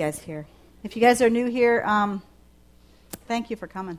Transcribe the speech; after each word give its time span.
guys 0.00 0.18
here. 0.18 0.46
If 0.82 0.96
you 0.96 1.02
guys 1.02 1.20
are 1.20 1.28
new 1.28 1.50
here, 1.50 1.82
um, 1.84 2.22
thank 3.26 3.50
you 3.50 3.56
for 3.56 3.66
coming. 3.66 3.98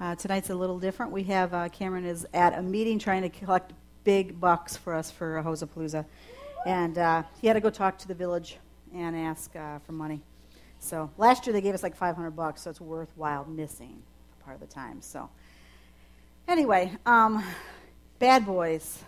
Uh, 0.00 0.16
tonight's 0.16 0.50
a 0.50 0.54
little 0.56 0.80
different. 0.80 1.12
We 1.12 1.22
have 1.22 1.54
uh, 1.54 1.68
Cameron 1.68 2.04
is 2.04 2.26
at 2.34 2.58
a 2.58 2.60
meeting 2.60 2.98
trying 2.98 3.22
to 3.22 3.28
collect 3.28 3.72
big 4.02 4.40
bucks 4.40 4.76
for 4.76 4.92
us 4.92 5.12
for 5.12 5.40
Hosapalooza, 5.40 6.06
and 6.66 6.98
uh, 6.98 7.22
he 7.40 7.46
had 7.46 7.52
to 7.52 7.60
go 7.60 7.70
talk 7.70 7.98
to 7.98 8.08
the 8.08 8.16
village 8.16 8.56
and 8.92 9.14
ask 9.14 9.54
uh, 9.54 9.78
for 9.86 9.92
money. 9.92 10.20
So 10.80 11.08
last 11.18 11.46
year 11.46 11.52
they 11.52 11.60
gave 11.60 11.74
us 11.74 11.84
like 11.84 11.94
500 11.94 12.32
bucks, 12.32 12.62
so 12.62 12.70
it's 12.70 12.80
worthwhile 12.80 13.44
missing 13.44 14.02
part 14.44 14.56
of 14.56 14.60
the 14.60 14.74
time. 14.74 15.00
So 15.00 15.30
anyway, 16.48 16.98
um, 17.06 17.44
bad 18.18 18.44
boys. 18.44 19.04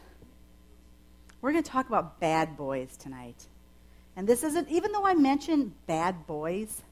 We're 1.41 1.51
going 1.51 1.65
to 1.65 1.71
talk 1.73 1.89
about 1.89 2.21
bad 2.21 2.57
boys 2.57 2.97
tonight. 2.97 3.49
And 4.17 4.29
this 4.29 4.45
isn't, 4.45 4.69
even 4.69 4.93
though 4.93 5.07
I 5.07 5.15
mention 5.15 5.75
bad 5.87 6.27
boys, 6.27 6.83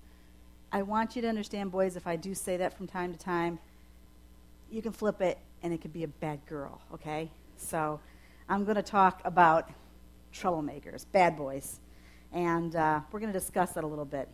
I 0.73 0.83
want 0.83 1.15
you 1.15 1.23
to 1.23 1.29
understand, 1.29 1.71
boys, 1.71 1.97
if 1.97 2.07
I 2.07 2.17
do 2.17 2.35
say 2.35 2.57
that 2.57 2.77
from 2.77 2.87
time 2.87 3.13
to 3.13 3.19
time, 3.19 3.59
you 4.71 4.83
can 4.83 4.93
flip 4.93 5.21
it 5.21 5.39
and 5.63 5.73
it 5.73 5.81
could 5.81 5.93
be 5.93 6.03
a 6.03 6.09
bad 6.09 6.45
girl, 6.47 6.81
okay? 6.95 7.31
So 7.57 8.01
I'm 8.49 8.65
going 8.65 8.77
to 8.77 8.83
talk 8.83 9.21
about 9.25 9.71
troublemakers, 10.33 11.07
bad 11.13 11.37
boys. 11.37 11.79
And 12.33 12.75
uh, 12.75 13.01
we're 13.13 13.21
going 13.21 13.33
to 13.33 13.39
discuss 13.39 13.73
that 13.73 13.85
a 13.85 13.87
little 13.87 14.07
bit. 14.07 14.29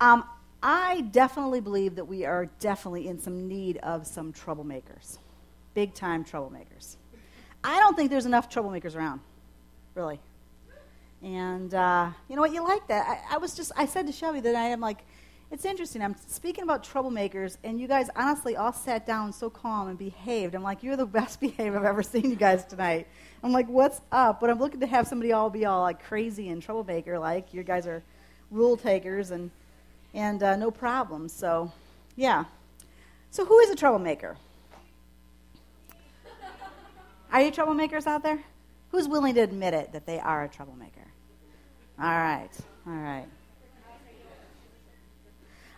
Um, 0.00 0.24
I 0.62 1.02
definitely 1.12 1.60
believe 1.60 1.96
that 1.96 2.04
we 2.04 2.24
are 2.24 2.46
definitely 2.60 3.08
in 3.08 3.18
some 3.18 3.48
need 3.48 3.78
of 3.78 4.06
some 4.06 4.32
troublemakers, 4.32 5.18
big 5.74 5.94
time 5.94 6.24
troublemakers. 6.24 6.96
I 7.62 7.80
don't 7.80 7.96
think 7.96 8.10
there's 8.10 8.26
enough 8.26 8.50
troublemakers 8.50 8.94
around, 8.94 9.20
really. 9.94 10.20
And 11.24 11.72
uh, 11.72 12.10
you 12.28 12.36
know 12.36 12.42
what? 12.42 12.52
You 12.52 12.62
like 12.62 12.86
that. 12.88 13.24
I, 13.30 13.36
I 13.36 13.38
was 13.38 13.54
just, 13.54 13.72
I 13.76 13.86
said 13.86 14.06
to 14.06 14.12
Shelby 14.12 14.40
that 14.40 14.54
I 14.54 14.66
am 14.66 14.80
like, 14.80 14.98
it's 15.50 15.64
interesting. 15.64 16.02
I'm 16.02 16.16
speaking 16.26 16.64
about 16.64 16.84
troublemakers, 16.84 17.56
and 17.64 17.80
you 17.80 17.88
guys 17.88 18.10
honestly 18.14 18.56
all 18.56 18.74
sat 18.74 19.06
down 19.06 19.32
so 19.32 19.48
calm 19.48 19.88
and 19.88 19.98
behaved. 19.98 20.54
I'm 20.54 20.62
like, 20.62 20.82
you're 20.82 20.96
the 20.96 21.06
best 21.20 21.40
behaved 21.40 21.74
I've 21.74 21.84
ever 21.84 22.02
seen 22.02 22.28
you 22.28 22.36
guys 22.36 22.66
tonight. 22.66 23.06
I'm 23.42 23.52
like, 23.52 23.68
what's 23.68 24.02
up? 24.12 24.38
But 24.38 24.50
I'm 24.50 24.58
looking 24.58 24.80
to 24.80 24.86
have 24.86 25.06
somebody 25.06 25.32
all 25.32 25.48
be 25.48 25.64
all 25.64 25.80
like 25.80 26.02
crazy 26.04 26.50
and 26.50 26.62
troublemaker, 26.62 27.18
like 27.18 27.54
you 27.54 27.62
guys 27.62 27.86
are 27.86 28.02
rule 28.50 28.76
takers 28.76 29.30
and 29.30 29.50
and 30.12 30.42
uh, 30.42 30.56
no 30.56 30.70
problem. 30.70 31.28
So, 31.28 31.72
yeah. 32.16 32.44
So 33.30 33.46
who 33.46 33.58
is 33.60 33.70
a 33.70 33.76
troublemaker? 33.76 34.36
Are 37.32 37.42
you 37.42 37.50
troublemakers 37.50 38.06
out 38.06 38.22
there? 38.22 38.44
Who's 38.90 39.08
willing 39.08 39.34
to 39.34 39.40
admit 39.40 39.74
it 39.74 39.92
that 39.92 40.06
they 40.06 40.20
are 40.20 40.44
a 40.44 40.48
troublemaker? 40.48 41.13
All 41.98 42.06
right. 42.06 42.50
All 42.86 42.92
right. 42.92 43.26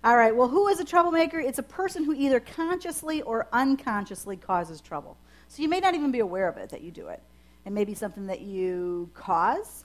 All 0.03 0.17
right. 0.17 0.35
Well, 0.35 0.49
who 0.49 0.69
is 0.69 0.81
a 0.81 0.85
troublemaker? 0.85 1.39
It's 1.39 1.59
a 1.59 1.63
person 1.63 2.05
who 2.05 2.15
either 2.15 2.41
consciously 2.41 3.23
or 3.23 3.49
unconsciously 3.53 4.37
causes 4.37 4.81
trouble. 4.81 5.17
So 5.49 5.63
you 5.63 5.69
may 5.69 5.81
not 5.81 5.95
even 5.95 6.11
be 6.11 6.21
aware 6.21 6.49
of 6.49 6.57
it 6.57 6.71
that 6.71 6.81
you 6.81 6.91
do 6.91 7.09
it. 7.09 7.23
It 7.65 7.73
may 7.73 7.85
be 7.85 7.95
something 7.95 8.27
that 8.27 8.41
you 8.41 9.11
cause 9.15 9.85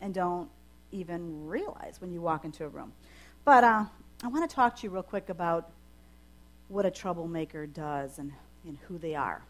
and 0.00 0.12
don't 0.12 0.50
even 0.92 1.46
realize 1.46 2.00
when 2.00 2.12
you 2.12 2.20
walk 2.20 2.44
into 2.44 2.64
a 2.64 2.68
room. 2.68 2.92
But 3.44 3.64
uh, 3.64 3.84
I 4.22 4.28
want 4.28 4.48
to 4.48 4.54
talk 4.54 4.76
to 4.76 4.82
you 4.82 4.90
real 4.90 5.02
quick 5.02 5.28
about 5.28 5.70
what 6.68 6.84
a 6.84 6.90
troublemaker 6.90 7.66
does 7.66 8.18
and, 8.18 8.32
and 8.66 8.76
who 8.86 8.98
they 8.98 9.14
are. 9.14 9.42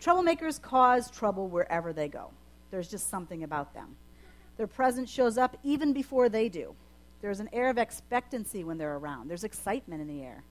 Troublemakers 0.00 0.60
cause 0.60 1.10
trouble 1.10 1.48
wherever 1.48 1.92
they 1.92 2.08
go. 2.08 2.30
There's 2.70 2.88
just 2.88 3.08
something 3.08 3.42
about 3.42 3.74
them. 3.74 3.96
Their 4.56 4.66
presence 4.66 5.10
shows 5.10 5.38
up 5.38 5.56
even 5.62 5.92
before 5.92 6.28
they 6.28 6.48
do. 6.48 6.74
There's 7.20 7.40
an 7.40 7.48
air 7.52 7.68
of 7.68 7.78
expectancy 7.78 8.64
when 8.64 8.78
they're 8.78 8.96
around, 8.96 9.28
there's 9.28 9.44
excitement 9.44 10.00
in 10.00 10.08
the 10.08 10.22
air. 10.22 10.44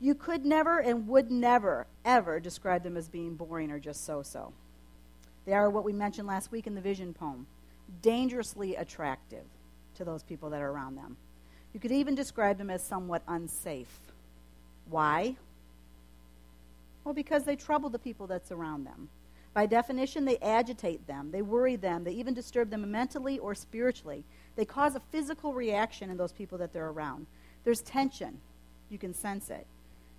You 0.00 0.14
could 0.14 0.44
never 0.44 0.80
and 0.80 1.06
would 1.08 1.30
never, 1.30 1.86
ever 2.04 2.40
describe 2.40 2.82
them 2.82 2.96
as 2.96 3.08
being 3.08 3.36
boring 3.36 3.70
or 3.70 3.78
just 3.78 4.04
so 4.04 4.22
so. 4.22 4.52
They 5.46 5.52
are 5.52 5.70
what 5.70 5.84
we 5.84 5.92
mentioned 5.92 6.26
last 6.26 6.50
week 6.52 6.66
in 6.66 6.74
the 6.74 6.80
vision 6.80 7.14
poem 7.14 7.46
dangerously 8.02 8.76
attractive 8.76 9.44
to 9.94 10.04
those 10.04 10.22
people 10.22 10.50
that 10.50 10.60
are 10.60 10.70
around 10.70 10.96
them. 10.96 11.16
You 11.72 11.80
could 11.80 11.92
even 11.92 12.14
describe 12.14 12.58
them 12.58 12.70
as 12.70 12.82
somewhat 12.82 13.22
unsafe. 13.28 13.98
Why? 14.88 15.36
Well, 17.04 17.14
because 17.14 17.44
they 17.44 17.56
trouble 17.56 17.90
the 17.90 17.98
people 17.98 18.26
that's 18.26 18.52
around 18.52 18.84
them. 18.84 19.08
By 19.54 19.66
definition, 19.66 20.24
they 20.24 20.38
agitate 20.38 21.06
them, 21.06 21.30
they 21.30 21.40
worry 21.40 21.76
them, 21.76 22.02
they 22.02 22.10
even 22.10 22.34
disturb 22.34 22.70
them 22.70 22.90
mentally 22.90 23.38
or 23.38 23.54
spiritually. 23.54 24.24
They 24.56 24.64
cause 24.64 24.96
a 24.96 25.00
physical 25.12 25.54
reaction 25.54 26.10
in 26.10 26.16
those 26.16 26.32
people 26.32 26.58
that 26.58 26.72
they're 26.72 26.88
around. 26.88 27.26
There's 27.62 27.80
tension, 27.80 28.40
you 28.90 28.98
can 28.98 29.14
sense 29.14 29.50
it, 29.50 29.64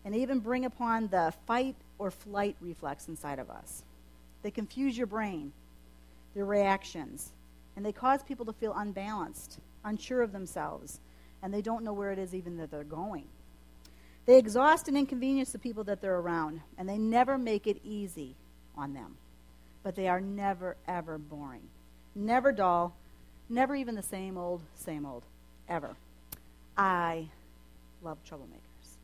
and 0.06 0.16
even 0.16 0.40
bring 0.40 0.63
upon 0.63 1.09
the 1.09 1.34
fight 1.46 1.75
or 2.00 2.12
flight 2.12 2.56
reflex 2.62 3.09
inside 3.09 3.40
of 3.40 3.50
us. 3.50 3.84
They 4.41 4.51
confuse 4.51 4.97
your 4.97 5.07
brain, 5.07 5.52
their 6.34 6.46
reactions, 6.46 7.34
and 7.75 7.85
they 7.85 7.91
cause 7.91 8.23
people 8.23 8.46
to 8.46 8.53
feel 8.53 8.73
unbalanced, 8.73 9.59
unsure 9.84 10.22
of 10.22 10.31
themselves, 10.31 11.02
and 11.44 11.53
they 11.53 11.62
don't 11.62 11.84
know 11.84 11.94
where 11.94 12.13
it 12.13 12.19
is 12.19 12.34
even 12.34 12.56
that 12.57 12.72
they're 12.72 12.85
going. 12.85 13.25
They 14.25 14.38
exhaust 14.38 14.88
and 14.88 14.97
inconvenience 14.97 15.52
the 15.52 15.59
people 15.59 15.84
that 15.84 16.00
they're 16.00 16.19
around, 16.19 16.62
and 16.78 16.88
they 16.88 16.97
never 16.97 17.38
make 17.38 17.67
it 17.67 17.81
easy 17.84 18.35
on 18.78 18.94
them 18.94 19.17
but 19.85 19.96
they 19.96 20.07
are 20.07 20.19
never, 20.19 20.75
ever 20.88 21.19
boring. 21.19 21.62
Never 22.16 22.51
dull, 22.51 22.96
never 23.50 23.75
even 23.75 23.94
the 23.94 24.01
same 24.01 24.35
old, 24.35 24.63
same 24.73 25.06
old, 25.06 25.22
ever. 25.69 25.96
I 26.75 27.29
love 28.01 28.18
troublemakers. 28.28 28.96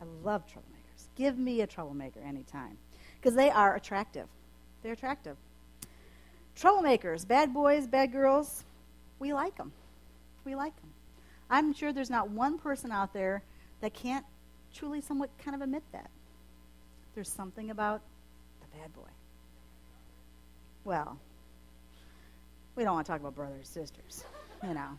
I 0.00 0.06
love 0.24 0.46
troublemakers. 0.46 1.08
Give 1.16 1.36
me 1.36 1.60
a 1.60 1.66
troublemaker 1.66 2.20
anytime 2.26 2.78
because 3.20 3.34
they 3.34 3.50
are 3.50 3.76
attractive. 3.76 4.26
They're 4.82 4.94
attractive. 4.94 5.36
Troublemakers, 6.58 7.28
bad 7.28 7.52
boys, 7.52 7.86
bad 7.86 8.10
girls, 8.10 8.64
we 9.18 9.34
like 9.34 9.58
them. 9.58 9.70
We 10.46 10.54
like 10.54 10.74
them. 10.76 10.90
I'm 11.50 11.74
sure 11.74 11.92
there's 11.92 12.08
not 12.08 12.30
one 12.30 12.56
person 12.58 12.90
out 12.90 13.12
there 13.12 13.42
that 13.82 13.92
can't 13.92 14.24
truly 14.74 15.02
somewhat 15.02 15.28
kind 15.36 15.54
of 15.54 15.60
admit 15.60 15.82
that. 15.92 16.08
There's 17.14 17.30
something 17.30 17.70
about 17.70 18.00
the 18.62 18.78
bad 18.78 18.94
boy. 18.94 19.10
Well, 20.86 21.18
we 22.76 22.84
don't 22.84 22.94
want 22.94 23.06
to 23.06 23.10
talk 23.12 23.20
about 23.20 23.34
brothers 23.34 23.56
and 23.56 23.66
sisters, 23.66 24.22
you 24.62 24.72
know. 24.72 24.90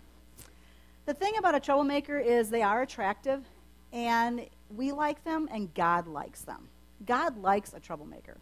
The 1.05 1.13
thing 1.13 1.37
about 1.37 1.55
a 1.55 1.61
troublemaker 1.61 2.19
is 2.19 2.49
they 2.49 2.61
are 2.61 2.81
attractive, 2.81 3.45
and 3.93 4.45
we 4.75 4.91
like 4.91 5.23
them, 5.23 5.47
and 5.49 5.73
God 5.75 6.05
likes 6.05 6.41
them. 6.41 6.67
God 7.05 7.41
likes 7.41 7.71
a 7.71 7.79
troublemaker. 7.79 8.35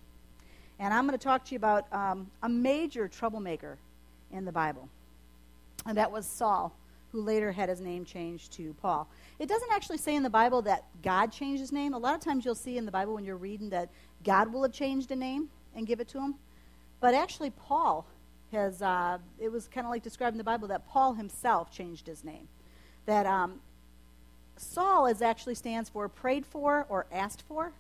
And 0.80 0.92
I'm 0.92 1.06
going 1.06 1.16
to 1.16 1.24
talk 1.24 1.46
to 1.46 1.52
you 1.52 1.58
about 1.58 1.86
um, 1.94 2.32
a 2.42 2.50
major 2.50 3.08
troublemaker 3.08 3.78
in 4.32 4.44
the 4.44 4.52
Bible, 4.52 4.90
and 5.86 5.96
that 6.00 6.12
was 6.12 6.26
Saul, 6.26 6.76
who 7.12 7.22
later 7.22 7.52
had 7.52 7.70
his 7.70 7.80
name 7.80 8.06
changed 8.06 8.54
to 8.54 8.74
Paul. 8.82 9.08
It 9.38 9.48
doesn't 9.48 9.72
actually 9.72 10.00
say 10.00 10.16
in 10.16 10.24
the 10.24 10.32
Bible 10.32 10.64
that 10.64 10.86
God 11.04 11.32
changed 11.32 11.62
his 11.62 11.72
name. 11.72 11.94
A 11.94 12.00
lot 12.00 12.16
of 12.16 12.22
times 12.22 12.44
you'll 12.44 12.56
see 12.56 12.80
in 12.80 12.86
the 12.88 12.92
Bible 12.92 13.14
when 13.14 13.24
you're 13.24 13.38
reading 13.38 13.70
that 13.70 13.90
God 14.24 14.52
will 14.52 14.64
have 14.64 14.72
changed 14.72 15.12
a 15.12 15.16
name 15.16 15.50
and 15.76 15.86
give 15.86 16.00
it 16.00 16.08
to 16.08 16.20
him. 16.20 16.34
But 17.06 17.14
actually, 17.14 17.52
Paul 17.52 18.04
has, 18.52 18.82
uh, 18.82 19.20
it 19.38 19.52
was 19.52 19.68
kind 19.68 19.86
of 19.86 19.92
like 19.92 20.02
described 20.02 20.34
in 20.34 20.40
the 20.40 20.44
Bible 20.44 20.68
that 20.70 20.88
Paul 20.88 21.14
himself 21.14 21.70
changed 21.70 22.08
his 22.08 22.24
name. 22.24 22.48
That 23.06 23.28
um, 23.28 23.60
Saul 24.58 25.06
is 25.06 25.22
actually 25.22 25.54
stands 25.54 25.88
for 25.88 26.10
prayed 26.10 26.48
for 26.48 26.88
or 26.90 27.06
asked 27.12 27.44
for, 27.48 27.74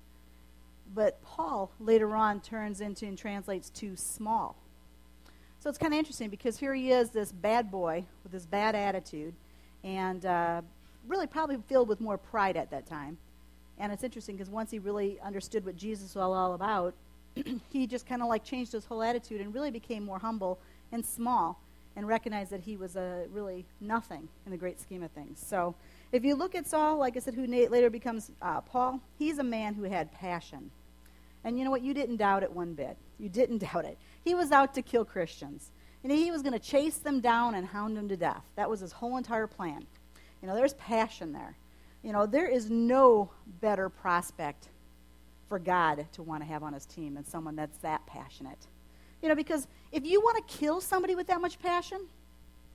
but 0.93 1.23
Paul 1.23 1.71
later 1.79 2.15
on 2.15 2.39
turns 2.39 2.81
into 2.81 3.07
and 3.07 3.17
translates 3.17 3.71
to 3.71 3.95
small. 3.95 4.57
So 5.59 5.71
it's 5.71 5.79
kind 5.79 5.91
of 5.91 5.97
interesting 5.97 6.29
because 6.29 6.59
here 6.59 6.75
he 6.75 6.91
is, 6.91 7.09
this 7.09 7.31
bad 7.31 7.71
boy 7.71 8.05
with 8.21 8.31
this 8.31 8.45
bad 8.45 8.75
attitude, 8.75 9.33
and 9.83 10.23
uh, 10.23 10.61
really 11.07 11.25
probably 11.25 11.57
filled 11.67 11.87
with 11.89 11.99
more 11.99 12.19
pride 12.19 12.57
at 12.57 12.69
that 12.69 12.85
time. 12.85 13.17
And 13.79 13.91
it's 13.91 14.03
interesting 14.03 14.35
because 14.35 14.51
once 14.51 14.69
he 14.69 14.77
really 14.77 15.17
understood 15.19 15.65
what 15.65 15.77
Jesus 15.77 16.13
was 16.13 16.21
all 16.21 16.53
about, 16.53 16.93
he 17.71 17.87
just 17.87 18.05
kind 18.07 18.21
of 18.21 18.27
like 18.27 18.43
changed 18.43 18.71
his 18.71 18.85
whole 18.85 19.03
attitude 19.03 19.41
and 19.41 19.53
really 19.53 19.71
became 19.71 20.03
more 20.03 20.19
humble 20.19 20.59
and 20.91 21.05
small 21.05 21.61
and 21.95 22.07
recognized 22.07 22.51
that 22.51 22.61
he 22.61 22.75
was 22.77 22.95
a 22.95 23.25
really 23.31 23.65
nothing 23.79 24.27
in 24.45 24.51
the 24.51 24.57
great 24.57 24.79
scheme 24.79 25.03
of 25.03 25.11
things. 25.11 25.43
So 25.45 25.75
If 26.11 26.23
you 26.23 26.35
look 26.35 26.55
at 26.55 26.67
Saul, 26.67 26.97
like 26.97 27.15
I 27.15 27.19
said, 27.19 27.33
who 27.33 27.45
later 27.45 27.89
becomes 27.89 28.31
uh, 28.41 28.61
Paul, 28.61 29.01
he's 29.17 29.37
a 29.37 29.43
man 29.43 29.73
who 29.73 29.83
had 29.83 30.11
passion. 30.11 30.71
And 31.43 31.57
you 31.57 31.63
know 31.63 31.71
what? 31.71 31.83
You 31.83 31.93
didn't 31.93 32.17
doubt 32.17 32.43
it 32.43 32.51
one 32.51 32.73
bit. 32.73 32.97
You 33.19 33.29
didn't 33.29 33.57
doubt 33.73 33.85
it. 33.85 33.97
He 34.23 34.35
was 34.35 34.51
out 34.51 34.73
to 34.75 34.81
kill 34.81 35.05
Christians. 35.05 35.71
And 36.03 36.11
he 36.11 36.29
was 36.29 36.43
going 36.43 36.53
to 36.53 36.59
chase 36.59 36.97
them 36.97 37.19
down 37.19 37.55
and 37.55 37.65
hound 37.65 37.97
them 37.97 38.07
to 38.09 38.17
death. 38.17 38.43
That 38.55 38.69
was 38.69 38.79
his 38.79 38.91
whole 38.91 39.17
entire 39.17 39.47
plan. 39.47 39.85
You 40.41 40.47
know, 40.47 40.55
there's 40.55 40.75
passion 40.75 41.33
there. 41.33 41.57
You 42.03 42.13
know, 42.13 42.27
there 42.27 42.47
is 42.47 42.69
no 42.69 43.31
better 43.61 43.89
prospect 43.89 44.69
for 45.47 45.59
God 45.59 46.07
to 46.13 46.23
want 46.23 46.41
to 46.41 46.47
have 46.47 46.63
on 46.63 46.73
his 46.73 46.85
team 46.85 47.17
and 47.17 47.25
someone 47.25 47.55
that's 47.55 47.77
that 47.79 48.05
passionate. 48.05 48.67
You 49.21 49.29
know, 49.29 49.35
because 49.35 49.67
if 49.91 50.05
you 50.05 50.21
want 50.21 50.45
to 50.45 50.57
kill 50.57 50.81
somebody 50.81 51.15
with 51.15 51.27
that 51.27 51.41
much 51.41 51.59
passion, 51.59 52.01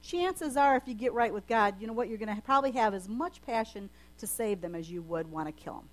chances 0.02 0.56
are 0.56 0.76
if 0.76 0.82
you 0.86 0.94
get 0.94 1.12
right 1.12 1.32
with 1.32 1.46
God, 1.46 1.74
you 1.80 1.86
know 1.86 1.92
what, 1.92 2.08
you're 2.08 2.18
going 2.18 2.34
to 2.34 2.42
probably 2.42 2.72
have 2.72 2.94
as 2.94 3.08
much 3.08 3.42
passion 3.42 3.90
to 4.18 4.26
save 4.26 4.60
them 4.60 4.74
as 4.74 4.90
you 4.90 5.02
would 5.02 5.30
want 5.30 5.46
to 5.46 5.52
kill 5.52 5.74
them. 5.74 5.88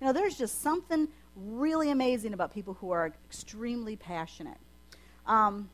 You 0.00 0.06
know, 0.06 0.12
there's 0.12 0.36
just 0.36 0.62
something 0.62 1.08
really 1.36 1.90
amazing 1.90 2.32
about 2.32 2.52
people 2.52 2.74
who 2.74 2.90
are 2.90 3.12
extremely 3.26 3.96
passionate. 3.96 4.58
Um, 5.26 5.68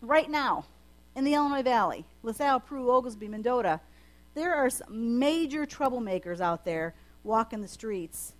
right 0.00 0.30
now, 0.30 0.66
in 1.16 1.24
the 1.24 1.34
Illinois 1.34 1.62
Valley, 1.62 2.04
LaSalle, 2.22 2.60
Peru, 2.60 2.90
Oglesby, 2.90 3.28
Mendota, 3.28 3.80
there 4.34 4.54
are 4.54 4.70
some 4.70 5.18
major 5.18 5.66
troublemakers 5.66 6.40
out 6.40 6.64
there 6.64 6.94
walking 7.24 7.60
the 7.60 7.68
streets, 7.68 8.34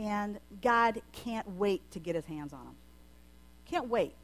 and 0.00 0.38
God 0.62 1.02
can't 1.12 1.48
wait 1.56 1.82
to 1.90 1.98
get 1.98 2.14
his 2.14 2.24
hands 2.24 2.54
on 2.54 2.64
them. 2.64 2.74
Can't 3.66 3.88
wait. 3.88 4.14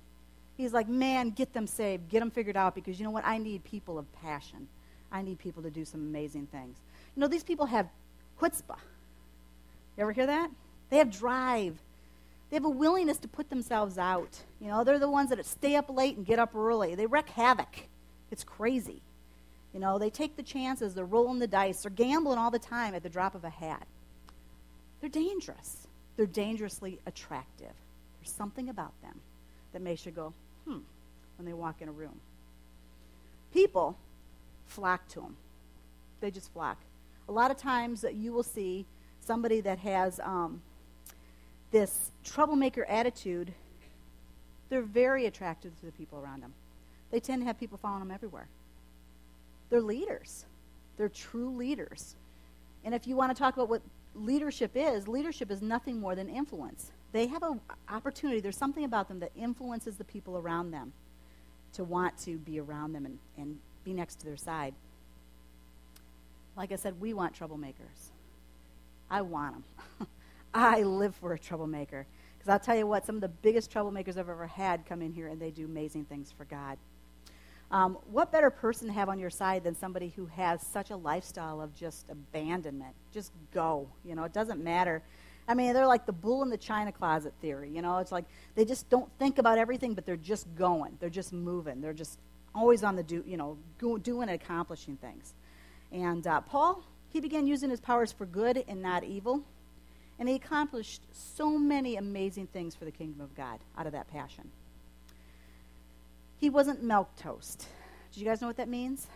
He's 0.57 0.73
like, 0.73 0.89
man, 0.89 1.31
get 1.31 1.53
them 1.53 1.67
saved, 1.67 2.09
get 2.09 2.21
them 2.21 2.31
figured 2.31 2.57
out, 2.57 2.75
because 2.75 2.99
you 2.99 3.05
know 3.05 3.11
what? 3.11 3.27
I 3.27 3.37
need 3.37 3.63
people 3.63 3.99
of 3.99 4.11
passion. 4.23 4.69
I 5.13 5.21
need 5.21 5.39
people 5.39 5.63
to 5.63 5.71
do 5.71 5.85
some 5.85 6.01
amazing 6.01 6.47
things. 6.47 6.79
You 7.15 7.21
know, 7.21 7.29
these 7.29 7.45
people 7.45 7.67
have 7.67 7.89
chutzpah. 8.41 8.79
You 9.97 10.03
ever 10.03 10.13
hear 10.13 10.27
that? 10.27 10.51
They 10.89 10.97
have 10.97 11.11
drive. 11.11 11.77
They 12.49 12.57
have 12.57 12.65
a 12.65 12.71
willingness 12.71 13.19
to 13.19 13.29
put 13.29 13.51
themselves 13.51 13.99
out. 13.99 14.31
You 14.61 14.69
know, 14.69 14.83
they're 14.83 14.99
the 14.99 15.11
ones 15.11 15.29
that 15.29 15.45
stay 15.45 15.77
up 15.77 15.91
late 15.91 16.17
and 16.17 16.25
get 16.25 16.39
up 16.39 16.55
early. 16.55 16.95
They 16.95 17.07
wreak 17.07 17.29
havoc. 17.29 17.89
It's 18.31 18.45
crazy. 18.45 19.03
You 19.75 19.81
know, 19.81 19.99
they 19.99 20.09
take 20.09 20.37
the 20.37 20.43
chances, 20.43 20.95
they're 20.95 21.05
rolling 21.05 21.39
the 21.39 21.47
dice, 21.47 21.83
they're 21.83 21.91
gambling 21.91 22.39
all 22.39 22.51
the 22.51 22.59
time 22.59 22.95
at 22.95 23.03
the 23.03 23.11
drop 23.11 23.35
of 23.35 23.45
a 23.45 23.51
hat. 23.51 23.87
They're 25.01 25.11
dangerous. 25.11 25.87
They're 26.17 26.27
dangerously 26.27 26.99
attractive. 27.07 27.73
There's 28.21 28.33
something 28.33 28.69
about 28.69 28.93
them 29.03 29.21
that 29.73 29.83
makes 29.83 30.07
you 30.07 30.13
go, 30.13 30.33
hmm, 30.67 30.79
when 31.37 31.47
they 31.47 31.53
walk 31.53 31.83
in 31.83 31.89
a 31.89 31.93
room. 31.93 32.19
People 33.53 33.97
flock 34.67 35.07
to 35.09 35.21
them. 35.21 35.37
They 36.21 36.31
just 36.31 36.53
flock. 36.53 36.79
A 37.29 37.33
lot 37.33 37.51
of 37.51 37.57
times 37.57 38.05
you 38.15 38.33
will 38.33 38.43
see 38.43 38.87
somebody 39.21 39.61
that 39.61 39.79
has 39.79 40.21
um, 40.21 40.63
this 41.71 42.11
troublemaker 42.25 42.85
attitude, 42.85 43.53
they're 44.69 44.83
very 44.83 45.27
attractive 45.27 45.79
to 45.81 45.87
the 45.87 45.93
people 45.93 46.19
around 46.19 46.43
them. 46.43 46.55
They 47.11 47.21
tend 47.21 47.43
to 47.43 47.47
have 47.47 47.59
people 47.59 47.79
following 47.79 48.01
them 48.01 48.11
everywhere. 48.11 48.47
They're 49.71 49.81
leaders. 49.81 50.45
They're 50.97 51.09
true 51.09 51.51
leaders. 51.51 52.15
And 52.85 52.95
if 52.95 53.07
you 53.07 53.17
want 53.17 53.35
to 53.35 53.39
talk 53.39 53.55
about 53.55 53.69
what 53.69 53.83
leadership 54.17 54.73
is, 54.75 55.09
leadership 55.09 55.51
is 55.51 55.63
nothing 55.63 56.01
more 56.01 56.15
than 56.15 56.29
influence. 56.29 56.93
They 57.13 57.27
have 57.27 57.43
an 57.43 57.61
opportunity, 57.89 58.41
there's 58.41 58.57
something 58.57 58.85
about 58.85 59.09
them 59.09 59.21
that 59.21 59.33
influences 59.37 59.97
the 59.97 60.05
people 60.05 60.37
around 60.37 60.71
them 60.71 60.93
to 61.75 61.85
want 61.85 62.17
to 62.19 62.37
be 62.39 62.59
around 62.59 62.93
them 62.93 63.07
and, 63.07 63.19
and 63.37 63.59
be 63.85 63.93
next 63.93 64.17
to 64.17 64.27
their 64.27 64.37
side. 64.37 64.75
Like 66.57 66.73
I 66.73 66.77
said, 66.77 67.01
we 67.01 67.13
want 67.13 67.39
troublemakers. 67.39 68.11
I 69.11 69.21
want 69.23 69.55
them. 69.99 70.09
I 70.55 70.83
live 70.83 71.15
for 71.15 71.35
a 71.35 71.39
troublemaker. 71.39 72.07
Because 72.39 72.51
I'll 72.51 72.59
tell 72.59 72.77
you 72.77 72.87
what, 72.87 73.05
some 73.05 73.17
of 73.17 73.21
the 73.21 73.29
biggest 73.29 73.71
troublemakers 73.71 74.17
I've 74.17 74.29
ever 74.29 74.47
had 74.47 74.87
come 74.87 75.03
in 75.03 75.13
here 75.13 75.29
and 75.29 75.41
they 75.41 75.51
do 75.51 75.67
amazing 75.67 76.07
things 76.07 76.33
for 76.37 76.45
God. 76.45 76.79
Um, 77.71 77.99
what 78.11 78.31
better 78.31 78.51
person 78.51 78.87
to 78.87 78.93
have 78.93 79.09
on 79.09 79.19
your 79.19 79.31
side 79.31 79.65
than 79.65 79.75
somebody 79.75 80.13
who 80.15 80.27
has 80.27 80.63
such 80.63 80.91
a 80.91 80.97
lifestyle 80.97 81.61
of 81.61 81.75
just 81.75 82.09
abandonment? 82.11 82.95
Just 83.13 83.33
go. 83.53 83.89
You 84.05 84.15
know, 84.15 84.25
it 84.25 84.33
doesn't 84.33 84.63
matter. 84.63 85.03
I 85.49 85.55
mean, 85.55 85.73
they're 85.75 85.87
like 85.87 86.07
the 86.07 86.13
bull 86.13 86.43
in 86.43 86.51
the 86.51 86.57
china 86.57 86.93
closet 86.93 87.33
theory. 87.41 87.71
You 87.71 87.83
know, 87.83 87.99
it's 87.99 88.13
like 88.13 88.25
they 88.55 88.65
just 88.65 88.89
don't 88.89 89.11
think 89.19 89.39
about 89.39 89.59
everything, 89.59 89.95
but 89.95 90.07
they're 90.07 90.17
just 90.17 90.47
going. 90.55 90.97
They're 91.01 91.11
just 91.11 91.33
moving. 91.33 91.81
They're 91.81 91.93
just 91.93 92.19
always 92.55 92.85
on 92.85 92.97
the 92.97 93.03
do. 93.03 93.25
You 93.27 93.37
know, 93.37 93.59
go, 93.79 93.99
doing 93.99 94.29
and 94.29 94.41
accomplishing 94.41 94.97
things. 94.97 95.35
And 95.93 96.27
uh, 96.27 96.41
Paul, 96.43 96.85
he 97.13 97.21
began 97.21 97.47
using 97.47 97.71
his 97.71 97.81
powers 97.81 98.13
for 98.13 98.27
good 98.27 98.65
and 98.69 98.83
not 98.83 99.05
evil, 99.05 99.43
and 100.19 100.29
he 100.29 100.35
accomplished 100.37 101.03
so 101.13 101.59
many 101.59 101.97
amazing 101.97 102.49
things 102.49 102.75
for 102.75 102.85
the 102.85 102.91
kingdom 102.91 103.21
of 103.21 103.35
God 103.37 103.59
out 103.77 103.87
of 103.87 103.93
that 103.93 104.09
passion. 104.09 104.51
He 106.39 106.51
wasn't 106.51 106.85
milquetoast. 106.85 107.67
Do 108.13 108.21
you 108.21 108.27
guys 108.27 108.41
know 108.41 108.47
what 108.47 108.57
that 108.57 108.69
means? 108.69 109.07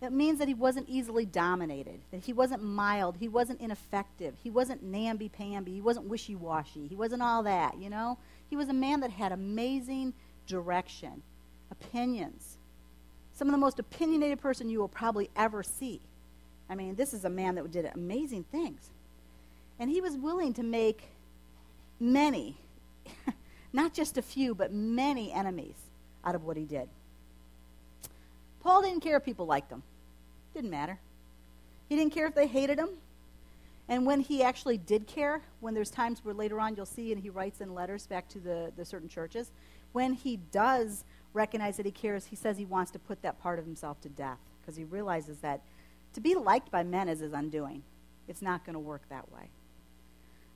That 0.00 0.12
means 0.12 0.38
that 0.38 0.46
he 0.46 0.54
wasn't 0.54 0.88
easily 0.88 1.26
dominated, 1.26 2.00
that 2.12 2.20
he 2.20 2.32
wasn't 2.32 2.62
mild, 2.62 3.16
he 3.16 3.26
wasn't 3.26 3.60
ineffective, 3.60 4.34
he 4.44 4.50
wasn't 4.50 4.84
namby 4.84 5.28
pamby, 5.28 5.72
he 5.72 5.80
wasn't 5.80 6.06
wishy 6.06 6.36
washy, 6.36 6.86
he 6.86 6.94
wasn't 6.94 7.22
all 7.22 7.42
that, 7.42 7.78
you 7.78 7.90
know? 7.90 8.16
He 8.48 8.54
was 8.54 8.68
a 8.68 8.72
man 8.72 9.00
that 9.00 9.10
had 9.10 9.32
amazing 9.32 10.14
direction, 10.46 11.22
opinions. 11.72 12.58
Some 13.32 13.48
of 13.48 13.52
the 13.52 13.58
most 13.58 13.80
opinionated 13.80 14.40
person 14.40 14.68
you 14.68 14.78
will 14.78 14.88
probably 14.88 15.30
ever 15.36 15.64
see. 15.64 16.00
I 16.70 16.76
mean, 16.76 16.94
this 16.94 17.12
is 17.12 17.24
a 17.24 17.30
man 17.30 17.56
that 17.56 17.70
did 17.70 17.84
amazing 17.86 18.44
things. 18.44 18.90
And 19.80 19.90
he 19.90 20.00
was 20.00 20.16
willing 20.16 20.54
to 20.54 20.62
make 20.62 21.08
many 21.98 22.56
not 23.72 23.94
just 23.94 24.18
a 24.18 24.22
few, 24.22 24.54
but 24.54 24.72
many 24.72 25.32
enemies 25.32 25.76
out 26.24 26.34
of 26.34 26.44
what 26.44 26.56
he 26.56 26.64
did. 26.64 26.88
Paul 28.60 28.82
didn't 28.82 29.00
care 29.00 29.16
if 29.16 29.24
people 29.24 29.46
liked 29.46 29.70
him. 29.70 29.82
Didn't 30.54 30.70
matter. 30.70 30.98
He 31.88 31.96
didn't 31.96 32.12
care 32.12 32.26
if 32.26 32.34
they 32.34 32.46
hated 32.46 32.78
him. 32.78 32.90
And 33.88 34.04
when 34.04 34.20
he 34.20 34.42
actually 34.42 34.76
did 34.76 35.06
care, 35.06 35.40
when 35.60 35.74
there's 35.74 35.90
times 35.90 36.22
where 36.22 36.34
later 36.34 36.60
on 36.60 36.76
you'll 36.76 36.84
see, 36.84 37.12
and 37.12 37.20
he 37.20 37.30
writes 37.30 37.60
in 37.60 37.74
letters 37.74 38.06
back 38.06 38.28
to 38.28 38.38
the, 38.38 38.72
the 38.76 38.84
certain 38.84 39.08
churches, 39.08 39.50
when 39.92 40.12
he 40.12 40.36
does 40.36 41.04
recognize 41.32 41.78
that 41.78 41.86
he 41.86 41.92
cares, 41.92 42.26
he 42.26 42.36
says 42.36 42.58
he 42.58 42.66
wants 42.66 42.90
to 42.90 42.98
put 42.98 43.22
that 43.22 43.40
part 43.40 43.58
of 43.58 43.64
himself 43.64 44.00
to 44.02 44.08
death 44.10 44.38
because 44.60 44.76
he 44.76 44.84
realizes 44.84 45.38
that 45.38 45.62
to 46.12 46.20
be 46.20 46.34
liked 46.34 46.70
by 46.70 46.82
men 46.82 47.08
is 47.08 47.20
his 47.20 47.32
undoing. 47.32 47.82
It's 48.26 48.42
not 48.42 48.64
going 48.66 48.74
to 48.74 48.80
work 48.80 49.02
that 49.08 49.32
way. 49.32 49.48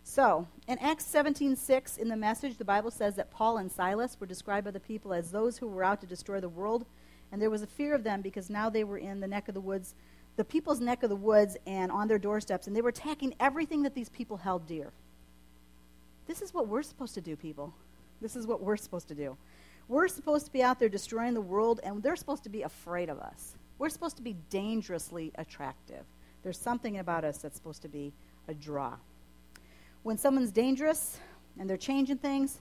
So, 0.04 0.46
in 0.66 0.78
Acts 0.78 1.06
17:6 1.06 1.96
in 1.96 2.08
the 2.08 2.16
message, 2.16 2.56
the 2.56 2.64
Bible 2.64 2.90
says 2.90 3.14
that 3.16 3.30
Paul 3.30 3.56
and 3.56 3.70
Silas 3.70 4.18
were 4.18 4.26
described 4.26 4.64
by 4.64 4.72
the 4.72 4.80
people 4.80 5.14
as 5.14 5.30
those 5.30 5.58
who 5.58 5.68
were 5.68 5.84
out 5.84 6.00
to 6.00 6.06
destroy 6.06 6.40
the 6.40 6.48
world, 6.48 6.84
and 7.30 7.40
there 7.40 7.50
was 7.50 7.62
a 7.62 7.66
fear 7.66 7.94
of 7.94 8.04
them 8.04 8.20
because 8.20 8.50
now 8.50 8.68
they 8.68 8.84
were 8.84 8.98
in 8.98 9.20
the 9.20 9.28
neck 9.28 9.48
of 9.48 9.54
the 9.54 9.60
woods, 9.60 9.94
the 10.36 10.44
people's 10.44 10.80
neck 10.80 11.02
of 11.02 11.08
the 11.08 11.16
woods 11.16 11.56
and 11.66 11.92
on 11.92 12.08
their 12.08 12.18
doorsteps, 12.18 12.66
and 12.66 12.74
they 12.74 12.82
were 12.82 12.88
attacking 12.88 13.34
everything 13.38 13.82
that 13.82 13.94
these 13.94 14.08
people 14.08 14.38
held 14.38 14.66
dear. 14.66 14.92
This 16.26 16.42
is 16.42 16.52
what 16.52 16.68
we're 16.68 16.82
supposed 16.82 17.14
to 17.14 17.20
do, 17.20 17.36
people. 17.36 17.72
This 18.20 18.36
is 18.36 18.46
what 18.46 18.62
we're 18.62 18.76
supposed 18.76 19.08
to 19.08 19.14
do. 19.14 19.36
We're 19.88 20.08
supposed 20.08 20.46
to 20.46 20.52
be 20.52 20.62
out 20.62 20.78
there 20.78 20.88
destroying 20.88 21.34
the 21.34 21.40
world, 21.40 21.80
and 21.82 22.02
they're 22.02 22.16
supposed 22.16 22.44
to 22.44 22.50
be 22.50 22.62
afraid 22.62 23.08
of 23.08 23.18
us. 23.18 23.56
We're 23.78 23.88
supposed 23.88 24.16
to 24.16 24.22
be 24.22 24.36
dangerously 24.50 25.32
attractive. 25.36 26.04
There's 26.42 26.58
something 26.58 26.98
about 26.98 27.24
us 27.24 27.38
that's 27.38 27.56
supposed 27.56 27.82
to 27.82 27.88
be 27.88 28.12
a 28.48 28.54
draw 28.54 28.96
when 30.02 30.18
someone's 30.18 30.50
dangerous 30.50 31.18
and 31.58 31.68
they're 31.68 31.76
changing 31.76 32.18
things, 32.18 32.58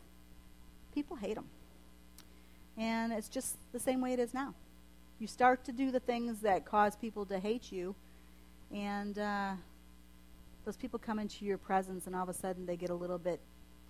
people 0.94 1.16
hate 1.16 1.36
them. 1.36 1.46
And 2.78 3.12
it's 3.12 3.30
just 3.30 3.58
the 3.72 3.80
same 3.80 4.02
way 4.02 4.14
it 4.14 4.20
is 4.20 4.34
now. 4.34 4.54
You 5.20 5.28
start 5.28 5.64
to 5.66 5.72
do 5.72 5.92
the 5.92 6.00
things 6.00 6.40
that 6.42 6.66
cause 6.66 6.96
people 6.96 7.26
to 7.28 7.40
hate 7.40 7.72
you, 7.72 7.96
and 8.74 9.18
uh, 9.20 9.52
those 10.66 10.78
people 10.78 10.98
come 10.98 11.20
into 11.20 11.46
your 11.46 11.58
presence, 11.58 12.08
and 12.08 12.16
all 12.16 12.24
of 12.24 12.30
a 12.30 12.34
sudden 12.34 12.66
they 12.66 12.76
get 12.76 12.90
a 12.90 12.96
little 12.96 13.20
bit 13.20 13.40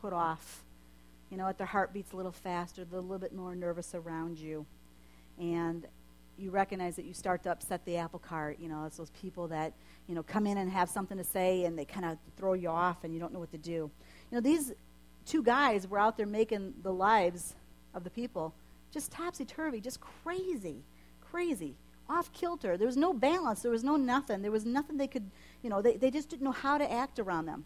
put 0.01 0.12
off. 0.12 0.63
You 1.29 1.38
know, 1.38 1.48
at 1.48 1.58
their 1.58 1.67
heart 1.67 1.93
beats 1.93 2.12
a 2.12 2.17
little 2.17 2.34
faster, 2.34 2.84
they're 2.84 3.00
a 3.00 3.01
little 3.01 3.17
bit 3.17 3.34
more 3.34 3.55
nervous 3.55 3.96
around 3.96 4.39
you. 4.39 4.65
And 5.39 5.86
you 6.38 6.51
recognize 6.51 6.95
that 6.95 7.05
you 7.05 7.13
start 7.13 7.43
to 7.43 7.51
upset 7.51 7.83
the 7.85 7.97
apple 7.97 8.19
cart. 8.19 8.57
You 8.59 8.69
know, 8.69 8.85
it's 8.85 8.97
those 8.97 9.11
people 9.11 9.47
that, 9.50 9.73
you 10.07 10.15
know, 10.15 10.23
come 10.23 10.47
in 10.47 10.57
and 10.57 10.69
have 10.71 10.89
something 10.89 11.17
to 11.17 11.23
say 11.23 11.65
and 11.65 11.77
they 11.77 11.85
kind 11.85 12.05
of 12.05 12.17
throw 12.38 12.53
you 12.53 12.69
off 12.69 13.03
and 13.03 13.13
you 13.13 13.19
don't 13.19 13.33
know 13.33 13.39
what 13.39 13.51
to 13.51 13.57
do. 13.57 13.71
You 13.71 13.91
know, 14.31 14.41
these 14.41 14.73
two 15.25 15.43
guys 15.43 15.88
were 15.88 16.00
out 16.00 16.17
there 16.17 16.25
making 16.25 16.73
the 16.81 16.91
lives 16.91 17.55
of 17.93 18.03
the 18.03 18.09
people 18.09 18.53
just 18.91 19.11
topsy 19.11 19.45
turvy, 19.45 19.79
just 19.79 20.00
crazy, 20.01 20.83
crazy, 21.21 21.75
off 22.09 22.31
kilter. 22.33 22.77
There 22.77 22.88
was 22.88 22.97
no 22.97 23.13
balance. 23.13 23.61
There 23.61 23.71
was 23.71 23.83
no 23.83 23.95
nothing. 23.95 24.41
There 24.41 24.51
was 24.51 24.65
nothing 24.65 24.97
they 24.97 25.07
could, 25.07 25.29
you 25.63 25.69
know, 25.69 25.81
they, 25.81 25.95
they 25.95 26.11
just 26.11 26.29
didn't 26.29 26.43
know 26.43 26.51
how 26.51 26.77
to 26.77 26.91
act 26.91 27.19
around 27.19 27.45
them. 27.45 27.65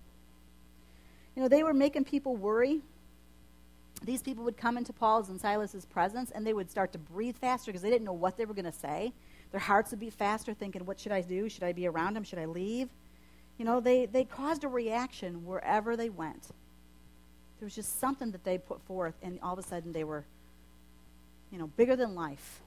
You 1.35 1.41
know, 1.41 1.47
they 1.47 1.63
were 1.63 1.73
making 1.73 2.05
people 2.05 2.35
worry 2.35 2.81
these 4.05 4.21
people 4.21 4.43
would 4.43 4.57
come 4.57 4.77
into 4.77 4.93
Paul's 4.93 5.29
and 5.29 5.39
Silas's 5.39 5.85
presence 5.85 6.31
and 6.31 6.45
they 6.45 6.53
would 6.53 6.69
start 6.69 6.91
to 6.93 6.97
breathe 6.97 7.37
faster 7.37 7.71
because 7.71 7.81
they 7.81 7.89
didn't 7.89 8.05
know 8.05 8.13
what 8.13 8.37
they 8.37 8.45
were 8.45 8.53
going 8.53 8.65
to 8.65 8.71
say. 8.71 9.13
Their 9.51 9.59
hearts 9.59 9.91
would 9.91 9.99
beat 9.99 10.13
faster, 10.13 10.53
thinking, 10.53 10.85
what 10.85 10.99
should 10.99 11.11
I 11.11 11.21
do? 11.21 11.49
Should 11.49 11.63
I 11.63 11.71
be 11.71 11.87
around 11.87 12.17
him? 12.17 12.23
Should 12.23 12.39
I 12.39 12.45
leave? 12.45 12.89
You 13.57 13.65
know, 13.65 13.79
they, 13.79 14.05
they 14.05 14.25
caused 14.25 14.63
a 14.63 14.67
reaction 14.67 15.45
wherever 15.45 15.95
they 15.95 16.09
went. 16.09 16.47
There 17.59 17.65
was 17.65 17.75
just 17.75 17.99
something 17.99 18.31
that 18.31 18.43
they 18.43 18.57
put 18.57 18.81
forth, 18.81 19.15
and 19.21 19.39
all 19.41 19.53
of 19.53 19.59
a 19.59 19.63
sudden 19.63 19.93
they 19.93 20.03
were, 20.03 20.25
you 21.51 21.57
know, 21.57 21.67
bigger 21.67 21.95
than 21.95 22.15
life. 22.15 22.61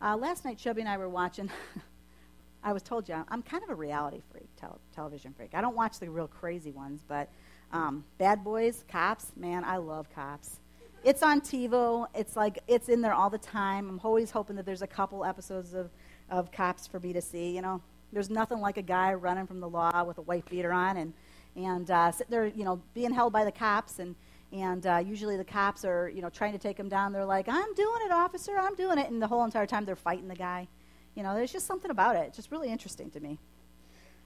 Uh, 0.00 0.16
last 0.16 0.44
night, 0.44 0.58
Chubby 0.58 0.82
and 0.82 0.90
I 0.90 0.98
were 0.98 1.08
watching. 1.08 1.50
I 2.62 2.72
was 2.72 2.82
told 2.82 3.08
you 3.08 3.14
I'm 3.28 3.42
kind 3.42 3.62
of 3.62 3.70
a 3.70 3.74
reality 3.74 4.20
freak, 4.30 4.48
tel- 4.56 4.80
television 4.94 5.32
freak. 5.32 5.50
I 5.54 5.60
don't 5.60 5.76
watch 5.76 5.98
the 6.00 6.10
real 6.10 6.28
crazy 6.28 6.70
ones, 6.70 7.02
but 7.06 7.30
um, 7.72 8.04
Bad 8.18 8.44
Boys, 8.44 8.84
Cops, 8.88 9.32
man, 9.36 9.64
I 9.64 9.76
love 9.76 10.08
Cops. 10.14 10.60
It's 11.04 11.22
on 11.22 11.40
TiVo. 11.40 12.06
It's 12.14 12.36
like 12.36 12.58
it's 12.66 12.88
in 12.88 13.00
there 13.00 13.14
all 13.14 13.30
the 13.30 13.38
time. 13.38 13.88
I'm 13.88 14.00
always 14.02 14.30
hoping 14.30 14.56
that 14.56 14.66
there's 14.66 14.82
a 14.82 14.86
couple 14.86 15.24
episodes 15.24 15.74
of, 15.74 15.90
of 16.28 16.50
Cops 16.50 16.86
for 16.86 16.98
me 16.98 17.12
to 17.12 17.20
see. 17.20 17.54
You 17.54 17.62
know, 17.62 17.80
there's 18.12 18.30
nothing 18.30 18.60
like 18.60 18.76
a 18.76 18.82
guy 18.82 19.14
running 19.14 19.46
from 19.46 19.60
the 19.60 19.68
law 19.68 20.04
with 20.04 20.18
a 20.18 20.22
white 20.22 20.48
beater 20.48 20.72
on 20.72 20.96
and 20.96 21.12
and 21.56 21.90
uh, 21.90 22.12
sitting 22.12 22.30
there, 22.30 22.46
you 22.46 22.64
know, 22.64 22.80
being 22.94 23.12
held 23.12 23.32
by 23.32 23.44
the 23.44 23.52
cops 23.52 23.98
and 23.98 24.14
and 24.50 24.86
uh, 24.86 24.96
usually 24.96 25.36
the 25.36 25.44
cops 25.44 25.84
are, 25.84 26.08
you 26.08 26.22
know, 26.22 26.30
trying 26.30 26.52
to 26.52 26.58
take 26.58 26.78
him 26.78 26.88
down. 26.88 27.12
They're 27.12 27.24
like, 27.24 27.48
"I'm 27.48 27.74
doing 27.74 28.00
it, 28.06 28.12
officer. 28.12 28.56
I'm 28.58 28.74
doing 28.74 28.98
it," 28.98 29.10
and 29.10 29.20
the 29.20 29.26
whole 29.26 29.44
entire 29.44 29.66
time 29.66 29.84
they're 29.84 29.96
fighting 29.96 30.26
the 30.28 30.34
guy. 30.34 30.68
You 31.14 31.22
know, 31.22 31.34
there's 31.34 31.52
just 31.52 31.66
something 31.66 31.90
about 31.90 32.16
it. 32.16 32.20
It's 32.28 32.36
just 32.36 32.50
really 32.50 32.70
interesting 32.70 33.10
to 33.10 33.20
me. 33.20 33.38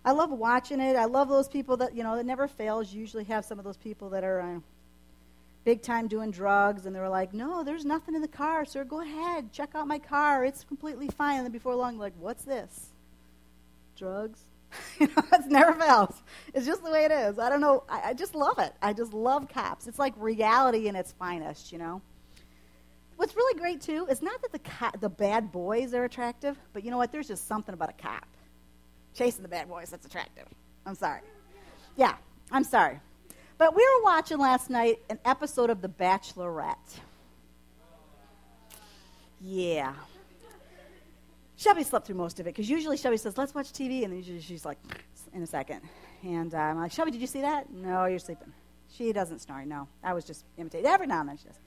I 0.04 0.12
love 0.12 0.30
watching 0.30 0.80
it. 0.80 0.96
I 0.96 1.04
love 1.04 1.28
those 1.28 1.48
people 1.48 1.76
that 1.78 1.96
you 1.96 2.02
know 2.02 2.16
that 2.16 2.26
never 2.26 2.48
fails. 2.48 2.92
You 2.92 3.00
usually 3.00 3.24
have 3.24 3.44
some 3.44 3.58
of 3.58 3.64
those 3.64 3.76
people 3.76 4.10
that 4.10 4.24
are 4.24 4.40
uh, 4.40 4.60
big 5.64 5.82
time 5.82 6.08
doing 6.08 6.32
drugs, 6.32 6.86
and 6.86 6.94
they're 6.94 7.08
like, 7.08 7.32
"No, 7.32 7.62
there's 7.62 7.84
nothing 7.84 8.14
in 8.14 8.22
the 8.22 8.28
car, 8.28 8.64
sir. 8.64 8.84
Go 8.84 9.00
ahead, 9.00 9.52
check 9.52 9.70
out 9.74 9.86
my 9.86 10.00
car. 10.00 10.44
It's 10.44 10.64
completely 10.64 11.08
fine." 11.08 11.36
And 11.36 11.46
then 11.46 11.52
before 11.52 11.76
long, 11.76 11.98
like, 11.98 12.14
"What's 12.18 12.44
this? 12.44 12.90
Drugs?" 13.96 14.40
you 14.98 15.06
know, 15.06 15.22
it 15.32 15.46
never 15.46 15.74
fails. 15.74 16.20
It's 16.54 16.66
just 16.66 16.82
the 16.82 16.90
way 16.90 17.04
it 17.04 17.12
is. 17.12 17.38
I 17.38 17.48
don't 17.48 17.60
know. 17.60 17.84
I, 17.88 18.10
I 18.10 18.14
just 18.14 18.34
love 18.34 18.58
it. 18.58 18.72
I 18.82 18.92
just 18.92 19.12
love 19.12 19.48
cops. 19.48 19.86
It's 19.86 19.98
like 19.98 20.14
reality 20.16 20.88
in 20.88 20.96
its 20.96 21.12
finest, 21.12 21.70
you 21.70 21.78
know. 21.78 22.00
What's 23.16 23.36
really 23.36 23.56
great 23.60 23.82
too 23.82 24.06
is 24.10 24.20
not 24.20 24.42
that 24.42 24.50
the 24.50 24.58
co- 24.58 24.98
the 24.98 25.08
bad 25.10 25.52
boys 25.52 25.94
are 25.94 26.04
attractive, 26.04 26.58
but 26.72 26.82
you 26.84 26.90
know 26.90 26.96
what? 26.96 27.12
There's 27.12 27.28
just 27.28 27.46
something 27.46 27.72
about 27.72 27.90
a 27.90 28.02
cop 28.02 28.26
chasing 29.14 29.42
the 29.42 29.48
bad 29.48 29.68
boys 29.68 29.90
that's 29.90 30.06
attractive. 30.06 30.46
I'm 30.86 30.94
sorry. 30.94 31.20
Yeah, 31.96 32.14
I'm 32.50 32.64
sorry. 32.64 33.00
But 33.58 33.76
we 33.76 33.82
were 33.82 34.04
watching 34.04 34.38
last 34.38 34.70
night 34.70 35.00
an 35.10 35.18
episode 35.24 35.70
of 35.70 35.82
The 35.82 35.88
Bachelorette. 35.88 37.00
Yeah. 39.40 39.94
Shelby 41.56 41.84
slept 41.84 42.06
through 42.06 42.16
most 42.16 42.40
of 42.40 42.46
it 42.46 42.50
because 42.50 42.68
usually 42.68 42.96
Shelby 42.96 43.16
says, 43.18 43.38
"Let's 43.38 43.54
watch 43.54 43.72
TV," 43.72 44.04
and 44.04 44.12
then 44.12 44.40
she's 44.40 44.64
like, 44.64 44.78
"In 45.32 45.42
a 45.42 45.46
second. 45.46 45.82
And 46.24 46.52
uh, 46.54 46.58
I'm 46.58 46.78
like, 46.78 46.90
"Shelby, 46.90 47.12
did 47.12 47.20
you 47.20 47.26
see 47.26 47.42
that?" 47.42 47.72
No, 47.72 48.06
you're 48.06 48.18
sleeping. 48.18 48.52
She 48.88 49.12
doesn't 49.12 49.40
snore. 49.40 49.64
No, 49.64 49.88
I 50.02 50.12
was 50.12 50.24
just 50.24 50.44
imitating. 50.56 50.86
Every 50.86 51.06
now 51.06 51.20
and 51.20 51.28
then 51.28 51.36
she 51.38 51.44
does. 51.44 51.58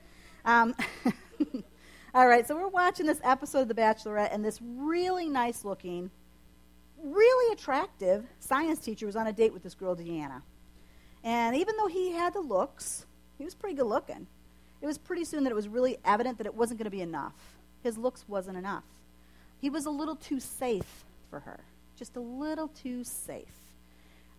Um, 0.44 0.76
all 2.14 2.28
right, 2.28 2.48
so 2.48 2.56
we're 2.56 2.68
watching 2.68 3.06
this 3.06 3.20
episode 3.24 3.62
of 3.62 3.68
The 3.70 3.74
Bachelorette, 3.74 4.34
and 4.34 4.44
this 4.44 4.60
really 4.62 5.28
nice-looking, 5.28 6.12
really 7.06 7.54
attractive 7.54 8.26
science 8.40 8.80
teacher 8.80 9.06
was 9.06 9.16
on 9.16 9.28
a 9.28 9.34
date 9.34 9.54
with 9.54 9.64
this 9.64 9.76
girl, 9.76 9.96
Deanna. 9.96 10.42
And 11.24 11.56
even 11.56 11.76
though 11.78 11.88
he 11.88 12.12
had 12.12 12.34
the 12.34 12.42
looks, 12.42 13.06
he 13.38 13.44
was 13.44 13.56
pretty 13.56 13.76
good 13.76 13.88
looking. 13.88 14.28
It 14.82 14.86
was 14.86 14.98
pretty 14.98 15.26
soon 15.26 15.44
that 15.44 15.52
it 15.52 15.56
was 15.56 15.68
really 15.68 15.98
evident 16.06 16.38
that 16.38 16.48
it 16.48 16.54
wasn't 16.54 16.80
going 16.80 16.86
to 16.86 16.92
be 16.92 17.02
enough. 17.02 17.34
His 17.84 17.98
looks 17.98 18.26
wasn't 18.28 18.58
enough. 18.58 18.84
He 19.60 19.70
was 19.70 19.86
a 19.86 19.90
little 19.90 20.16
too 20.16 20.40
safe 20.40 21.06
for 21.30 21.40
her, 21.40 21.60
just 21.98 22.16
a 22.16 22.20
little 22.20 22.68
too 22.68 23.04
safe. 23.04 23.60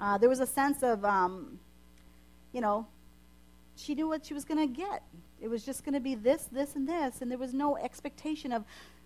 Uh, 0.00 0.18
there 0.18 0.28
was 0.28 0.40
a 0.40 0.46
sense 0.46 0.82
of, 0.82 1.04
um, 1.04 1.58
you 2.52 2.60
know, 2.60 2.86
she 3.76 3.94
knew 3.94 4.08
what 4.08 4.24
she 4.24 4.34
was 4.34 4.44
going 4.44 4.68
to 4.68 4.72
get. 4.72 5.02
It 5.40 5.48
was 5.48 5.64
just 5.64 5.84
going 5.84 5.94
to 5.94 6.00
be 6.00 6.14
this, 6.14 6.44
this, 6.52 6.76
and 6.76 6.88
this, 6.88 7.20
and 7.20 7.30
there 7.30 7.38
was 7.38 7.52
no 7.52 7.76
expectation 7.76 8.52
of, 8.52 8.64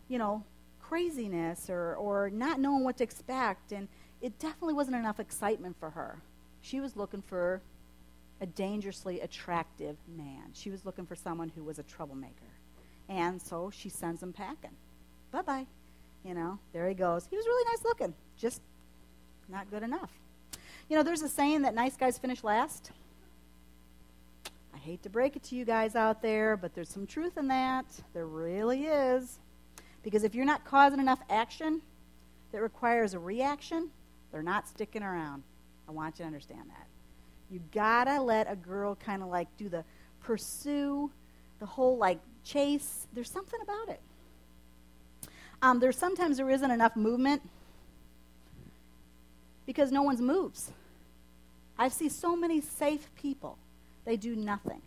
you 0.09 0.19
know, 0.19 0.45
craziness 0.91 1.71
or, 1.71 1.95
or 1.95 2.31
not 2.31 2.59
knowing 2.59 2.83
what 2.83 2.97
to 2.97 3.05
expect. 3.05 3.71
And 3.71 3.87
it 4.21 4.37
definitely 4.41 4.75
wasn't 4.75 4.97
enough 4.97 5.21
excitement 5.21 5.77
for 5.79 5.91
her. 5.91 6.19
She 6.63 6.81
was 6.81 6.97
looking 6.97 7.23
for 7.23 7.63
a 8.41 8.47
dangerously 8.47 9.21
attractive 9.21 9.97
man. 10.17 10.51
She 10.53 10.69
was 10.69 10.85
looking 10.85 11.07
for 11.07 11.15
someone 11.15 11.53
who 11.55 11.63
was 11.63 11.79
a 11.79 11.85
troublemaker. 11.85 12.51
And 13.09 13.41
so 13.41 13.71
she 13.73 13.89
sends 13.89 14.21
him 14.21 14.33
packing. 14.33 14.75
Bye 15.31 15.43
bye. 15.43 15.67
You 16.25 16.35
know, 16.35 16.59
there 16.73 16.89
he 16.89 16.95
goes. 16.95 17.27
He 17.31 17.37
was 17.37 17.47
really 17.47 17.71
nice 17.71 17.85
looking, 17.85 18.13
just 18.37 18.61
not 19.49 19.71
good 19.71 19.85
enough. 19.85 20.11
You 20.89 20.97
know, 20.97 21.05
there's 21.05 21.23
a 21.23 21.29
saying 21.29 21.63
that 21.63 21.73
nice 21.73 21.97
guys 21.97 22.19
finish 22.19 22.43
last. 22.43 22.91
I 24.75 24.79
hate 24.79 25.05
to 25.05 25.09
break 25.09 25.37
it 25.37 25.45
to 25.45 25.55
you 25.55 25.65
guys 25.65 25.95
out 25.95 26.21
there, 26.21 26.57
but 26.57 26.75
there's 26.75 26.89
some 26.89 27.07
truth 27.07 27.39
in 27.39 27.47
that. 27.49 27.87
There 28.13 28.27
really 28.27 28.87
is. 28.87 29.39
Because 30.03 30.25
if 30.25 30.35
you're 30.35 30.47
not 30.47 30.65
causing 30.65 30.99
enough 30.99 31.21
action 31.29 31.83
that 32.53 32.63
requires 32.63 33.15
a 33.15 33.19
reaction, 33.19 33.91
they're 34.33 34.43
not 34.43 34.69
sticking 34.69 35.03
around. 35.03 35.43
I 35.89 35.93
want 35.93 36.19
you 36.19 36.25
to 36.25 36.27
understand 36.27 36.69
that. 36.69 36.87
You 37.51 37.61
gotta 37.73 38.21
let 38.21 38.51
a 38.51 38.57
girl 38.57 38.95
kind 38.95 39.23
of 39.23 39.29
like 39.29 39.49
do 39.57 39.69
the 39.69 39.85
pursue, 40.21 41.11
the 41.59 41.67
whole 41.67 41.99
like 41.99 42.21
chase. 42.45 43.07
There's 43.13 43.31
something 43.31 43.61
about 43.63 43.89
it. 43.89 44.01
Um, 45.63 45.81
there's 45.81 45.99
sometimes 45.99 46.37
there 46.37 46.49
isn't 46.49 46.71
enough 46.71 46.97
movement 46.97 47.43
because 49.67 49.93
no 49.93 50.03
one's 50.03 50.21
moves. 50.21 50.73
I 51.79 51.89
see 51.89 52.09
so 52.09 52.37
many 52.37 52.61
safe 52.61 53.09
people. 53.15 53.59
They 54.05 54.17
do 54.17 54.37
nothing. 54.37 54.81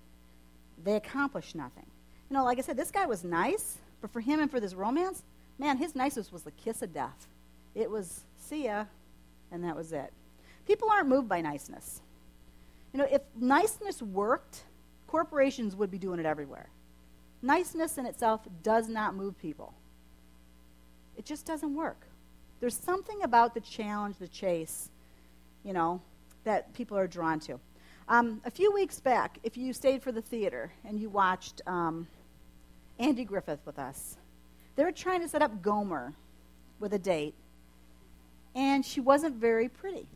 They 0.83 0.95
accomplish 0.95 1.53
nothing. 1.53 1.85
You 2.29 2.37
know, 2.37 2.43
like 2.43 2.57
I 2.57 2.61
said, 2.61 2.77
this 2.77 2.91
guy 2.91 3.05
was 3.05 3.23
nice, 3.23 3.77
but 4.03 4.11
for 4.11 4.19
him 4.19 4.41
and 4.41 4.51
for 4.51 4.59
this 4.59 4.73
romance, 4.73 5.23
man, 5.57 5.77
his 5.77 5.95
niceness 5.95 6.29
was 6.29 6.41
the 6.43 6.51
kiss 6.51 6.81
of 6.81 6.93
death. 6.93 7.25
It 7.73 7.89
was 7.89 8.25
see 8.37 8.65
ya, 8.65 8.83
and 9.49 9.63
that 9.63 9.77
was 9.77 9.93
it. 9.93 10.11
People 10.67 10.89
aren't 10.89 11.07
moved 11.07 11.29
by 11.29 11.39
niceness. 11.39 12.01
You 12.91 12.99
know, 12.99 13.07
if 13.09 13.21
niceness 13.39 14.01
worked, 14.01 14.63
corporations 15.07 15.73
would 15.77 15.89
be 15.89 15.97
doing 15.97 16.19
it 16.19 16.25
everywhere. 16.25 16.67
Niceness 17.41 17.97
in 17.97 18.05
itself 18.05 18.41
does 18.61 18.89
not 18.89 19.15
move 19.15 19.39
people. 19.39 19.73
It 21.15 21.23
just 21.23 21.45
doesn't 21.45 21.73
work. 21.73 22.05
There's 22.59 22.75
something 22.75 23.23
about 23.23 23.53
the 23.53 23.61
challenge, 23.61 24.17
the 24.17 24.27
chase, 24.27 24.89
you 25.63 25.71
know, 25.71 26.01
that 26.43 26.73
people 26.73 26.97
are 26.97 27.07
drawn 27.07 27.39
to. 27.41 27.57
Um, 28.09 28.41
a 28.43 28.51
few 28.51 28.73
weeks 28.73 28.99
back, 28.99 29.39
if 29.43 29.55
you 29.55 29.71
stayed 29.71 30.03
for 30.03 30.11
the 30.11 30.21
theater 30.21 30.73
and 30.83 30.99
you 30.99 31.09
watched 31.09 31.61
um, 31.67 32.05
Andy 32.99 33.25
Griffith 33.25 33.59
with 33.65 33.79
us, 33.79 34.17
they 34.75 34.83
were 34.83 34.91
trying 34.91 35.21
to 35.21 35.27
set 35.27 35.41
up 35.41 35.61
Gomer 35.61 36.13
with 36.79 36.93
a 36.93 36.99
date, 36.99 37.35
and 38.55 38.85
she 38.85 39.01
wasn't 39.01 39.35
very 39.35 39.69
pretty. 39.69 40.07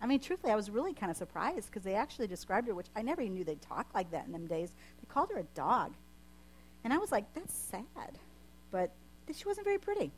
I 0.00 0.06
mean, 0.06 0.20
truthfully, 0.20 0.52
I 0.52 0.56
was 0.56 0.70
really 0.70 0.92
kind 0.92 1.10
of 1.10 1.16
surprised 1.16 1.70
because 1.70 1.82
they 1.82 1.94
actually 1.94 2.26
described 2.26 2.68
her, 2.68 2.74
which 2.74 2.88
I 2.94 3.02
never 3.02 3.22
even 3.22 3.34
knew 3.34 3.44
they'd 3.44 3.62
talk 3.62 3.86
like 3.94 4.10
that 4.10 4.26
in 4.26 4.32
them 4.32 4.46
days. 4.46 4.70
They 5.00 5.06
called 5.06 5.30
her 5.30 5.38
a 5.38 5.44
dog. 5.54 5.94
And 6.84 6.92
I 6.92 6.98
was 6.98 7.10
like, 7.10 7.24
that's 7.32 7.54
sad. 7.54 8.18
But 8.70 8.90
she 9.34 9.46
wasn't 9.46 9.64
very 9.64 9.78
pretty. 9.78 10.12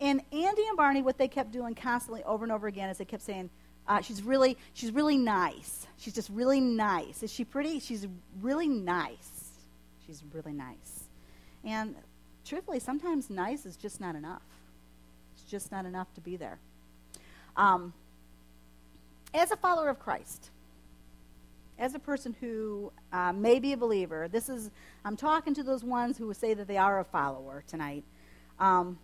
And 0.00 0.22
Andy 0.32 0.66
and 0.66 0.76
Barney, 0.76 1.02
what 1.02 1.18
they 1.18 1.28
kept 1.28 1.52
doing 1.52 1.76
constantly 1.76 2.24
over 2.24 2.44
and 2.44 2.52
over 2.52 2.66
again 2.66 2.90
is 2.90 2.98
they 2.98 3.04
kept 3.04 3.22
saying, 3.22 3.50
uh, 3.86 4.00
she's 4.00 4.22
really, 4.22 4.56
she's 4.74 4.90
really 4.90 5.16
nice. 5.16 5.86
She's 5.98 6.14
just 6.14 6.30
really 6.30 6.60
nice. 6.60 7.22
Is 7.22 7.32
she 7.32 7.44
pretty? 7.44 7.78
She's 7.78 8.08
really 8.40 8.66
nice. 8.66 9.50
She's 10.04 10.22
really 10.32 10.52
nice. 10.52 11.01
And 11.64 11.94
truthfully, 12.44 12.80
sometimes 12.80 13.30
nice 13.30 13.66
is 13.66 13.76
just 13.76 14.00
not 14.00 14.14
enough. 14.16 14.42
It's 15.34 15.44
just 15.44 15.70
not 15.70 15.86
enough 15.86 16.12
to 16.14 16.20
be 16.20 16.36
there. 16.36 16.58
Um, 17.56 17.92
as 19.34 19.50
a 19.50 19.56
follower 19.56 19.88
of 19.88 19.98
Christ, 19.98 20.50
as 21.78 21.94
a 21.94 21.98
person 21.98 22.34
who 22.40 22.92
uh, 23.12 23.32
may 23.32 23.58
be 23.58 23.72
a 23.72 23.76
believer, 23.76 24.28
this 24.28 24.48
is, 24.48 24.70
I'm 25.04 25.16
talking 25.16 25.54
to 25.54 25.62
those 25.62 25.82
ones 25.82 26.18
who 26.18 26.32
say 26.34 26.54
that 26.54 26.68
they 26.68 26.76
are 26.76 27.00
a 27.00 27.04
follower 27.04 27.64
tonight. 27.66 28.04
Um, 28.58 28.98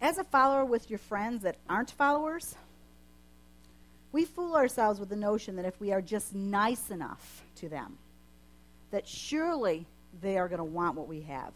as 0.00 0.18
a 0.18 0.24
follower 0.24 0.64
with 0.64 0.90
your 0.90 0.98
friends 0.98 1.42
that 1.44 1.56
aren't 1.68 1.92
followers, 1.92 2.56
we 4.10 4.24
fool 4.24 4.56
ourselves 4.56 5.00
with 5.00 5.08
the 5.08 5.16
notion 5.16 5.56
that 5.56 5.64
if 5.64 5.80
we 5.80 5.92
are 5.92 6.02
just 6.02 6.34
nice 6.34 6.90
enough 6.90 7.44
to 7.56 7.68
them, 7.68 7.96
that 8.90 9.08
surely 9.08 9.86
they 10.20 10.36
are 10.38 10.48
going 10.48 10.58
to 10.58 10.64
want 10.64 10.96
what 10.96 11.08
we 11.08 11.22
have. 11.22 11.52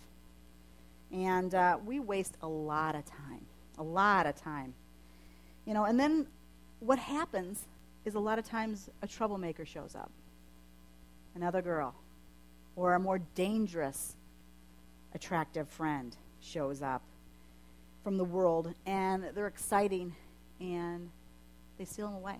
And 1.12 1.54
uh, 1.54 1.78
we 1.84 2.00
waste 2.00 2.36
a 2.42 2.48
lot 2.48 2.94
of 2.94 3.04
time, 3.04 3.44
a 3.78 3.82
lot 3.82 4.26
of 4.26 4.34
time. 4.34 4.74
You 5.66 5.74
know, 5.74 5.84
and 5.84 5.98
then 5.98 6.26
what 6.80 6.98
happens 6.98 7.66
is 8.04 8.14
a 8.14 8.20
lot 8.20 8.38
of 8.38 8.44
times 8.44 8.88
a 9.02 9.06
troublemaker 9.06 9.64
shows 9.64 9.94
up, 9.94 10.10
another 11.34 11.62
girl, 11.62 11.94
or 12.76 12.94
a 12.94 12.98
more 12.98 13.18
dangerous, 13.34 14.14
attractive 15.14 15.68
friend 15.68 16.16
shows 16.40 16.82
up. 16.82 17.02
from 18.06 18.18
the 18.18 18.24
world, 18.24 18.72
and 18.86 19.24
they're 19.34 19.48
exciting, 19.48 20.14
and 20.60 21.10
they 21.76 21.84
steal 21.84 22.06
them 22.06 22.14
away. 22.14 22.36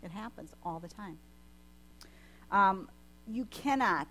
It 0.00 0.12
happens 0.12 0.52
all 0.64 0.78
the 0.78 0.86
time. 0.86 1.18
Um, 2.52 2.88
you 3.26 3.46
cannot, 3.46 4.06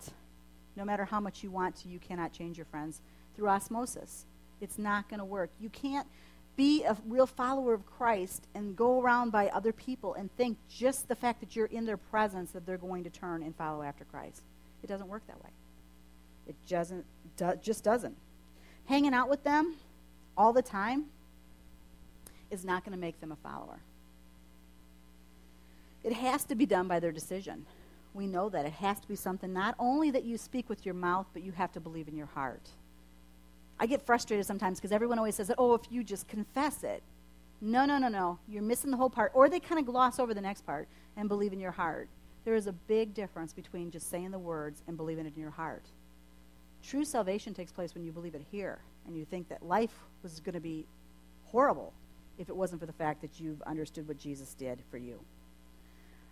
no 0.79 0.86
matter 0.86 1.03
how 1.03 1.19
much 1.19 1.43
you 1.43 1.51
want 1.51 1.75
to, 1.75 1.89
you 1.89 2.00
cannot 2.00 2.31
change 2.31 2.57
your 2.57 2.65
friends 2.65 3.01
through 3.36 3.50
osmosis. 3.50 4.25
It's 4.62 4.77
not 4.77 5.09
going 5.09 5.19
to 5.19 5.25
work. 5.25 5.51
You 5.59 5.69
can't 5.69 6.07
be 6.55 6.86
a 6.86 6.95
real 7.05 7.27
follower 7.27 7.74
of 7.74 7.86
Christ 7.86 8.48
and 8.55 8.77
go 8.77 9.01
around 9.01 9.31
by 9.31 9.50
other 9.50 9.74
people 9.74 10.13
and 10.13 10.33
think 10.38 10.57
just 10.69 11.09
the 11.09 11.15
fact 11.15 11.41
that 11.41 11.53
you're 11.53 11.65
in 11.65 11.86
their 11.86 11.98
presence 11.98 12.51
that 12.51 12.65
they're 12.65 12.77
going 12.77 13.03
to 13.03 13.09
turn 13.09 13.43
and 13.43 13.53
follow 13.57 13.83
after 13.83 14.05
Christ. 14.05 14.41
It 14.81 14.88
doesn't 14.88 15.09
work 15.09 15.27
that 15.27 15.43
way. 15.43 15.50
It 16.48 16.55
doesn't, 16.67 17.05
do, 17.36 17.53
just 17.62 17.83
doesn't. 17.83 18.15
Hanging 18.86 19.13
out 19.13 19.29
with 19.29 19.43
them 19.43 19.75
all 20.38 20.53
the 20.53 20.62
time 20.62 21.07
is 22.50 22.63
not 22.63 22.86
going 22.86 22.95
to 22.95 23.00
make 23.00 23.19
them 23.19 23.33
a 23.33 23.38
follower. 23.38 23.81
It 26.05 26.13
has 26.13 26.45
to 26.45 26.55
be 26.55 26.65
done 26.65 26.88
by 26.88 27.01
their 27.01 27.12
decision. 27.12 27.65
We 28.13 28.28
know 28.28 28.50
that. 28.50 28.66
It 28.66 28.74
has 28.74 29.00
to 29.00 29.08
be 29.08 29.16
something 29.16 29.54
not 29.54 29.75
only 29.80 30.12
that 30.12 30.24
you 30.24 30.38
speak 30.38 30.70
with 30.70 30.86
your 30.86 30.96
mouth, 30.96 31.28
but 31.34 31.44
you 31.44 31.51
have 31.51 31.72
to 31.74 31.80
believe 31.80 32.08
in 32.08 32.16
your 32.16 32.28
heart. 32.28 32.70
I 33.80 33.86
get 33.86 34.06
frustrated 34.06 34.46
sometimes 34.46 34.80
because 34.80 34.92
everyone 34.92 35.18
always 35.18 35.36
says, 35.36 35.48
that, 35.48 35.56
oh, 35.58 35.74
if 35.74 35.82
you 35.89 36.04
just 36.04 36.28
confess 36.28 36.84
it. 36.84 37.01
No, 37.62 37.86
no, 37.86 37.98
no, 37.98 38.08
no. 38.08 38.39
You're 38.48 38.63
missing 38.63 38.92
the 38.92 38.98
whole 38.98 39.10
part. 39.10 39.32
Or 39.34 39.50
they 39.50 39.60
kind 39.60 39.80
of 39.80 39.86
gloss 39.86 40.20
over 40.20 40.34
the 40.34 40.42
next 40.42 40.66
part 40.66 40.88
and 41.18 41.30
believe 41.30 41.54
in 41.54 41.60
your 41.60 41.72
heart. 41.72 42.10
There 42.46 42.56
is 42.56 42.68
a 42.68 42.74
big 42.74 43.13
difference 43.13 43.54
between 43.54 43.92
just 43.92 44.10
saying 44.10 44.32
the 44.32 44.39
words 44.39 44.82
and 44.88 44.98
believing 44.98 45.25
it 45.25 45.34
in 45.36 45.42
your 45.42 45.51
heart. 45.51 45.84
True 46.84 47.04
salvation 47.04 47.54
takes 47.54 47.72
place 47.72 47.94
when 47.94 48.04
you 48.04 48.12
believe 48.12 48.36
it 48.36 48.46
here 48.50 48.80
and 49.06 49.16
you 49.16 49.25
think 49.25 49.50
that 49.50 49.63
life 49.63 49.94
was 50.24 50.39
going 50.39 50.54
to 50.54 50.62
be 50.62 50.86
horrible 51.46 51.94
if 52.38 52.48
it 52.48 52.56
wasn't 52.56 52.80
for 52.80 52.86
the 52.86 52.94
fact 52.94 53.22
that 53.22 53.39
you've 53.39 53.62
understood 53.63 54.08
what 54.08 54.18
Jesus 54.18 54.54
did 54.54 54.82
for 54.89 54.98
you. 54.98 55.20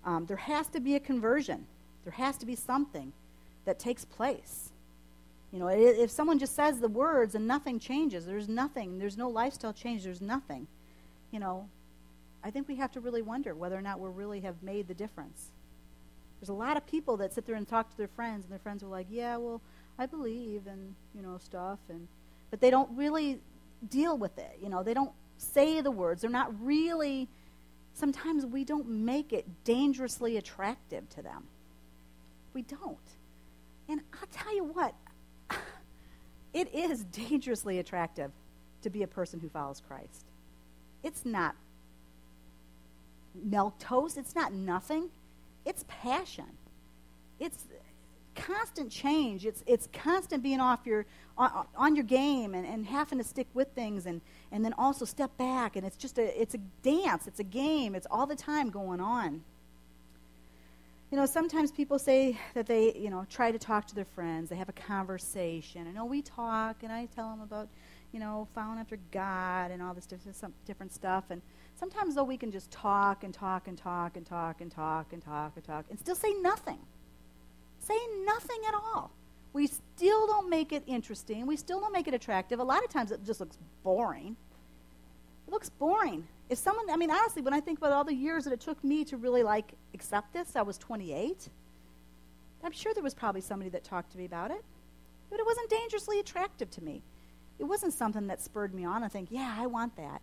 Um, 0.05 0.25
there 0.25 0.37
has 0.37 0.67
to 0.69 0.79
be 0.79 0.95
a 0.95 0.99
conversion. 0.99 1.65
There 2.03 2.13
has 2.13 2.37
to 2.37 2.45
be 2.45 2.55
something 2.55 3.11
that 3.65 3.79
takes 3.79 4.05
place. 4.05 4.71
You 5.51 5.59
know, 5.59 5.67
if 5.67 6.11
someone 6.11 6.39
just 6.39 6.55
says 6.55 6.79
the 6.79 6.87
words 6.89 7.35
and 7.35 7.47
nothing 7.47 7.79
changes, 7.79 8.25
there's 8.25 8.49
nothing, 8.49 8.99
there's 8.99 9.17
no 9.17 9.29
lifestyle 9.29 9.73
change, 9.73 10.03
there's 10.03 10.21
nothing, 10.21 10.67
you 11.31 11.39
know, 11.39 11.69
I 12.43 12.51
think 12.51 12.67
we 12.67 12.75
have 12.75 12.91
to 12.93 12.99
really 12.99 13.21
wonder 13.21 13.55
whether 13.55 13.75
or 13.77 13.81
not 13.81 13.99
we 13.99 14.09
really 14.09 14.41
have 14.41 14.61
made 14.61 14.87
the 14.87 14.93
difference. 14.93 15.47
There's 16.39 16.49
a 16.49 16.53
lot 16.53 16.77
of 16.77 16.85
people 16.85 17.17
that 17.17 17.33
sit 17.33 17.45
there 17.45 17.55
and 17.55 17.67
talk 17.67 17.89
to 17.89 17.97
their 17.97 18.07
friends, 18.09 18.45
and 18.45 18.51
their 18.51 18.59
friends 18.59 18.83
are 18.83 18.87
like, 18.87 19.07
yeah, 19.09 19.37
well, 19.37 19.61
I 19.97 20.05
believe, 20.05 20.67
and, 20.67 20.93
you 21.15 21.21
know, 21.21 21.39
stuff, 21.43 21.79
and, 21.89 22.07
but 22.51 22.61
they 22.61 22.69
don't 22.69 22.89
really 22.95 23.39
deal 23.89 24.17
with 24.17 24.37
it. 24.37 24.59
You 24.61 24.69
know, 24.69 24.83
they 24.83 24.93
don't 24.93 25.11
say 25.37 25.81
the 25.81 25.91
words. 25.91 26.21
They're 26.21 26.29
not 26.29 26.53
really 26.61 27.27
sometimes 27.97 28.45
we 28.45 28.63
don't 28.63 28.87
make 28.87 29.33
it 29.33 29.45
dangerously 29.63 30.37
attractive 30.37 31.09
to 31.09 31.21
them. 31.23 31.43
We 32.53 32.61
don't. 32.61 32.97
And 33.89 34.01
I'll 34.13 34.27
tell 34.31 34.55
you 34.55 34.65
what, 34.65 34.93
it 36.53 36.73
is 36.73 37.03
dangerously 37.05 37.79
attractive 37.79 38.31
to 38.83 38.89
be 38.89 39.03
a 39.03 39.07
person 39.07 39.39
who 39.39 39.49
follows 39.49 39.81
Christ. 39.87 40.25
It's 41.03 41.25
not 41.25 41.55
milquetoast, 43.49 44.17
it's 44.17 44.35
not 44.35 44.53
nothing. 44.53 45.09
It's 45.65 45.83
passion. 45.87 46.45
It's 47.39 47.65
constant 48.35 48.91
change. 48.91 49.45
It's, 49.45 49.63
it's 49.65 49.89
constant 49.91 50.43
being 50.43 50.59
off 50.59 50.85
your, 50.85 51.05
on, 51.37 51.65
on 51.75 51.95
your 51.95 52.05
game 52.05 52.53
and, 52.53 52.65
and 52.65 52.85
having 52.85 53.17
to 53.17 53.23
stick 53.23 53.47
with 53.53 53.69
things 53.73 54.05
and, 54.05 54.21
and 54.51 54.63
then 54.63 54.73
also 54.77 55.05
step 55.05 55.35
back. 55.37 55.75
And 55.75 55.85
it's 55.85 55.97
just 55.97 56.17
a, 56.17 56.41
it's 56.41 56.55
a 56.55 56.59
dance. 56.83 57.27
It's 57.27 57.39
a 57.39 57.43
game. 57.43 57.95
It's 57.95 58.07
all 58.09 58.25
the 58.25 58.35
time 58.35 58.69
going 58.69 58.99
on. 58.99 59.43
You 61.11 61.17
know, 61.17 61.25
sometimes 61.25 61.71
people 61.71 61.99
say 61.99 62.37
that 62.53 62.65
they, 62.65 62.93
you 62.93 63.09
know, 63.09 63.25
try 63.29 63.51
to 63.51 63.59
talk 63.59 63.87
to 63.87 63.95
their 63.95 64.05
friends. 64.05 64.49
They 64.49 64.57
have 64.57 64.69
a 64.69 64.73
conversation. 64.73 65.87
I 65.87 65.91
know 65.91 66.03
oh, 66.03 66.05
we 66.05 66.21
talk, 66.21 66.83
and 66.83 66.91
I 66.91 67.07
tell 67.15 67.29
them 67.29 67.39
about, 67.39 67.69
you 68.11 68.19
know, 68.19 68.47
following 68.53 68.77
after 68.77 68.99
God 69.11 69.71
and 69.71 69.81
all 69.81 69.93
this 69.93 70.05
different, 70.05 70.91
stuff. 70.91 71.23
And 71.29 71.41
sometimes, 71.79 72.15
though, 72.15 72.25
we 72.25 72.35
can 72.35 72.51
just 72.51 72.71
talk 72.71 73.23
and 73.23 73.33
talk 73.33 73.69
and 73.69 73.77
talk 73.77 74.17
and 74.17 74.25
talk 74.25 74.59
and 74.59 74.69
talk 74.69 75.13
and 75.13 75.23
talk 75.23 75.53
and 75.55 75.63
talk 75.63 75.85
and 75.89 75.97
still 75.97 76.15
say 76.15 76.33
nothing 76.41 76.79
say 77.87 77.99
nothing 78.25 78.61
at 78.67 78.73
all. 78.73 79.11
We 79.57 79.65
still 79.65 80.27
don't 80.27 80.51
make 80.51 80.71
it 80.71 80.83
interesting. 80.85 81.47
We 81.47 81.57
still 81.57 81.79
don't 81.79 81.91
make 81.91 82.07
it 82.07 82.13
attractive. 82.13 82.59
A 82.59 82.63
lot 82.63 82.83
of 82.83 82.91
times 82.91 83.11
it 83.11 83.25
just 83.25 83.39
looks 83.39 83.57
boring. 83.81 84.37
It 85.47 85.51
looks 85.51 85.71
boring. 85.71 86.27
If 86.47 86.59
someone, 86.59 86.91
I 86.91 86.95
mean, 86.95 87.09
honestly, 87.09 87.41
when 87.41 87.55
I 87.55 87.59
think 87.59 87.79
about 87.79 87.91
all 87.91 88.03
the 88.03 88.13
years 88.13 88.43
that 88.43 88.53
it 88.53 88.59
took 88.59 88.83
me 88.83 89.03
to 89.05 89.17
really 89.17 89.41
like 89.41 89.73
accept 89.95 90.31
this, 90.31 90.55
I 90.55 90.61
was 90.61 90.77
28. 90.77 91.49
I'm 92.63 92.71
sure 92.71 92.93
there 92.93 93.01
was 93.01 93.15
probably 93.15 93.41
somebody 93.41 93.71
that 93.71 93.83
talked 93.83 94.11
to 94.11 94.19
me 94.19 94.25
about 94.25 94.51
it, 94.51 94.63
but 95.31 95.39
it 95.39 95.45
wasn't 95.47 95.71
dangerously 95.71 96.19
attractive 96.19 96.69
to 96.69 96.83
me. 96.83 97.01
It 97.57 97.63
wasn't 97.63 97.93
something 97.93 98.27
that 98.27 98.39
spurred 98.39 98.75
me 98.75 98.85
on 98.85 99.01
to 99.01 99.09
think, 99.09 99.29
yeah, 99.31 99.55
I 99.57 99.65
want 99.65 99.95
that. 99.95 100.21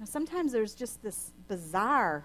Now, 0.00 0.06
sometimes 0.06 0.50
there's 0.50 0.74
just 0.74 1.04
this 1.04 1.30
bizarre 1.46 2.24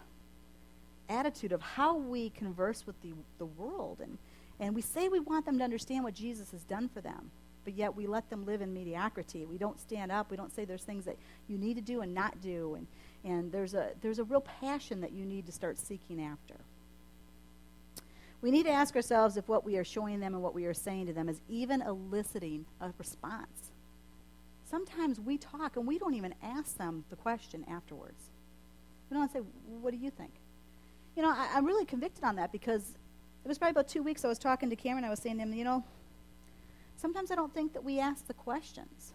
attitude 1.08 1.52
of 1.52 1.62
how 1.62 1.98
we 1.98 2.32
converse 2.32 2.88
with 2.88 3.00
the, 3.04 3.14
the 3.38 3.46
world. 3.46 4.00
And, 4.02 4.18
and 4.60 4.76
we 4.76 4.82
say 4.82 5.08
we 5.08 5.20
want 5.20 5.46
them 5.46 5.58
to 5.58 5.64
understand 5.64 6.04
what 6.04 6.14
Jesus 6.14 6.52
has 6.52 6.64
done 6.64 6.90
for 6.90 7.02
them, 7.02 7.32
but 7.64 7.74
yet 7.74 7.96
we 7.96 8.08
let 8.08 8.30
them 8.30 8.46
live 8.46 8.62
in 8.62 8.74
mediocrity. 8.74 9.46
We 9.46 9.58
don't 9.58 9.80
stand 9.80 10.12
up. 10.12 10.30
We 10.30 10.38
don't 10.38 10.54
say 10.54 10.66
there's 10.66 10.84
things 10.84 11.06
that 11.06 11.18
you 11.48 11.58
need 11.58 11.76
to 11.76 11.82
do 11.82 12.02
and 12.02 12.14
not 12.14 12.42
do. 12.42 12.76
And, 12.76 12.88
and 13.24 13.52
there's, 13.52 13.74
a, 13.74 13.92
there's 14.02 14.20
a 14.20 14.24
real 14.24 14.42
passion 14.42 15.02
that 15.02 15.12
you 15.12 15.26
need 15.26 15.46
to 15.46 15.52
start 15.52 15.78
seeking 15.78 16.22
after. 16.22 16.56
We 18.42 18.52
need 18.52 18.64
to 18.64 18.72
ask 18.72 18.96
ourselves 18.96 19.38
if 19.38 19.48
what 19.48 19.66
we 19.66 19.78
are 19.78 19.84
showing 19.84 20.20
them 20.20 20.34
and 20.34 20.42
what 20.42 20.54
we 20.54 20.66
are 20.66 20.74
saying 20.74 21.08
to 21.08 21.14
them 21.14 21.28
is 21.28 21.42
even 21.50 21.82
eliciting 21.82 22.66
a 22.80 22.92
response. 22.98 23.72
Sometimes 24.70 25.20
we 25.20 25.38
talk 25.38 25.76
and 25.76 25.86
we 25.86 25.98
don't 25.98 26.14
even 26.14 26.34
ask 26.42 26.78
them 26.78 27.04
the 27.10 27.16
question 27.16 27.66
afterwards. 27.70 28.30
We 29.10 29.18
don't 29.18 29.32
say, 29.32 29.40
What 29.82 29.92
do 29.92 29.98
you 29.98 30.12
think? 30.12 30.32
you 31.20 31.26
know, 31.26 31.34
I, 31.36 31.58
am 31.58 31.66
really 31.66 31.84
convicted 31.84 32.24
on 32.24 32.38
that 32.38 32.50
because 32.52 32.94
it 33.44 33.48
was 33.48 33.58
probably 33.58 33.72
about 33.72 33.88
two 33.88 34.04
weeks 34.04 34.26
I 34.26 34.28
was 34.28 34.40
talking 34.40 34.70
to 34.70 34.76
Cameron. 34.76 35.06
I 35.06 35.10
was 35.10 35.20
saying 35.20 35.38
to 35.38 35.44
him, 35.44 35.54
you 35.54 35.64
know, 35.64 35.84
sometimes 36.98 37.32
I 37.32 37.36
don't 37.36 37.54
think 37.54 37.74
that 37.74 37.84
we 37.84 38.00
ask 38.00 38.28
the 38.28 38.34
questions. 38.34 39.14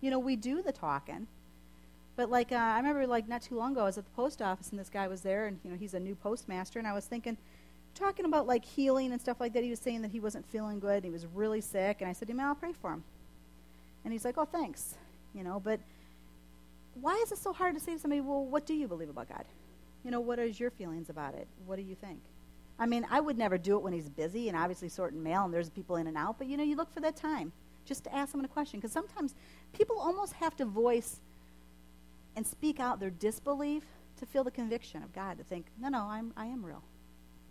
You 0.00 0.10
know, 0.10 0.18
we 0.18 0.36
do 0.36 0.62
the 0.62 0.72
talking. 0.72 1.26
But 2.16 2.30
like 2.30 2.52
uh, 2.52 2.56
I 2.56 2.76
remember, 2.78 3.06
like 3.06 3.28
not 3.28 3.42
too 3.42 3.56
long 3.56 3.72
ago, 3.72 3.82
I 3.82 3.84
was 3.84 3.98
at 3.98 4.04
the 4.04 4.10
post 4.10 4.40
office 4.40 4.70
and 4.70 4.78
this 4.78 4.88
guy 4.88 5.06
was 5.08 5.20
there, 5.20 5.46
and 5.46 5.58
you 5.62 5.70
know 5.70 5.76
he's 5.76 5.94
a 5.94 6.00
new 6.00 6.14
postmaster, 6.14 6.78
and 6.78 6.88
I 6.88 6.92
was 6.92 7.04
thinking, 7.04 7.36
talking 7.94 8.24
about 8.24 8.46
like 8.46 8.64
healing 8.64 9.12
and 9.12 9.20
stuff 9.20 9.38
like 9.40 9.52
that. 9.52 9.62
He 9.62 9.70
was 9.70 9.80
saying 9.80 10.02
that 10.02 10.10
he 10.10 10.20
wasn't 10.20 10.46
feeling 10.46 10.80
good, 10.80 10.96
and 10.96 11.04
he 11.04 11.10
was 11.10 11.26
really 11.26 11.60
sick, 11.60 11.98
and 12.00 12.08
I 12.08 12.12
said 12.12 12.28
to 12.28 12.32
him, 12.32 12.40
"I'll 12.40 12.54
pray 12.54 12.72
for 12.72 12.92
him." 12.92 13.04
And 14.04 14.12
he's 14.12 14.24
like, 14.24 14.38
"Oh, 14.38 14.46
thanks," 14.46 14.94
you 15.34 15.42
know. 15.44 15.60
But 15.60 15.80
why 16.94 17.14
is 17.22 17.32
it 17.32 17.38
so 17.38 17.52
hard 17.52 17.74
to 17.74 17.80
say 17.80 17.92
to 17.94 17.98
somebody, 17.98 18.22
"Well, 18.22 18.44
what 18.44 18.64
do 18.64 18.72
you 18.72 18.88
believe 18.88 19.10
about 19.10 19.28
God?" 19.28 19.44
you 20.06 20.12
know, 20.12 20.20
what 20.20 20.38
is 20.38 20.60
your 20.60 20.70
feelings 20.70 21.10
about 21.10 21.34
it? 21.34 21.48
What 21.66 21.74
do 21.74 21.82
you 21.82 21.96
think? 21.96 22.20
I 22.78 22.86
mean, 22.86 23.06
I 23.10 23.20
would 23.20 23.38
never 23.38 23.56
do 23.56 23.76
it 23.76 23.82
when 23.82 23.92
he's 23.92 24.08
busy 24.08 24.48
and 24.48 24.56
obviously 24.56 24.88
sorting 24.88 25.22
mail 25.22 25.44
and 25.44 25.54
there's 25.54 25.70
people 25.70 25.96
in 25.96 26.06
and 26.06 26.16
out, 26.16 26.36
but 26.38 26.46
you 26.46 26.56
know, 26.56 26.62
you 26.62 26.76
look 26.76 26.92
for 26.92 27.00
that 27.00 27.16
time 27.16 27.52
just 27.86 28.04
to 28.04 28.14
ask 28.14 28.32
someone 28.32 28.44
a 28.44 28.48
question 28.48 28.78
because 28.78 28.92
sometimes 28.92 29.34
people 29.72 29.98
almost 29.98 30.34
have 30.34 30.56
to 30.56 30.64
voice 30.64 31.20
and 32.34 32.46
speak 32.46 32.78
out 32.78 33.00
their 33.00 33.10
disbelief 33.10 33.84
to 34.18 34.26
feel 34.26 34.44
the 34.44 34.50
conviction 34.50 35.02
of 35.02 35.12
God 35.14 35.38
to 35.38 35.44
think, 35.44 35.66
no, 35.80 35.88
no, 35.88 36.02
I'm, 36.02 36.32
I 36.36 36.46
am 36.46 36.64
real. 36.64 36.82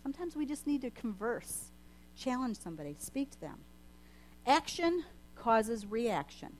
Sometimes 0.02 0.36
we 0.36 0.46
just 0.46 0.66
need 0.66 0.82
to 0.82 0.90
converse, 0.90 1.72
challenge 2.16 2.58
somebody, 2.58 2.94
speak 2.98 3.30
to 3.32 3.40
them. 3.40 3.58
Action 4.46 5.04
causes 5.34 5.86
reaction. 5.86 6.52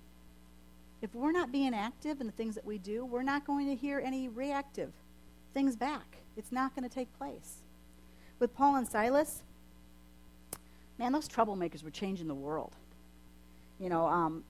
If 1.02 1.14
we're 1.14 1.32
not 1.32 1.52
being 1.52 1.74
active 1.74 2.20
in 2.20 2.26
the 2.26 2.32
things 2.32 2.56
that 2.56 2.64
we 2.64 2.78
do, 2.78 3.04
we're 3.04 3.22
not 3.22 3.46
going 3.46 3.66
to 3.68 3.76
hear 3.76 4.00
any 4.04 4.28
reactive 4.28 4.92
things 5.54 5.76
back. 5.76 6.16
It's 6.36 6.50
not 6.50 6.74
going 6.74 6.88
to 6.88 6.94
take 6.94 7.16
place. 7.18 7.62
With 8.38 8.54
Paul 8.54 8.76
and 8.76 8.86
Silas, 8.86 9.42
man, 10.98 11.12
those 11.12 11.28
troublemakers 11.28 11.82
were 11.82 11.90
changing 11.90 12.28
the 12.28 12.34
world. 12.34 12.74
You 13.80 13.88
know, 13.88 14.06
um, 14.06 14.44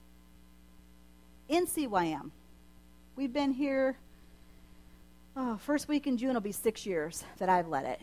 in 1.49 1.65
CYM, 1.65 2.31
we've 3.15 3.31
been 3.31 3.51
here, 3.51 3.97
oh, 5.35 5.57
first 5.57 5.87
week 5.87 6.07
in 6.07 6.17
June 6.17 6.33
will 6.33 6.41
be 6.41 6.51
six 6.51 6.85
years 6.85 7.23
that 7.37 7.49
I've 7.49 7.67
led 7.67 7.85
it. 7.85 8.01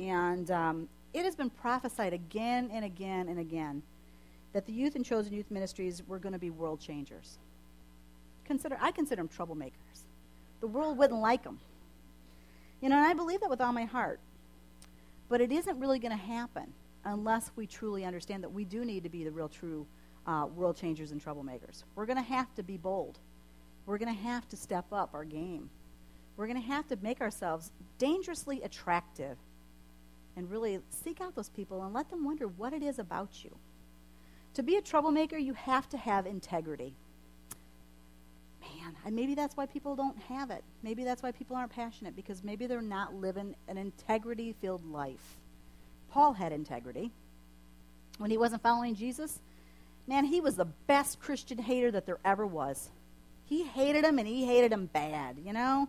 And 0.00 0.50
um, 0.50 0.88
it 1.12 1.24
has 1.24 1.36
been 1.36 1.50
prophesied 1.50 2.12
again 2.12 2.70
and 2.72 2.84
again 2.84 3.28
and 3.28 3.38
again 3.38 3.82
that 4.52 4.66
the 4.66 4.72
youth 4.72 4.96
and 4.96 5.04
chosen 5.04 5.32
youth 5.32 5.50
ministries 5.50 6.02
were 6.08 6.18
going 6.18 6.32
to 6.32 6.38
be 6.38 6.50
world 6.50 6.80
changers. 6.80 7.38
Consider, 8.44 8.76
I 8.80 8.90
consider 8.90 9.22
them 9.22 9.28
troublemakers. 9.28 10.04
The 10.60 10.66
world 10.66 10.98
wouldn't 10.98 11.20
like 11.20 11.44
them. 11.44 11.60
You 12.80 12.88
know, 12.88 12.96
and 12.96 13.04
I 13.04 13.12
believe 13.12 13.40
that 13.40 13.50
with 13.50 13.60
all 13.60 13.72
my 13.72 13.84
heart. 13.84 14.18
But 15.30 15.40
it 15.40 15.52
isn't 15.52 15.78
really 15.78 16.00
going 16.00 16.10
to 16.10 16.22
happen 16.22 16.74
unless 17.04 17.52
we 17.56 17.66
truly 17.66 18.04
understand 18.04 18.42
that 18.42 18.52
we 18.52 18.64
do 18.64 18.84
need 18.84 19.04
to 19.04 19.08
be 19.08 19.24
the 19.24 19.30
real 19.30 19.48
true 19.48 19.86
uh, 20.26 20.46
world 20.54 20.76
changers 20.76 21.12
and 21.12 21.24
troublemakers. 21.24 21.84
We're 21.94 22.04
going 22.04 22.18
to 22.18 22.22
have 22.22 22.54
to 22.56 22.62
be 22.62 22.76
bold. 22.76 23.20
We're 23.86 23.96
going 23.96 24.14
to 24.14 24.22
have 24.22 24.46
to 24.48 24.56
step 24.56 24.86
up 24.92 25.14
our 25.14 25.24
game. 25.24 25.70
We're 26.36 26.46
going 26.46 26.60
to 26.60 26.68
have 26.68 26.86
to 26.88 26.98
make 27.00 27.20
ourselves 27.20 27.70
dangerously 27.96 28.60
attractive 28.62 29.38
and 30.36 30.50
really 30.50 30.80
seek 30.90 31.20
out 31.20 31.34
those 31.36 31.48
people 31.48 31.82
and 31.84 31.94
let 31.94 32.10
them 32.10 32.24
wonder 32.24 32.48
what 32.48 32.72
it 32.72 32.82
is 32.82 32.98
about 32.98 33.44
you. 33.44 33.56
To 34.54 34.62
be 34.62 34.76
a 34.76 34.82
troublemaker, 34.82 35.38
you 35.38 35.54
have 35.54 35.88
to 35.90 35.96
have 35.96 36.26
integrity. 36.26 36.96
Man, 38.90 39.02
and 39.04 39.16
maybe 39.16 39.34
that's 39.34 39.56
why 39.56 39.66
people 39.66 39.96
don't 39.96 40.18
have 40.22 40.50
it. 40.50 40.64
Maybe 40.82 41.04
that's 41.04 41.22
why 41.22 41.32
people 41.32 41.56
aren't 41.56 41.72
passionate 41.72 42.16
because 42.16 42.42
maybe 42.42 42.66
they're 42.66 42.82
not 42.82 43.14
living 43.14 43.54
an 43.68 43.76
integrity 43.76 44.54
filled 44.60 44.84
life. 44.84 45.36
Paul 46.10 46.32
had 46.32 46.52
integrity. 46.52 47.10
When 48.18 48.30
he 48.30 48.38
wasn't 48.38 48.62
following 48.62 48.94
Jesus, 48.94 49.38
man, 50.06 50.24
he 50.24 50.40
was 50.40 50.56
the 50.56 50.64
best 50.64 51.20
Christian 51.20 51.58
hater 51.58 51.90
that 51.90 52.06
there 52.06 52.18
ever 52.24 52.46
was. 52.46 52.90
He 53.44 53.64
hated 53.64 54.04
him 54.04 54.18
and 54.18 54.26
he 54.26 54.44
hated 54.44 54.72
him 54.72 54.86
bad, 54.86 55.38
you 55.44 55.52
know? 55.52 55.88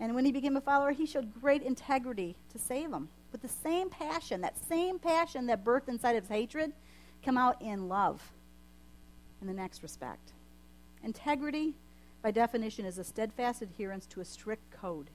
And 0.00 0.14
when 0.14 0.24
he 0.24 0.32
became 0.32 0.56
a 0.56 0.60
follower, 0.60 0.92
he 0.92 1.06
showed 1.06 1.40
great 1.40 1.62
integrity 1.62 2.36
to 2.52 2.58
save 2.58 2.92
him. 2.92 3.08
With 3.32 3.42
the 3.42 3.48
same 3.48 3.90
passion, 3.90 4.40
that 4.42 4.56
same 4.68 4.98
passion 4.98 5.46
that 5.46 5.64
birthed 5.64 5.88
inside 5.88 6.16
of 6.16 6.24
his 6.24 6.30
hatred, 6.30 6.72
come 7.24 7.36
out 7.36 7.60
in 7.60 7.88
love 7.88 8.22
in 9.40 9.46
the 9.46 9.52
next 9.52 9.82
respect. 9.82 10.32
Integrity, 11.02 11.74
by 12.28 12.32
definition, 12.32 12.84
is 12.84 12.98
a 12.98 13.04
steadfast 13.04 13.62
adherence 13.62 14.04
to 14.04 14.20
a 14.20 14.24
strict 14.26 14.70
code. 14.70 15.08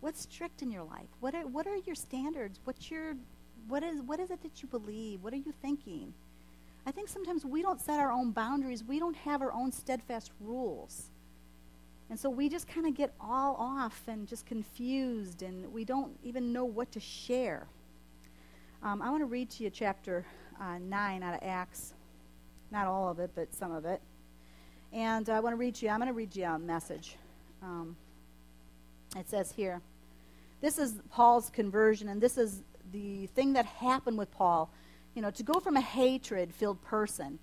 What's 0.00 0.22
strict 0.22 0.62
in 0.62 0.70
your 0.70 0.82
life? 0.82 1.08
What 1.20 1.34
are, 1.34 1.46
what 1.46 1.66
are 1.66 1.76
your 1.76 1.94
standards? 1.94 2.58
What's 2.64 2.90
your, 2.90 3.16
what, 3.66 3.82
is, 3.82 4.00
what 4.00 4.18
is 4.18 4.30
it 4.30 4.42
that 4.44 4.62
you 4.62 4.68
believe? 4.70 5.22
What 5.22 5.34
are 5.34 5.36
you 5.36 5.52
thinking? 5.60 6.14
I 6.86 6.90
think 6.90 7.10
sometimes 7.10 7.44
we 7.44 7.60
don't 7.60 7.82
set 7.82 8.00
our 8.00 8.10
own 8.10 8.30
boundaries. 8.30 8.82
We 8.82 8.98
don't 8.98 9.16
have 9.16 9.42
our 9.42 9.52
own 9.52 9.70
steadfast 9.70 10.30
rules. 10.40 11.10
And 12.08 12.18
so 12.18 12.30
we 12.30 12.48
just 12.48 12.66
kind 12.66 12.86
of 12.86 12.94
get 12.94 13.12
all 13.20 13.54
off 13.56 14.00
and 14.08 14.26
just 14.26 14.46
confused, 14.46 15.42
and 15.42 15.70
we 15.70 15.84
don't 15.84 16.16
even 16.24 16.50
know 16.50 16.64
what 16.64 16.92
to 16.92 17.00
share. 17.00 17.66
Um, 18.82 19.02
I 19.02 19.10
want 19.10 19.20
to 19.20 19.26
read 19.26 19.50
to 19.50 19.64
you 19.64 19.68
chapter 19.68 20.24
uh, 20.58 20.78
9 20.78 21.22
out 21.22 21.34
of 21.34 21.40
Acts. 21.42 21.92
Not 22.70 22.86
all 22.86 23.10
of 23.10 23.18
it, 23.18 23.32
but 23.34 23.54
some 23.54 23.70
of 23.70 23.84
it. 23.84 24.00
And 24.92 25.28
I 25.28 25.40
want 25.40 25.52
to 25.52 25.56
read 25.56 25.80
you, 25.80 25.88
I'm 25.88 25.98
going 25.98 26.08
to 26.08 26.14
read 26.14 26.34
you 26.34 26.44
a 26.44 26.58
message. 26.58 27.16
Um, 27.62 27.96
it 29.16 29.28
says 29.28 29.52
here, 29.52 29.80
this 30.60 30.78
is 30.78 30.94
Paul's 31.10 31.50
conversion, 31.50 32.08
and 32.08 32.20
this 32.20 32.38
is 32.38 32.62
the 32.92 33.26
thing 33.28 33.52
that 33.52 33.66
happened 33.66 34.18
with 34.18 34.30
Paul. 34.30 34.70
You 35.14 35.22
know, 35.22 35.30
to 35.30 35.42
go 35.42 35.60
from 35.60 35.76
a 35.76 35.80
hatred 35.80 36.52
filled 36.52 36.82
person 36.82 37.38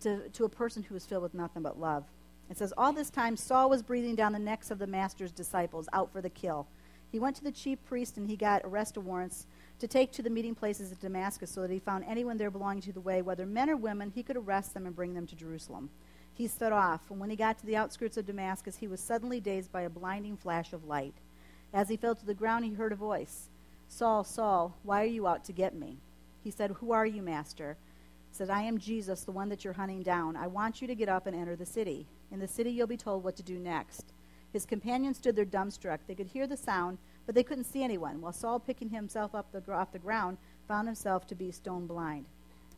to, 0.00 0.28
to 0.30 0.44
a 0.44 0.48
person 0.48 0.82
who 0.82 0.94
was 0.94 1.04
filled 1.04 1.22
with 1.22 1.34
nothing 1.34 1.62
but 1.62 1.80
love. 1.80 2.04
It 2.50 2.58
says, 2.58 2.72
All 2.76 2.92
this 2.92 3.10
time 3.10 3.36
Saul 3.36 3.70
was 3.70 3.82
breathing 3.82 4.14
down 4.14 4.32
the 4.32 4.38
necks 4.38 4.70
of 4.70 4.78
the 4.78 4.86
master's 4.86 5.32
disciples, 5.32 5.88
out 5.92 6.12
for 6.12 6.20
the 6.20 6.30
kill. 6.30 6.66
He 7.10 7.18
went 7.18 7.36
to 7.36 7.44
the 7.44 7.52
chief 7.52 7.78
priest 7.84 8.16
and 8.16 8.28
he 8.28 8.36
got 8.36 8.62
arrest 8.64 8.98
warrants 8.98 9.46
to 9.78 9.88
take 9.88 10.12
to 10.12 10.22
the 10.22 10.30
meeting 10.30 10.54
places 10.54 10.92
at 10.92 11.00
Damascus 11.00 11.50
so 11.50 11.62
that 11.62 11.70
he 11.70 11.78
found 11.78 12.04
anyone 12.04 12.36
there 12.36 12.50
belonging 12.50 12.82
to 12.82 12.92
the 12.92 13.00
way, 13.00 13.22
whether 13.22 13.46
men 13.46 13.70
or 13.70 13.76
women, 13.76 14.12
he 14.14 14.22
could 14.22 14.36
arrest 14.36 14.74
them 14.74 14.86
and 14.86 14.96
bring 14.96 15.14
them 15.14 15.26
to 15.26 15.36
Jerusalem. 15.36 15.90
He 16.34 16.48
set 16.48 16.72
off, 16.72 17.00
and 17.10 17.20
when 17.20 17.30
he 17.30 17.36
got 17.36 17.58
to 17.58 17.66
the 17.66 17.76
outskirts 17.76 18.16
of 18.16 18.26
Damascus, 18.26 18.76
he 18.76 18.88
was 18.88 19.00
suddenly 19.00 19.40
dazed 19.40 19.70
by 19.70 19.82
a 19.82 19.90
blinding 19.90 20.36
flash 20.36 20.72
of 20.72 20.84
light. 20.84 21.14
As 21.72 21.88
he 21.88 21.96
fell 21.96 22.16
to 22.16 22.26
the 22.26 22.34
ground, 22.34 22.64
he 22.64 22.74
heard 22.74 22.92
a 22.92 22.96
voice 22.96 23.48
Saul, 23.88 24.24
Saul, 24.24 24.76
why 24.82 25.02
are 25.02 25.06
you 25.06 25.28
out 25.28 25.44
to 25.44 25.52
get 25.52 25.74
me? 25.74 25.98
He 26.42 26.50
said, 26.50 26.72
Who 26.72 26.90
are 26.90 27.06
you, 27.06 27.22
Master? 27.22 27.76
He 28.30 28.36
said, 28.36 28.50
I 28.50 28.62
am 28.62 28.78
Jesus, 28.78 29.22
the 29.22 29.30
one 29.30 29.48
that 29.48 29.62
you're 29.62 29.74
hunting 29.74 30.02
down. 30.02 30.36
I 30.36 30.48
want 30.48 30.82
you 30.82 30.88
to 30.88 30.94
get 30.96 31.08
up 31.08 31.26
and 31.28 31.36
enter 31.36 31.54
the 31.54 31.64
city. 31.64 32.06
In 32.32 32.40
the 32.40 32.48
city, 32.48 32.70
you'll 32.70 32.88
be 32.88 32.96
told 32.96 33.22
what 33.22 33.36
to 33.36 33.42
do 33.44 33.58
next. 33.58 34.12
His 34.52 34.66
companions 34.66 35.18
stood 35.18 35.36
there 35.36 35.44
dumbstruck. 35.44 36.00
They 36.06 36.16
could 36.16 36.26
hear 36.26 36.48
the 36.48 36.56
sound, 36.56 36.98
but 37.26 37.34
they 37.34 37.44
couldn't 37.44 37.64
see 37.64 37.84
anyone, 37.84 38.20
while 38.20 38.32
Saul, 38.32 38.58
picking 38.58 38.90
himself 38.90 39.34
up 39.34 39.52
the, 39.52 39.72
off 39.72 39.92
the 39.92 39.98
ground, 40.00 40.38
found 40.66 40.88
himself 40.88 41.26
to 41.28 41.34
be 41.36 41.52
stone 41.52 41.86
blind. 41.86 42.26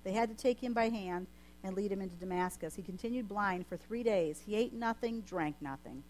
They 0.04 0.12
had 0.12 0.28
to 0.28 0.34
take 0.34 0.62
him 0.62 0.72
by 0.72 0.90
hand 0.90 1.26
and 1.66 1.76
lead 1.76 1.90
him 1.90 2.00
into 2.00 2.16
Damascus. 2.16 2.76
He 2.76 2.82
continued 2.82 3.28
blind 3.28 3.66
for 3.66 3.76
three 3.76 4.02
days. 4.02 4.42
He 4.46 4.54
ate 4.54 4.72
nothing, 4.72 5.22
drank 5.22 5.56
nothing. 5.60 6.04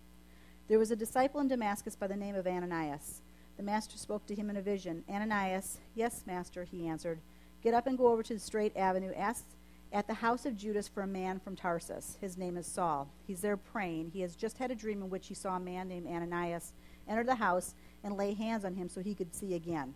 There 0.68 0.78
was 0.78 0.90
a 0.90 0.96
disciple 0.96 1.40
in 1.40 1.48
Damascus 1.48 1.96
by 1.96 2.06
the 2.06 2.16
name 2.16 2.34
of 2.34 2.46
Ananias. 2.46 3.22
The 3.56 3.62
master 3.62 3.96
spoke 3.96 4.26
to 4.26 4.34
him 4.34 4.50
in 4.50 4.56
a 4.56 4.62
vision. 4.62 5.02
Ananias, 5.08 5.78
yes, 5.94 6.24
master, 6.26 6.64
he 6.64 6.86
answered. 6.86 7.20
Get 7.62 7.72
up 7.72 7.86
and 7.86 7.96
go 7.96 8.08
over 8.08 8.22
to 8.22 8.34
the 8.34 8.40
straight 8.40 8.76
avenue. 8.76 9.12
Ask 9.16 9.46
at 9.92 10.06
the 10.06 10.14
house 10.14 10.44
of 10.44 10.56
Judas 10.56 10.88
for 10.88 11.02
a 11.02 11.06
man 11.06 11.40
from 11.40 11.56
Tarsus. 11.56 12.18
His 12.20 12.36
name 12.36 12.56
is 12.56 12.66
Saul. 12.66 13.08
He's 13.26 13.40
there 13.40 13.56
praying. 13.56 14.10
He 14.12 14.20
has 14.20 14.36
just 14.36 14.58
had 14.58 14.70
a 14.70 14.74
dream 14.74 15.02
in 15.02 15.08
which 15.08 15.28
he 15.28 15.34
saw 15.34 15.56
a 15.56 15.60
man 15.60 15.88
named 15.88 16.06
Ananias 16.06 16.74
enter 17.08 17.24
the 17.24 17.36
house 17.36 17.74
and 18.04 18.16
lay 18.16 18.34
hands 18.34 18.64
on 18.64 18.74
him 18.74 18.88
so 18.88 19.00
he 19.00 19.14
could 19.14 19.34
see 19.34 19.54
again. 19.54 19.94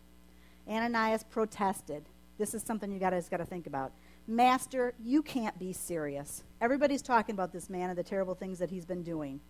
Ananias 0.69 1.25
protested. 1.25 2.05
This 2.39 2.55
is 2.55 2.63
something 2.63 2.91
you 2.91 2.99
guys 2.99 3.29
got 3.29 3.39
to 3.39 3.45
think 3.45 3.67
about. 3.67 3.93
Master, 4.27 4.95
you 5.03 5.23
can't 5.23 5.59
be 5.59 5.73
serious. 5.73 6.45
Everybody's 6.61 7.03
talking 7.03 7.35
about 7.35 7.53
this 7.53 7.69
man 7.69 7.91
and 7.91 7.99
the 7.99 8.03
terrible 8.03 8.35
things 8.35 8.59
that 8.59 8.71
he's 8.71 8.85
been 8.85 9.03
doing. 9.03 9.41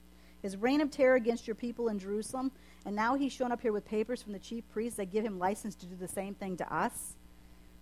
His 0.42 0.56
reign 0.56 0.80
of 0.80 0.90
terror 0.90 1.16
against 1.16 1.46
your 1.46 1.54
people 1.54 1.88
in 1.88 1.98
Jerusalem, 1.98 2.50
and 2.86 2.96
now 2.96 3.14
he's 3.14 3.32
shown 3.32 3.52
up 3.52 3.60
here 3.60 3.72
with 3.72 3.84
papers 3.84 4.22
from 4.22 4.32
the 4.32 4.38
chief 4.38 4.64
priests 4.70 4.96
that 4.96 5.12
give 5.12 5.24
him 5.24 5.38
license 5.38 5.74
to 5.76 5.86
do 5.86 5.96
the 5.96 6.08
same 6.08 6.34
thing 6.34 6.56
to 6.56 6.74
us. 6.74 7.16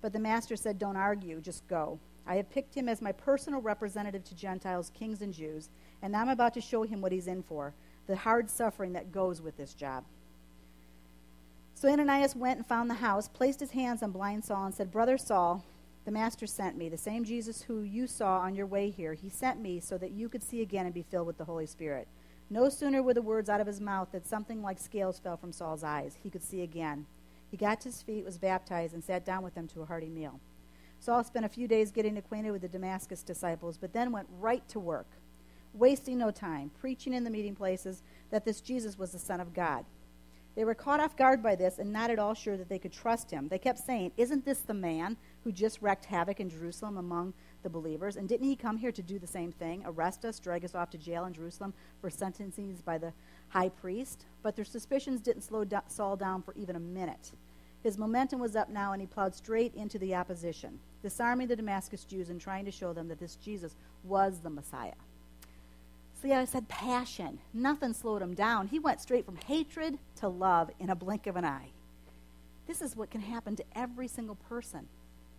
But 0.01 0.13
the 0.13 0.19
master 0.19 0.57
said, 0.57 0.79
Don't 0.79 0.97
argue, 0.97 1.41
just 1.41 1.67
go. 1.69 1.99
I 2.27 2.37
have 2.37 2.51
picked 2.51 2.75
him 2.75 2.89
as 2.89 3.01
my 3.01 3.13
personal 3.13 3.61
representative 3.61 4.25
to 4.25 4.35
Gentiles, 4.35 4.91
kings, 4.93 5.23
and 5.23 5.33
Jews, 5.33 5.71
and 6.03 6.13
now 6.13 6.21
I'm 6.21 6.29
about 6.29 6.55
to 6.55 6.61
show 6.61 6.83
him 6.83 7.01
what 7.01 7.13
he's 7.13 7.27
in 7.27 7.43
for 7.43 7.75
the 8.07 8.17
hard 8.17 8.51
suffering 8.51 8.95
that 8.95 9.13
goes 9.13 9.41
with 9.41 9.57
this 9.57 9.75
job. 9.75 10.03
So 11.75 11.89
Ananias 11.89 12.35
went 12.35 12.59
and 12.59 12.67
found 12.67 12.91
the 12.91 12.95
house, 12.95 13.29
placed 13.29 13.61
his 13.61 13.71
hands 13.71 14.03
on 14.03 14.11
blind 14.11 14.45
Saul, 14.45 14.67
and 14.67 14.75
said, 14.75 14.91
Brother 14.91 15.17
Saul, 15.17 15.65
the 16.09 16.13
Master 16.13 16.47
sent 16.47 16.79
me, 16.79 16.89
the 16.89 16.97
same 16.97 17.23
Jesus 17.23 17.61
who 17.61 17.83
you 17.83 18.07
saw 18.07 18.39
on 18.39 18.55
your 18.55 18.65
way 18.65 18.89
here. 18.89 19.13
He 19.13 19.29
sent 19.29 19.61
me 19.61 19.79
so 19.79 19.99
that 19.99 20.13
you 20.13 20.31
could 20.31 20.43
see 20.43 20.63
again 20.63 20.87
and 20.87 20.95
be 20.95 21.03
filled 21.03 21.27
with 21.27 21.37
the 21.37 21.45
Holy 21.45 21.67
Spirit. 21.67 22.09
No 22.49 22.71
sooner 22.71 23.03
were 23.03 23.13
the 23.13 23.21
words 23.21 23.51
out 23.51 23.61
of 23.61 23.67
his 23.67 23.79
mouth 23.79 24.09
that 24.13 24.27
something 24.27 24.63
like 24.63 24.79
scales 24.79 25.19
fell 25.19 25.37
from 25.37 25.53
Saul's 25.53 25.85
eyes. 25.85 26.17
He 26.23 26.31
could 26.31 26.43
see 26.43 26.63
again. 26.63 27.05
He 27.51 27.59
got 27.59 27.83
to 27.83 27.91
his 27.91 28.01
feet, 28.01 28.25
was 28.25 28.39
baptized, 28.39 28.95
and 28.95 29.05
sat 29.05 29.27
down 29.27 29.43
with 29.43 29.55
them 29.55 29.69
to 29.69 29.83
a 29.83 29.85
hearty 29.85 30.09
meal. 30.09 30.41
Saul 30.99 31.23
spent 31.25 31.45
a 31.45 31.51
few 31.51 31.69
days 31.69 31.91
getting 31.91 32.17
acquainted 32.17 32.53
with 32.53 32.63
the 32.63 32.69
Damascus 32.69 33.23
disciples, 33.23 33.77
but 33.77 33.93
then 33.93 34.11
went 34.11 34.29
right 34.41 34.67
to 34.71 34.81
work 34.81 35.09
wasting 35.75 36.17
no 36.17 36.31
time, 36.31 36.71
preaching 36.81 37.13
in 37.13 37.23
the 37.23 37.29
meeting 37.29 37.55
places 37.55 38.03
that 38.31 38.47
this 38.47 38.63
Jesus 38.63 38.99
was 38.99 39.13
the 39.13 39.19
Son 39.19 39.43
of 39.43 39.53
God. 39.53 39.85
They 40.57 40.65
were 40.65 40.75
caught 40.75 41.01
off 41.01 41.17
guard 41.17 41.43
by 41.43 41.55
this 41.55 41.79
and 41.79 41.93
not 41.93 42.11
at 42.11 42.19
all 42.19 42.35
sure 42.35 42.57
that 42.57 42.71
they 42.71 42.79
could 42.79 42.93
trust 42.93 43.31
him. 43.31 43.49
They 43.49 43.59
kept 43.59 43.79
saying, 43.79 44.13
Isn't 44.17 44.45
this 44.45 44.59
the 44.59 44.75
man 44.75 45.17
who 45.45 45.53
just 45.53 45.81
wreaked 45.81 46.05
havoc 46.05 46.41
in 46.41 46.51
Jerusalem 46.51 46.97
among 46.97 47.35
the 47.63 47.71
believers? 47.71 48.17
And 48.17 48.29
didn't 48.29 48.47
he 48.47 48.57
come 48.57 48.77
here 48.77 48.93
to 48.93 49.03
do 49.03 49.19
the 49.19 49.27
same 49.27 49.53
thing, 49.53 49.83
arrest 49.87 50.25
us, 50.25 50.39
drag 50.39 50.65
us 50.65 50.75
off 50.75 50.91
to 50.91 50.99
jail 50.99 51.25
in 51.25 51.33
Jerusalem 51.33 51.75
for 52.01 52.11
sentencing 52.11 52.77
by 52.85 52.99
the 52.99 53.13
high 53.49 53.69
priest? 53.69 54.25
But 54.43 54.57
their 54.57 54.65
suspicions 54.65 55.21
didn't 55.21 55.43
slow 55.43 55.65
Saul 55.89 56.17
down 56.17 56.43
for 56.43 56.55
even 56.55 56.77
a 56.77 56.81
minute. 56.81 57.33
His 57.83 57.99
momentum 57.99 58.41
was 58.41 58.57
up 58.57 58.69
now, 58.69 58.93
and 58.93 59.01
he 59.01 59.07
plowed 59.07 59.35
straight 59.35 59.75
into 59.75 59.99
the 59.99 60.15
opposition, 60.15 60.81
disarming 61.03 61.47
the 61.47 61.57
Damascus 61.57 62.05
Jews 62.05 62.29
and 62.29 62.41
trying 62.41 62.65
to 62.65 62.71
show 62.71 62.93
them 62.93 63.09
that 63.09 63.21
this 63.21 63.37
Jesus 63.37 63.77
was 64.03 64.41
the 64.41 64.51
Messiah. 64.51 64.95
See, 66.21 66.33
I 66.33 66.45
said 66.45 66.69
passion. 66.69 67.39
Nothing 67.55 67.93
slowed 67.93 68.23
him 68.23 68.35
down. 68.35 68.67
He 68.67 68.81
went 68.81 69.01
straight 69.01 69.25
from 69.25 69.37
hatred 69.37 69.99
to 70.17 70.29
love 70.29 70.71
in 70.81 70.91
a 70.91 70.97
blink 70.97 71.29
of 71.29 71.37
an 71.37 71.45
eye. 71.45 71.69
This 72.67 72.83
is 72.83 72.97
what 72.97 73.11
can 73.11 73.21
happen 73.21 73.55
to 73.57 73.65
every 73.77 74.09
single 74.09 74.35
person 74.35 74.89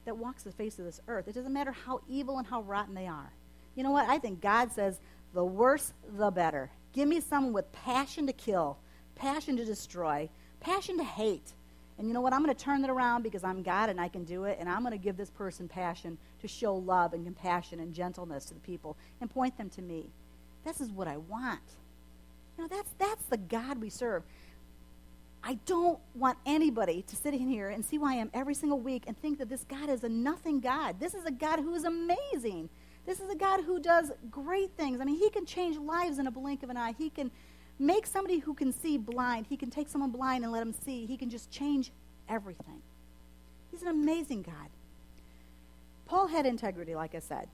that 0.10 0.18
walks 0.18 0.42
the 0.42 0.52
face 0.52 0.80
of 0.80 0.86
this 0.86 1.00
earth. 1.08 1.28
It 1.28 1.36
doesn't 1.36 1.54
matter 1.54 1.72
how 1.72 2.02
evil 2.10 2.40
and 2.40 2.48
how 2.48 2.64
rotten 2.64 2.96
they 2.96 3.06
are. 3.06 3.32
You 3.76 3.84
know 3.84 3.92
what? 3.92 4.10
I 4.10 4.18
think 4.18 4.42
God 4.42 4.72
says 4.72 5.00
the 5.36 5.46
worse, 5.46 5.94
the 6.18 6.32
better. 6.32 6.72
Give 6.94 7.08
me 7.08 7.22
someone 7.22 7.54
with 7.54 7.72
passion 7.72 8.26
to 8.26 8.34
kill, 8.34 8.80
passion 9.14 9.56
to 9.58 9.66
destroy, 9.66 10.28
passion 10.62 10.98
to 10.98 11.04
hate. 11.04 11.54
And 12.00 12.08
you 12.08 12.16
know 12.16 12.22
what? 12.22 12.34
I'm 12.34 12.44
going 12.44 12.56
to 12.56 12.64
turn 12.64 12.84
it 12.84 12.90
around 12.90 13.22
because 13.22 13.44
I'm 13.44 13.62
God 13.62 13.90
and 13.90 14.02
I 14.02 14.08
can 14.08 14.24
do 14.24 14.46
it. 14.46 14.58
And 14.60 14.68
I'm 14.68 14.82
going 14.82 14.94
to 14.94 14.98
give 14.98 15.16
this 15.16 15.30
person 15.30 15.68
passion 15.68 16.18
to 16.42 16.48
show 16.48 16.74
love 16.74 17.14
and 17.14 17.24
compassion 17.24 17.80
and 17.80 17.94
gentleness 17.94 18.46
to 18.46 18.56
the 18.56 18.60
people 18.62 18.98
and 19.22 19.30
point 19.30 19.60
them 19.60 19.70
to 19.72 19.82
me. 19.84 20.10
This 20.66 20.82
is 20.82 20.90
what 20.90 21.08
I 21.08 21.18
want. 21.18 21.60
You 22.58 22.64
know, 22.64 22.68
that's, 22.68 22.92
that's 22.98 23.26
the 23.26 23.38
God 23.38 23.80
we 23.80 23.92
serve. 23.92 24.24
I 25.44 25.54
don't 25.66 26.00
want 26.16 26.38
anybody 26.46 27.04
to 27.04 27.16
sit 27.16 27.34
in 27.34 27.48
here 27.48 27.70
and 27.70 27.84
see 27.84 27.98
who 27.98 28.06
I 28.06 28.14
am 28.14 28.30
every 28.34 28.54
single 28.54 28.80
week 28.80 29.04
and 29.08 29.20
think 29.22 29.40
that 29.40 29.50
this 29.50 29.64
God 29.64 29.90
is 29.90 30.04
a 30.04 30.10
nothing 30.10 30.60
God. 30.60 31.00
This 31.00 31.14
is 31.14 31.26
a 31.26 31.32
God 31.32 31.60
who 31.60 31.74
is 31.76 31.86
amazing. 31.86 32.70
This 33.06 33.20
is 33.20 33.30
a 33.30 33.36
God 33.36 33.62
who 33.62 33.80
does 33.80 34.12
great 34.30 34.72
things. 34.76 35.00
I 35.00 35.06
mean, 35.06 35.18
He 35.18 35.30
can 35.30 35.46
change 35.46 35.78
lives 35.78 36.20
in 36.20 36.28
a 36.28 36.32
blink 36.32 36.64
of 36.64 36.70
an 36.70 36.78
eye. 36.78 36.94
He 36.98 37.10
can 37.10 37.32
make 37.80 38.06
somebody 38.06 38.40
who 38.40 38.54
can 38.54 38.74
see 38.74 38.98
blind. 38.98 39.46
He 39.50 39.56
can 39.56 39.70
take 39.70 39.88
someone 39.88 40.12
blind 40.12 40.44
and 40.44 40.52
let 40.52 40.60
them 40.60 40.74
see. 40.86 41.06
He 41.06 41.16
can 41.16 41.30
just 41.30 41.50
change 41.50 41.92
everything. 42.28 42.82
He's 43.72 43.82
an 43.82 43.88
amazing 43.88 44.42
God. 44.42 44.70
Paul 46.06 46.28
had 46.28 46.46
integrity, 46.46 46.96
like 46.96 47.16
I 47.16 47.20
said. 47.20 47.48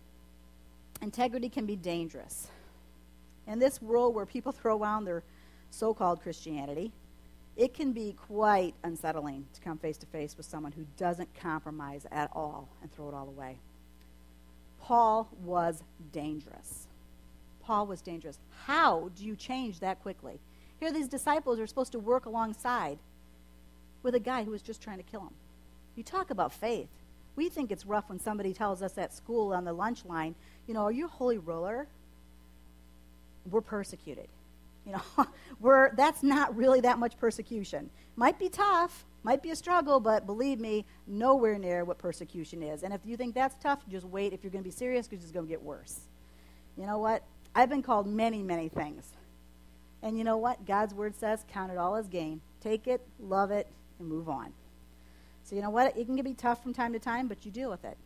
Integrity 1.01 1.49
can 1.49 1.65
be 1.65 1.75
dangerous. 1.75 2.47
In 3.47 3.59
this 3.59 3.81
world 3.81 4.15
where 4.15 4.25
people 4.25 4.51
throw 4.51 4.77
around 4.77 5.05
their 5.05 5.23
so 5.69 5.93
called 5.93 6.21
Christianity, 6.21 6.91
it 7.57 7.73
can 7.73 7.93
be 7.93 8.13
quite 8.13 8.75
unsettling 8.83 9.45
to 9.53 9.61
come 9.61 9.77
face 9.77 9.97
to 9.97 10.05
face 10.07 10.35
with 10.35 10.45
someone 10.45 10.73
who 10.73 10.85
doesn't 10.97 11.33
compromise 11.39 12.05
at 12.11 12.29
all 12.33 12.67
and 12.81 12.91
throw 12.91 13.07
it 13.07 13.13
all 13.13 13.27
away. 13.27 13.57
Paul 14.81 15.29
was 15.43 15.81
dangerous. 16.11 16.87
Paul 17.61 17.87
was 17.87 18.01
dangerous. 18.01 18.39
How 18.65 19.09
do 19.15 19.25
you 19.25 19.35
change 19.35 19.79
that 19.79 20.01
quickly? 20.01 20.39
Here, 20.79 20.91
these 20.91 21.07
disciples 21.07 21.59
are 21.59 21.67
supposed 21.67 21.93
to 21.93 21.99
work 21.99 22.25
alongside 22.25 22.99
with 24.03 24.13
a 24.13 24.19
guy 24.19 24.43
who 24.43 24.51
was 24.51 24.61
just 24.61 24.81
trying 24.81 24.97
to 24.97 25.03
kill 25.03 25.21
him. 25.21 25.33
You 25.95 26.03
talk 26.03 26.29
about 26.29 26.53
faith. 26.53 26.89
We 27.35 27.49
think 27.49 27.71
it's 27.71 27.85
rough 27.85 28.09
when 28.09 28.19
somebody 28.19 28.53
tells 28.53 28.81
us 28.81 28.97
at 28.97 29.13
school 29.13 29.53
on 29.53 29.65
the 29.65 29.73
lunch 29.73 30.05
line, 30.05 30.35
you 30.67 30.73
know, 30.73 30.83
are 30.83 30.91
you 30.91 31.05
a 31.05 31.09
holy 31.09 31.37
roller? 31.37 31.87
We're 33.49 33.61
persecuted. 33.61 34.27
You 34.85 34.93
know, 34.93 35.25
we're, 35.59 35.95
that's 35.95 36.23
not 36.23 36.55
really 36.55 36.81
that 36.81 36.99
much 36.99 37.17
persecution. 37.17 37.89
Might 38.15 38.39
be 38.39 38.49
tough, 38.49 39.05
might 39.23 39.41
be 39.41 39.49
a 39.49 39.55
struggle, 39.55 39.99
but 39.99 40.25
believe 40.25 40.59
me, 40.59 40.85
nowhere 41.07 41.57
near 41.57 41.83
what 41.83 41.97
persecution 41.97 42.61
is. 42.61 42.83
And 42.83 42.93
if 42.93 43.01
you 43.05 43.17
think 43.17 43.33
that's 43.33 43.55
tough, 43.61 43.79
just 43.89 44.05
wait. 44.05 44.33
If 44.33 44.43
you're 44.43 44.51
going 44.51 44.63
to 44.63 44.69
be 44.69 44.75
serious, 44.75 45.07
because 45.07 45.23
it's 45.23 45.31
going 45.31 45.47
to 45.47 45.49
get 45.49 45.63
worse. 45.63 46.01
You 46.77 46.85
know 46.85 46.99
what? 46.99 47.23
I've 47.55 47.69
been 47.69 47.81
called 47.81 48.07
many, 48.07 48.43
many 48.43 48.69
things. 48.69 49.11
And 50.03 50.17
you 50.17 50.23
know 50.23 50.37
what? 50.37 50.65
God's 50.65 50.93
word 50.93 51.15
says, 51.15 51.43
count 51.51 51.71
it 51.71 51.77
all 51.77 51.95
as 51.95 52.07
gain. 52.07 52.41
Take 52.61 52.87
it, 52.87 53.01
love 53.19 53.49
it, 53.49 53.67
and 53.97 54.07
move 54.07 54.29
on. 54.29 54.53
So 55.43 55.55
you 55.55 55.61
know 55.61 55.69
what? 55.69 55.97
It 55.97 56.05
can 56.05 56.15
be 56.21 56.33
tough 56.33 56.61
from 56.61 56.73
time 56.73 56.93
to 56.93 56.99
time, 56.99 57.27
but 57.27 57.45
you 57.45 57.51
deal 57.51 57.69
with 57.69 57.85
it. 57.85 57.97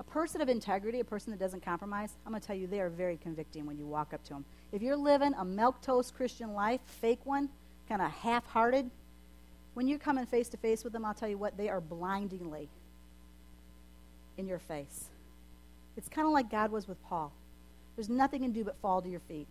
A 0.00 0.04
person 0.04 0.40
of 0.40 0.48
integrity, 0.48 1.00
a 1.00 1.04
person 1.04 1.30
that 1.30 1.38
doesn't 1.38 1.64
compromise, 1.64 2.16
I'm 2.26 2.32
going 2.32 2.40
to 2.40 2.46
tell 2.46 2.56
you, 2.56 2.66
they 2.66 2.80
are 2.80 2.88
very 2.88 3.16
convicting 3.16 3.66
when 3.66 3.78
you 3.78 3.86
walk 3.86 4.12
up 4.12 4.24
to 4.24 4.30
them. 4.30 4.44
If 4.72 4.82
you're 4.82 4.96
living 4.96 5.32
a 5.34 5.44
milquetoast 5.44 6.14
Christian 6.14 6.54
life, 6.54 6.80
fake 6.84 7.20
one, 7.24 7.48
kind 7.88 8.02
of 8.02 8.10
half 8.10 8.46
hearted, 8.46 8.90
when 9.74 9.86
you're 9.88 9.98
coming 9.98 10.26
face 10.26 10.48
to 10.50 10.56
face 10.56 10.84
with 10.84 10.92
them, 10.92 11.04
I'll 11.04 11.14
tell 11.14 11.28
you 11.28 11.38
what, 11.38 11.56
they 11.56 11.68
are 11.68 11.80
blindingly 11.80 12.68
in 14.36 14.46
your 14.46 14.58
face. 14.58 15.04
It's 15.96 16.08
kind 16.08 16.26
of 16.26 16.32
like 16.32 16.50
God 16.50 16.70
was 16.70 16.88
with 16.88 17.02
Paul. 17.04 17.32
There's 17.96 18.08
nothing 18.08 18.42
you 18.42 18.48
can 18.48 18.54
do 18.54 18.64
but 18.64 18.76
fall 18.80 19.02
to 19.02 19.08
your 19.08 19.20
feet. 19.20 19.46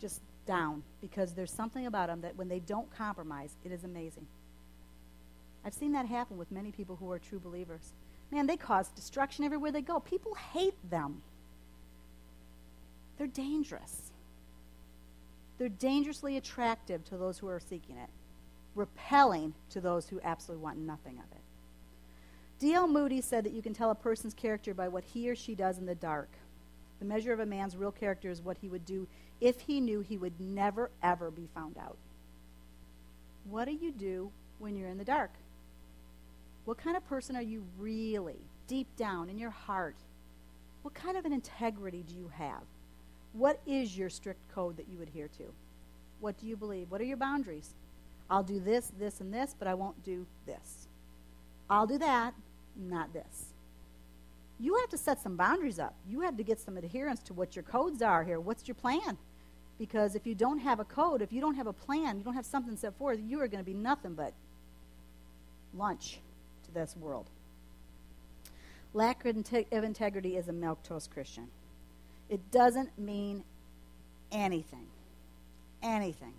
Just 0.00 0.20
down. 0.46 0.82
Because 1.00 1.32
there's 1.32 1.52
something 1.52 1.86
about 1.86 2.08
them 2.08 2.20
that 2.22 2.36
when 2.36 2.48
they 2.48 2.58
don't 2.58 2.90
compromise, 2.96 3.54
it 3.64 3.72
is 3.72 3.84
amazing. 3.84 4.26
I've 5.64 5.74
seen 5.74 5.92
that 5.92 6.06
happen 6.06 6.38
with 6.38 6.50
many 6.50 6.72
people 6.72 6.96
who 6.96 7.10
are 7.12 7.18
true 7.18 7.38
believers. 7.38 7.92
Man, 8.32 8.46
they 8.46 8.56
cause 8.56 8.88
destruction 8.88 9.44
everywhere 9.44 9.70
they 9.70 9.82
go. 9.82 10.00
People 10.00 10.34
hate 10.34 10.90
them. 10.90 11.20
They're 13.18 13.26
dangerous. 13.26 14.10
They're 15.58 15.68
dangerously 15.68 16.38
attractive 16.38 17.04
to 17.04 17.18
those 17.18 17.38
who 17.38 17.48
are 17.48 17.60
seeking 17.60 17.98
it, 17.98 18.08
repelling 18.74 19.52
to 19.70 19.82
those 19.82 20.08
who 20.08 20.18
absolutely 20.24 20.64
want 20.64 20.78
nothing 20.78 21.18
of 21.18 21.30
it. 21.30 21.42
D.L. 22.58 22.88
Moody 22.88 23.20
said 23.20 23.44
that 23.44 23.52
you 23.52 23.60
can 23.60 23.74
tell 23.74 23.90
a 23.90 23.94
person's 23.94 24.34
character 24.34 24.72
by 24.72 24.88
what 24.88 25.04
he 25.04 25.28
or 25.28 25.36
she 25.36 25.54
does 25.54 25.78
in 25.78 25.84
the 25.84 25.94
dark. 25.94 26.30
The 27.00 27.04
measure 27.04 27.32
of 27.32 27.40
a 27.40 27.46
man's 27.46 27.76
real 27.76 27.92
character 27.92 28.30
is 28.30 28.40
what 28.40 28.56
he 28.58 28.68
would 28.68 28.86
do 28.86 29.06
if 29.40 29.60
he 29.60 29.80
knew 29.80 30.00
he 30.00 30.16
would 30.16 30.40
never, 30.40 30.90
ever 31.02 31.30
be 31.30 31.48
found 31.54 31.76
out. 31.76 31.98
What 33.44 33.66
do 33.66 33.72
you 33.72 33.90
do 33.90 34.30
when 34.58 34.76
you're 34.76 34.88
in 34.88 34.98
the 34.98 35.04
dark? 35.04 35.32
What 36.64 36.78
kind 36.78 36.96
of 36.96 37.06
person 37.08 37.34
are 37.36 37.42
you 37.42 37.64
really, 37.78 38.38
deep 38.68 38.86
down 38.96 39.28
in 39.28 39.38
your 39.38 39.50
heart? 39.50 39.96
What 40.82 40.94
kind 40.94 41.16
of 41.16 41.24
an 41.24 41.32
integrity 41.32 42.04
do 42.06 42.14
you 42.14 42.30
have? 42.36 42.62
What 43.32 43.60
is 43.66 43.96
your 43.96 44.10
strict 44.10 44.40
code 44.54 44.76
that 44.76 44.88
you 44.88 45.02
adhere 45.02 45.28
to? 45.38 45.44
What 46.20 46.38
do 46.38 46.46
you 46.46 46.56
believe? 46.56 46.90
What 46.90 47.00
are 47.00 47.04
your 47.04 47.16
boundaries? 47.16 47.74
I'll 48.30 48.42
do 48.42 48.60
this, 48.60 48.92
this, 48.98 49.20
and 49.20 49.32
this, 49.32 49.54
but 49.58 49.66
I 49.66 49.74
won't 49.74 50.02
do 50.04 50.26
this. 50.46 50.86
I'll 51.68 51.86
do 51.86 51.98
that, 51.98 52.34
not 52.76 53.12
this. 53.12 53.46
You 54.60 54.76
have 54.76 54.88
to 54.90 54.98
set 54.98 55.20
some 55.20 55.36
boundaries 55.36 55.78
up. 55.78 55.94
You 56.08 56.20
have 56.20 56.36
to 56.36 56.44
get 56.44 56.60
some 56.60 56.76
adherence 56.76 57.20
to 57.24 57.34
what 57.34 57.56
your 57.56 57.64
codes 57.64 58.02
are 58.02 58.22
here. 58.22 58.38
What's 58.38 58.68
your 58.68 58.76
plan? 58.76 59.18
Because 59.78 60.14
if 60.14 60.26
you 60.26 60.34
don't 60.36 60.60
have 60.60 60.78
a 60.78 60.84
code, 60.84 61.22
if 61.22 61.32
you 61.32 61.40
don't 61.40 61.56
have 61.56 61.66
a 61.66 61.72
plan, 61.72 62.18
you 62.18 62.22
don't 62.22 62.34
have 62.34 62.46
something 62.46 62.76
set 62.76 62.96
forth, 62.96 63.18
you 63.20 63.40
are 63.40 63.48
going 63.48 63.64
to 63.64 63.68
be 63.68 63.74
nothing 63.74 64.14
but 64.14 64.32
lunch 65.74 66.20
this 66.74 66.96
world. 66.96 67.28
Lack 68.94 69.24
of 69.24 69.84
integrity 69.84 70.36
is 70.36 70.48
a 70.48 70.52
milquetoast 70.52 71.10
Christian. 71.10 71.48
It 72.28 72.50
doesn't 72.50 72.98
mean 72.98 73.44
anything. 74.30 74.86
Anything. 75.82 76.34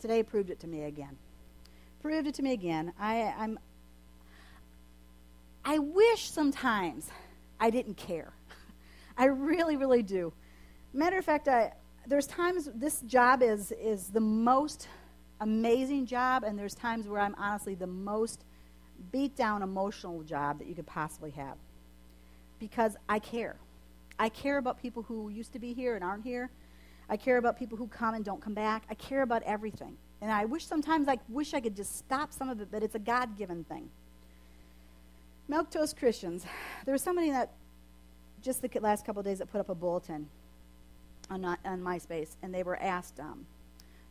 Today 0.00 0.22
proved 0.22 0.50
it 0.50 0.60
to 0.60 0.66
me 0.66 0.84
again. 0.84 1.16
Proved 2.02 2.26
it 2.26 2.34
to 2.34 2.42
me 2.42 2.52
again. 2.52 2.92
I, 2.98 3.34
I'm. 3.38 3.58
I 5.64 5.78
wish 5.78 6.30
sometimes 6.30 7.10
I 7.60 7.70
didn't 7.70 7.96
care. 7.96 8.32
I 9.18 9.26
really, 9.26 9.76
really 9.76 10.02
do. 10.02 10.32
Matter 10.92 11.18
of 11.18 11.24
fact, 11.24 11.46
I, 11.46 11.72
there's 12.06 12.26
times 12.26 12.68
this 12.74 13.00
job 13.02 13.42
is 13.42 13.72
is 13.72 14.08
the 14.08 14.20
most 14.20 14.88
amazing 15.40 16.06
job, 16.06 16.42
and 16.42 16.58
there's 16.58 16.74
times 16.74 17.06
where 17.06 17.20
I'm 17.20 17.34
honestly 17.36 17.74
the 17.74 17.86
most 17.86 18.44
beat 19.12 19.36
down 19.36 19.62
emotional 19.62 20.22
job 20.22 20.58
that 20.58 20.68
you 20.68 20.74
could 20.74 20.86
possibly 20.86 21.30
have 21.30 21.56
because 22.58 22.96
I 23.08 23.18
care. 23.18 23.56
I 24.18 24.28
care 24.28 24.58
about 24.58 24.80
people 24.80 25.02
who 25.02 25.30
used 25.30 25.52
to 25.54 25.58
be 25.58 25.72
here 25.72 25.94
and 25.94 26.04
aren't 26.04 26.24
here. 26.24 26.50
I 27.08 27.16
care 27.16 27.38
about 27.38 27.58
people 27.58 27.76
who 27.76 27.88
come 27.88 28.14
and 28.14 28.24
don't 28.24 28.40
come 28.40 28.54
back. 28.54 28.84
I 28.88 28.94
care 28.94 29.22
about 29.22 29.42
everything. 29.44 29.96
And 30.20 30.30
I 30.30 30.44
wish 30.44 30.66
sometimes 30.66 31.08
I 31.08 31.18
wish 31.28 31.54
I 31.54 31.60
could 31.60 31.74
just 31.74 31.96
stop 31.96 32.32
some 32.32 32.50
of 32.50 32.60
it, 32.60 32.68
but 32.70 32.82
it's 32.82 32.94
a 32.94 33.00
God 33.00 33.36
given 33.38 33.64
thing. 33.64 33.88
Milquetoast 35.50 35.96
Christians. 35.96 36.44
There 36.84 36.92
was 36.92 37.02
somebody 37.02 37.30
that 37.30 37.50
just 38.42 38.62
the 38.62 38.70
last 38.80 39.04
couple 39.04 39.22
days 39.22 39.38
that 39.38 39.50
put 39.50 39.60
up 39.60 39.68
a 39.68 39.74
bulletin 39.74 40.28
on, 41.30 41.44
on 41.44 41.80
MySpace, 41.80 42.36
and 42.42 42.54
they 42.54 42.62
were 42.62 42.76
asked 42.76 43.18
um, 43.20 43.46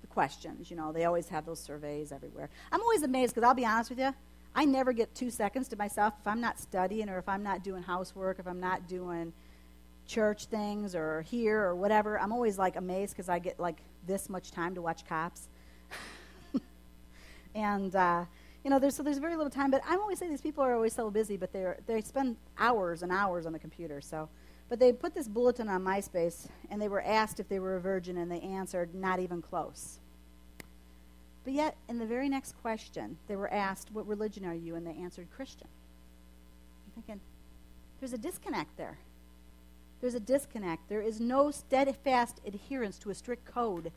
the 0.01 0.07
questions. 0.07 0.69
You 0.69 0.77
know, 0.77 0.91
they 0.91 1.05
always 1.05 1.29
have 1.29 1.45
those 1.45 1.59
surveys 1.59 2.11
everywhere. 2.11 2.49
I'm 2.71 2.81
always 2.81 3.03
amazed 3.03 3.35
because 3.35 3.47
I'll 3.47 3.55
be 3.55 3.65
honest 3.65 3.89
with 3.89 3.99
you. 3.99 4.13
I 4.55 4.65
never 4.65 4.93
get 4.93 5.13
two 5.15 5.29
seconds 5.29 5.67
to 5.69 5.75
myself 5.75 6.13
if 6.19 6.27
I'm 6.27 6.41
not 6.41 6.59
studying 6.59 7.09
or 7.09 7.17
if 7.17 7.29
I'm 7.29 7.43
not 7.43 7.63
doing 7.63 7.83
housework, 7.83 8.39
if 8.39 8.47
I'm 8.47 8.59
not 8.59 8.87
doing 8.87 9.33
church 10.07 10.45
things 10.45 10.95
or 10.95 11.21
here 11.21 11.61
or 11.61 11.75
whatever. 11.75 12.19
I'm 12.19 12.31
always 12.31 12.57
like 12.57 12.75
amazed 12.75 13.13
because 13.13 13.29
I 13.29 13.39
get 13.39 13.59
like 13.59 13.77
this 14.07 14.29
much 14.29 14.51
time 14.51 14.75
to 14.75 14.81
watch 14.81 15.05
cops. 15.07 15.47
and, 17.55 17.95
uh, 17.95 18.25
you 18.63 18.69
know, 18.69 18.79
there's, 18.79 18.95
so 18.95 19.03
there's 19.03 19.19
very 19.19 19.35
little 19.35 19.51
time. 19.51 19.71
But 19.71 19.81
I'm 19.87 19.99
always 19.99 20.19
saying 20.19 20.31
these 20.31 20.41
people 20.41 20.63
are 20.63 20.73
always 20.73 20.93
so 20.93 21.09
busy, 21.09 21.37
but 21.37 21.53
they 21.53 21.73
they 21.85 22.01
spend 22.01 22.35
hours 22.57 23.03
and 23.03 23.11
hours 23.11 23.45
on 23.45 23.53
the 23.53 23.59
computer. 23.59 24.01
So, 24.01 24.29
but 24.67 24.79
they 24.79 24.91
put 24.91 25.13
this 25.13 25.27
bulletin 25.27 25.69
on 25.69 25.83
MySpace, 25.83 26.47
and 26.69 26.81
they 26.81 26.89
were 26.89 27.01
asked 27.01 27.39
if 27.39 27.47
they 27.47 27.59
were 27.59 27.77
a 27.77 27.81
virgin, 27.81 28.17
and 28.17 28.31
they 28.31 28.41
answered, 28.41 28.93
not 28.93 29.19
even 29.19 29.41
close. 29.41 29.99
But 31.49 31.55
yet, 31.55 31.77
in 31.87 31.97
the 31.97 32.05
very 32.05 32.29
next 32.29 32.53
question, 32.61 33.17
they 33.27 33.35
were 33.35 33.51
asked, 33.51 33.89
What 33.91 34.05
religion 34.05 34.45
are 34.45 34.53
you? 34.53 34.75
And 34.75 34.85
they 34.85 34.93
answered, 34.93 35.25
Christian. 35.35 35.67
I'm 36.85 37.01
thinking, 37.01 37.19
there's 37.99 38.13
a 38.13 38.19
disconnect 38.19 38.77
there. 38.77 38.99
There's 39.99 40.13
a 40.13 40.19
disconnect. 40.19 40.87
There 40.89 41.01
is 41.01 41.19
no 41.19 41.49
steadfast 41.49 42.39
adherence 42.45 42.99
to 42.99 43.09
a 43.09 43.15
strict 43.15 43.45
code. 43.45 43.91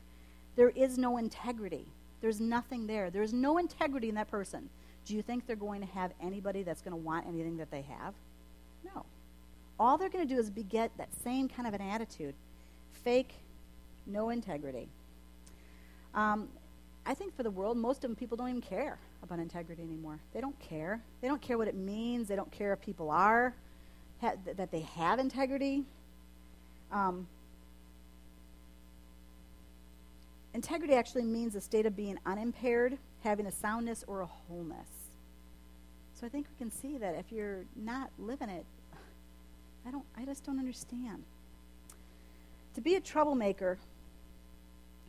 There 0.55 0.71
is 0.71 0.97
no 0.97 1.17
integrity. 1.17 1.85
There's 2.21 2.41
nothing 2.41 2.87
there. 2.87 3.11
There's 3.11 3.33
no 3.33 3.59
integrity 3.59 4.09
in 4.09 4.15
that 4.15 4.31
person. 4.31 4.67
Do 5.05 5.15
you 5.15 5.21
think 5.21 5.45
they're 5.45 5.55
going 5.55 5.81
to 5.81 5.87
have 5.93 6.11
anybody 6.19 6.63
that's 6.63 6.81
going 6.81 6.93
to 6.93 7.05
want 7.05 7.27
anything 7.27 7.57
that 7.57 7.69
they 7.69 7.83
have? 7.83 8.15
No. 8.83 9.05
All 9.79 9.99
they're 9.99 10.09
going 10.09 10.27
to 10.27 10.33
do 10.33 10.39
is 10.39 10.49
beget 10.49 10.89
that 10.97 11.09
same 11.23 11.47
kind 11.47 11.67
of 11.67 11.75
an 11.75 11.81
attitude 11.81 12.33
fake, 13.03 13.35
no 14.07 14.31
integrity. 14.31 14.89
Um, 16.15 16.49
I 17.05 17.13
think 17.13 17.35
for 17.35 17.43
the 17.43 17.51
world, 17.51 17.77
most 17.77 17.97
of 17.97 18.09
them 18.09 18.15
people 18.15 18.37
don't 18.37 18.49
even 18.49 18.61
care 18.61 18.97
about 19.21 19.39
integrity 19.39 19.83
anymore. 19.83 20.19
They 20.33 20.39
don't 20.41 20.57
care. 20.59 21.01
They 21.21 21.27
don't 21.27 21.41
care 21.41 21.57
what 21.57 21.67
it 21.67 21.75
means. 21.75 22.27
They 22.27 22.35
don't 22.35 22.51
care 22.51 22.71
if 22.71 22.81
people 22.81 23.11
are 23.11 23.53
ha- 24.21 24.35
that 24.55 24.71
they 24.71 24.81
have 24.81 25.19
integrity. 25.19 25.83
Um, 26.91 27.27
integrity 30.53 30.93
actually 30.93 31.23
means 31.23 31.55
a 31.55 31.61
state 31.61 31.85
of 31.85 31.95
being 31.95 32.17
unimpaired, 32.25 32.97
having 33.23 33.47
a 33.47 33.51
soundness 33.51 34.05
or 34.07 34.21
a 34.21 34.25
wholeness. 34.25 34.87
So 36.13 36.25
I 36.25 36.29
think 36.29 36.47
we 36.49 36.57
can 36.57 36.71
see 36.71 36.97
that 36.99 37.15
if 37.15 37.31
you're 37.31 37.65
not 37.75 38.11
living 38.17 38.49
it, 38.49 38.65
I 39.85 39.91
don't. 39.91 40.05
I 40.17 40.23
just 40.23 40.45
don't 40.45 40.59
understand. 40.59 41.23
To 42.75 42.81
be 42.81 42.95
a 42.95 43.01
troublemaker, 43.01 43.77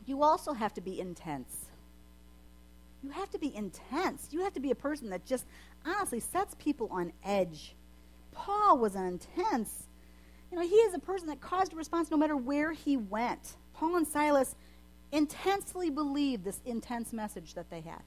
you 0.05 0.23
also 0.23 0.51
have 0.51 0.73
to 0.73 0.81
be 0.81 0.99
intense. 0.99 1.64
You 3.05 3.11
have 3.11 3.29
to 3.31 3.39
be 3.39 3.55
intense. 3.55 4.29
You 4.31 4.41
have 4.41 4.53
to 4.53 4.59
be 4.59 4.71
a 4.71 4.75
person 4.75 5.11
that 5.11 5.27
just 5.27 5.45
honestly 5.85 6.19
sets 6.19 6.55
people 6.57 6.87
on 6.91 7.13
edge, 7.23 7.75
Paul 8.31 8.79
was 8.79 8.95
an 8.95 9.05
intense, 9.05 9.87
you 10.51 10.57
know, 10.57 10.63
he 10.63 10.75
is 10.75 10.95
a 10.95 10.99
person 10.99 11.27
that 11.27 11.39
caused 11.39 11.73
a 11.73 11.75
response 11.75 12.09
no 12.09 12.17
matter 12.17 12.35
where 12.35 12.71
he 12.71 12.97
went. 12.97 13.57
Paul 13.75 13.97
and 13.97 14.07
Silas 14.07 14.55
intensely 15.11 15.91
believed 15.91 16.43
this 16.43 16.59
intense 16.65 17.13
message 17.13 17.53
that 17.53 17.69
they 17.69 17.81
had. 17.81 18.01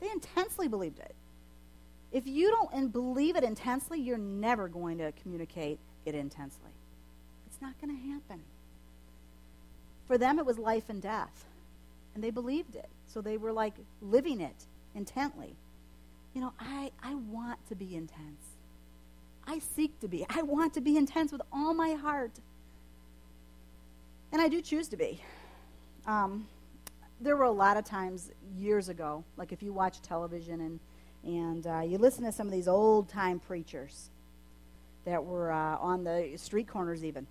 They 0.00 0.10
intensely 0.10 0.66
believed 0.66 0.98
it. 0.98 1.14
If 2.10 2.26
you 2.26 2.50
don't 2.50 2.92
believe 2.92 3.36
it 3.36 3.44
intensely, 3.44 4.00
you're 4.00 4.18
never 4.18 4.66
going 4.68 4.98
to 4.98 5.12
communicate 5.12 5.78
it 6.04 6.16
intensely. 6.16 6.72
It's 7.46 7.62
not 7.62 7.80
going 7.80 7.96
to 7.96 8.02
happen. 8.12 8.42
For 10.08 10.18
them, 10.18 10.40
it 10.40 10.46
was 10.46 10.58
life 10.58 10.88
and 10.88 11.00
death. 11.00 11.44
And 12.14 12.22
they 12.22 12.30
believed 12.30 12.76
it. 12.76 12.88
So 13.06 13.20
they 13.20 13.36
were 13.36 13.52
like 13.52 13.74
living 14.00 14.40
it 14.40 14.66
intently. 14.94 15.54
You 16.34 16.40
know, 16.40 16.52
I, 16.58 16.90
I 17.02 17.14
want 17.14 17.58
to 17.68 17.74
be 17.74 17.94
intense. 17.94 18.54
I 19.46 19.58
seek 19.58 19.98
to 20.00 20.08
be. 20.08 20.26
I 20.28 20.42
want 20.42 20.74
to 20.74 20.80
be 20.80 20.96
intense 20.96 21.30
with 21.30 21.42
all 21.52 21.74
my 21.74 21.92
heart. 21.92 22.32
And 24.32 24.40
I 24.40 24.48
do 24.48 24.60
choose 24.60 24.88
to 24.88 24.96
be. 24.96 25.20
Um, 26.06 26.46
there 27.20 27.36
were 27.36 27.44
a 27.44 27.50
lot 27.50 27.76
of 27.76 27.84
times 27.84 28.30
years 28.56 28.88
ago, 28.88 29.24
like 29.36 29.52
if 29.52 29.62
you 29.62 29.72
watch 29.72 30.02
television 30.02 30.60
and, 30.60 30.80
and 31.24 31.66
uh, 31.66 31.80
you 31.80 31.98
listen 31.98 32.24
to 32.24 32.32
some 32.32 32.46
of 32.46 32.52
these 32.52 32.68
old 32.68 33.08
time 33.08 33.38
preachers 33.38 34.10
that 35.04 35.24
were 35.24 35.52
uh, 35.52 35.76
on 35.78 36.04
the 36.04 36.32
street 36.36 36.66
corners, 36.66 37.04
even. 37.04 37.26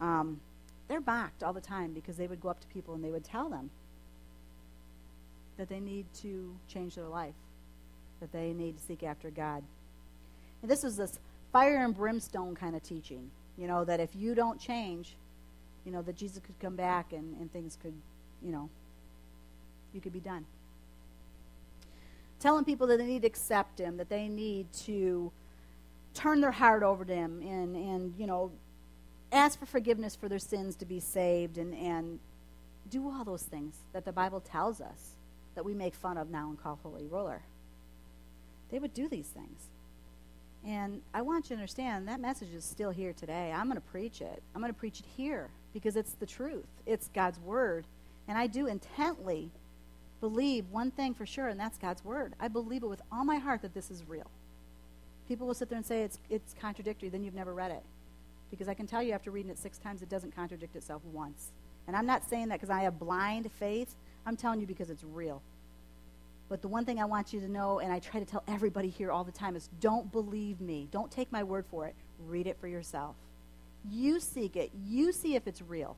Um, 0.00 0.40
they're 0.88 1.00
mocked 1.00 1.42
all 1.42 1.52
the 1.52 1.60
time 1.60 1.92
because 1.92 2.16
they 2.16 2.26
would 2.26 2.40
go 2.40 2.48
up 2.48 2.60
to 2.60 2.66
people 2.68 2.94
and 2.94 3.02
they 3.02 3.10
would 3.10 3.24
tell 3.24 3.48
them 3.48 3.70
that 5.56 5.68
they 5.68 5.80
need 5.80 6.06
to 6.14 6.54
change 6.68 6.94
their 6.94 7.08
life, 7.08 7.34
that 8.20 8.32
they 8.32 8.52
need 8.52 8.76
to 8.76 8.82
seek 8.82 9.02
after 9.02 9.30
God. 9.30 9.62
And 10.62 10.70
this 10.70 10.82
was 10.82 10.96
this 10.96 11.18
fire 11.52 11.84
and 11.84 11.94
brimstone 11.94 12.54
kind 12.54 12.76
of 12.76 12.82
teaching, 12.82 13.30
you 13.56 13.66
know, 13.66 13.84
that 13.84 14.00
if 14.00 14.10
you 14.14 14.34
don't 14.34 14.60
change, 14.60 15.16
you 15.84 15.92
know, 15.92 16.02
that 16.02 16.16
Jesus 16.16 16.40
could 16.44 16.58
come 16.60 16.76
back 16.76 17.12
and, 17.12 17.36
and 17.40 17.52
things 17.52 17.78
could, 17.80 17.94
you 18.42 18.52
know, 18.52 18.68
you 19.92 20.00
could 20.00 20.12
be 20.12 20.20
done. 20.20 20.44
Telling 22.38 22.64
people 22.64 22.86
that 22.88 22.98
they 22.98 23.06
need 23.06 23.22
to 23.22 23.26
accept 23.26 23.78
Him, 23.78 23.96
that 23.96 24.08
they 24.10 24.28
need 24.28 24.70
to 24.84 25.32
turn 26.12 26.40
their 26.40 26.50
heart 26.50 26.82
over 26.82 27.04
to 27.04 27.14
Him 27.14 27.40
and, 27.42 27.76
and 27.76 28.14
you 28.18 28.26
know, 28.26 28.52
ask 29.32 29.58
for 29.58 29.66
forgiveness 29.66 30.16
for 30.16 30.28
their 30.28 30.38
sins 30.38 30.76
to 30.76 30.86
be 30.86 31.00
saved 31.00 31.58
and, 31.58 31.74
and 31.74 32.18
do 32.90 33.08
all 33.08 33.24
those 33.24 33.42
things 33.42 33.76
that 33.92 34.04
the 34.04 34.12
Bible 34.12 34.40
tells 34.40 34.80
us 34.80 35.16
that 35.54 35.64
we 35.64 35.74
make 35.74 35.94
fun 35.94 36.16
of 36.16 36.30
now 36.30 36.48
and 36.48 36.62
call 36.62 36.78
holy 36.82 37.06
roller. 37.06 37.42
They 38.70 38.78
would 38.78 38.94
do 38.94 39.08
these 39.08 39.28
things. 39.28 39.68
And 40.64 41.00
I 41.14 41.22
want 41.22 41.44
you 41.44 41.48
to 41.50 41.54
understand 41.54 42.08
that 42.08 42.20
message 42.20 42.52
is 42.52 42.64
still 42.64 42.90
here 42.90 43.12
today. 43.12 43.52
I'm 43.52 43.66
going 43.66 43.76
to 43.76 43.80
preach 43.80 44.20
it. 44.20 44.42
I'm 44.54 44.60
going 44.60 44.72
to 44.72 44.78
preach 44.78 45.00
it 45.00 45.06
here 45.16 45.48
because 45.72 45.96
it's 45.96 46.12
the 46.14 46.26
truth. 46.26 46.66
It's 46.86 47.08
God's 47.08 47.38
word. 47.40 47.84
And 48.26 48.36
I 48.36 48.48
do 48.48 48.66
intently 48.66 49.50
believe 50.20 50.64
one 50.70 50.90
thing 50.90 51.14
for 51.14 51.26
sure, 51.26 51.48
and 51.48 51.60
that's 51.60 51.78
God's 51.78 52.04
word. 52.04 52.34
I 52.40 52.48
believe 52.48 52.82
it 52.82 52.88
with 52.88 53.02
all 53.12 53.24
my 53.24 53.36
heart 53.36 53.62
that 53.62 53.74
this 53.74 53.90
is 53.90 54.02
real. 54.08 54.30
People 55.28 55.46
will 55.46 55.54
sit 55.54 55.68
there 55.68 55.76
and 55.76 55.86
say 55.86 56.02
it's, 56.02 56.18
it's 56.30 56.54
contradictory, 56.60 57.08
then 57.08 57.22
you've 57.22 57.34
never 57.34 57.54
read 57.54 57.70
it. 57.70 57.82
Because 58.50 58.68
I 58.68 58.74
can 58.74 58.86
tell 58.86 59.02
you 59.02 59.12
after 59.12 59.30
reading 59.30 59.50
it 59.50 59.58
six 59.58 59.78
times, 59.78 60.02
it 60.02 60.08
doesn't 60.08 60.34
contradict 60.34 60.76
itself 60.76 61.02
once. 61.12 61.52
And 61.86 61.96
I'm 61.96 62.06
not 62.06 62.28
saying 62.28 62.48
that 62.48 62.56
because 62.56 62.70
I 62.70 62.82
have 62.82 62.98
blind 62.98 63.50
faith. 63.52 63.94
I'm 64.24 64.36
telling 64.36 64.60
you 64.60 64.66
because 64.66 64.90
it's 64.90 65.04
real. 65.04 65.42
But 66.48 66.62
the 66.62 66.68
one 66.68 66.84
thing 66.84 67.00
I 67.00 67.04
want 67.04 67.32
you 67.32 67.40
to 67.40 67.48
know, 67.48 67.80
and 67.80 67.92
I 67.92 67.98
try 67.98 68.20
to 68.20 68.26
tell 68.26 68.44
everybody 68.46 68.88
here 68.88 69.10
all 69.10 69.24
the 69.24 69.32
time, 69.32 69.56
is 69.56 69.68
don't 69.80 70.10
believe 70.12 70.60
me. 70.60 70.88
Don't 70.90 71.10
take 71.10 71.30
my 71.32 71.42
word 71.42 71.64
for 71.66 71.86
it. 71.86 71.94
Read 72.26 72.46
it 72.46 72.56
for 72.60 72.68
yourself. 72.68 73.16
You 73.90 74.20
seek 74.20 74.56
it. 74.56 74.70
You 74.84 75.12
see 75.12 75.34
if 75.34 75.46
it's 75.46 75.62
real. 75.62 75.96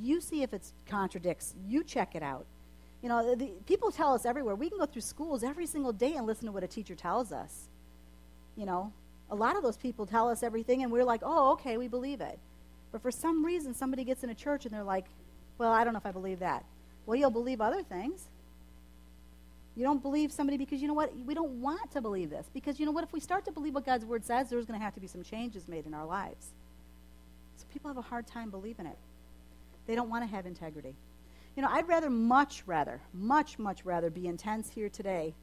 You 0.00 0.20
see 0.20 0.42
if 0.42 0.54
it 0.54 0.72
contradicts. 0.86 1.54
You 1.66 1.84
check 1.84 2.14
it 2.14 2.22
out. 2.22 2.46
You 3.02 3.08
know, 3.08 3.34
the, 3.34 3.46
people 3.66 3.90
tell 3.90 4.14
us 4.14 4.24
everywhere. 4.26 4.54
We 4.54 4.68
can 4.68 4.78
go 4.78 4.86
through 4.86 5.02
schools 5.02 5.42
every 5.42 5.66
single 5.66 5.92
day 5.92 6.14
and 6.16 6.26
listen 6.26 6.46
to 6.46 6.52
what 6.52 6.62
a 6.62 6.68
teacher 6.68 6.94
tells 6.94 7.32
us. 7.32 7.68
You 8.56 8.66
know, 8.66 8.92
a 9.30 9.34
lot 9.34 9.56
of 9.56 9.62
those 9.62 9.76
people 9.76 10.06
tell 10.06 10.28
us 10.28 10.42
everything, 10.42 10.82
and 10.82 10.90
we're 10.90 11.04
like, 11.04 11.20
oh, 11.24 11.52
okay, 11.52 11.76
we 11.76 11.88
believe 11.88 12.20
it. 12.20 12.38
But 12.92 13.02
for 13.02 13.10
some 13.10 13.44
reason, 13.44 13.74
somebody 13.74 14.04
gets 14.04 14.24
in 14.24 14.30
a 14.30 14.34
church 14.34 14.66
and 14.66 14.74
they're 14.74 14.82
like, 14.82 15.06
well, 15.58 15.72
I 15.72 15.84
don't 15.84 15.92
know 15.92 15.98
if 15.98 16.06
I 16.06 16.12
believe 16.12 16.40
that. 16.40 16.64
Well, 17.06 17.16
you'll 17.16 17.30
believe 17.30 17.60
other 17.60 17.82
things. 17.82 18.28
You 19.76 19.84
don't 19.84 20.02
believe 20.02 20.32
somebody 20.32 20.56
because 20.56 20.82
you 20.82 20.88
know 20.88 20.94
what? 20.94 21.16
We 21.24 21.34
don't 21.34 21.60
want 21.60 21.92
to 21.92 22.00
believe 22.00 22.30
this. 22.30 22.46
Because 22.52 22.80
you 22.80 22.86
know 22.86 22.92
what? 22.92 23.04
If 23.04 23.12
we 23.12 23.20
start 23.20 23.44
to 23.44 23.52
believe 23.52 23.74
what 23.74 23.86
God's 23.86 24.04
word 24.04 24.24
says, 24.24 24.50
there's 24.50 24.66
going 24.66 24.78
to 24.78 24.84
have 24.84 24.94
to 24.94 25.00
be 25.00 25.06
some 25.06 25.22
changes 25.22 25.68
made 25.68 25.86
in 25.86 25.94
our 25.94 26.04
lives. 26.04 26.48
So 27.56 27.64
people 27.72 27.88
have 27.88 27.96
a 27.96 28.02
hard 28.02 28.26
time 28.26 28.50
believing 28.50 28.86
it. 28.86 28.98
They 29.86 29.94
don't 29.94 30.10
want 30.10 30.28
to 30.28 30.34
have 30.34 30.46
integrity. 30.46 30.94
You 31.56 31.62
know, 31.62 31.68
I'd 31.70 31.88
rather, 31.88 32.10
much 32.10 32.62
rather, 32.66 33.00
much, 33.12 33.58
much 33.58 33.84
rather 33.84 34.10
be 34.10 34.26
intense 34.26 34.70
here 34.70 34.88
today 34.88 35.34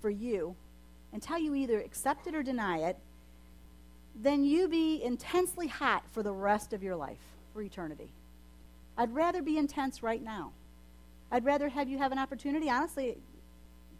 for 0.00 0.10
you 0.10 0.54
and 1.12 1.22
tell 1.22 1.38
you 1.38 1.54
either 1.54 1.80
accept 1.80 2.26
it 2.26 2.34
or 2.34 2.42
deny 2.42 2.78
it 2.78 2.96
than 4.20 4.44
you 4.44 4.68
be 4.68 5.02
intensely 5.02 5.66
hot 5.66 6.04
for 6.12 6.22
the 6.22 6.32
rest 6.32 6.72
of 6.72 6.82
your 6.82 6.96
life, 6.96 7.18
for 7.52 7.62
eternity. 7.62 8.12
I'd 8.96 9.14
rather 9.14 9.42
be 9.42 9.58
intense 9.58 10.02
right 10.02 10.22
now. 10.22 10.52
I'd 11.30 11.44
rather 11.44 11.68
have 11.68 11.88
you 11.88 11.98
have 11.98 12.12
an 12.12 12.18
opportunity, 12.18 12.70
honestly, 12.70 13.16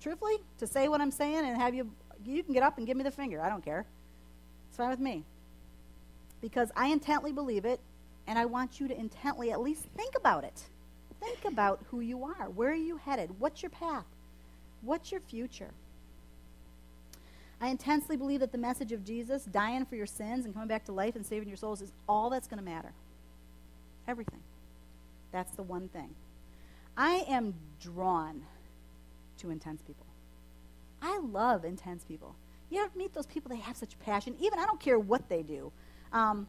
truthfully, 0.00 0.37
to 0.59 0.66
say 0.66 0.88
what 0.88 1.00
I'm 1.00 1.11
saying 1.11 1.44
and 1.44 1.57
have 1.57 1.74
you, 1.74 1.90
you 2.24 2.42
can 2.42 2.55
get 2.55 2.62
up 2.62 2.79
and 2.79 2.87
give 2.87 2.96
me 2.96 3.03
the 3.03 3.11
finger. 3.11 3.40
I 3.40 3.48
don't 3.48 3.64
care. 3.64 3.87
It's 4.68 4.77
fine 4.77 4.90
with 4.90 5.00
me. 5.00 5.24
Because 6.40 6.70
I 6.77 6.88
intently 6.88 7.33
believe 7.33 7.64
it, 7.64 7.81
and 8.27 8.38
I 8.38 8.44
want 8.44 8.81
you 8.81 8.88
to 8.88 8.98
intently 8.98 9.50
at 9.50 9.61
least 9.61 9.87
think 9.96 10.14
about 10.16 10.44
it. 10.44 10.62
Think 11.20 11.44
about 11.44 11.81
who 11.90 12.00
you 12.00 12.24
are. 12.24 12.50
Where 12.50 12.70
are 12.70 12.74
you 12.74 12.98
headed? 12.98 13.40
What's 13.40 13.62
your 13.62 13.70
path? 13.70 14.05
What's 14.83 15.11
your 15.11 15.22
future? 15.22 15.70
I 17.64 17.68
intensely 17.68 18.18
believe 18.18 18.40
that 18.40 18.53
the 18.53 18.59
message 18.59 18.92
of 18.92 19.03
Jesus 19.07 19.46
dying 19.46 19.87
for 19.87 19.96
your 19.96 20.05
sins 20.05 20.44
and 20.44 20.53
coming 20.53 20.68
back 20.68 20.85
to 20.85 20.92
life 20.92 21.16
and 21.16 21.24
saving 21.24 21.48
your 21.48 21.57
souls 21.57 21.81
is 21.81 21.92
all 22.07 22.29
that's 22.29 22.46
going 22.46 22.59
to 22.59 22.64
matter. 22.64 22.92
Everything. 24.07 24.40
That's 25.33 25.50
the 25.53 25.62
one 25.62 25.88
thing. 25.88 26.11
I 26.94 27.24
am 27.27 27.55
drawn 27.81 28.42
to 29.38 29.48
intense 29.48 29.81
people. 29.81 30.05
I 31.00 31.18
love 31.20 31.64
intense 31.64 32.05
people. 32.05 32.35
You 32.68 32.83
ever 32.83 32.90
meet 32.94 33.14
those 33.14 33.24
people, 33.24 33.48
they 33.48 33.62
have 33.62 33.79
such 33.79 33.98
passion. 33.98 34.37
Even 34.40 34.59
I 34.59 34.66
don't 34.66 34.79
care 34.79 34.98
what 34.98 35.31
they 35.31 35.42
do. 35.42 35.72
Um, 36.12 36.46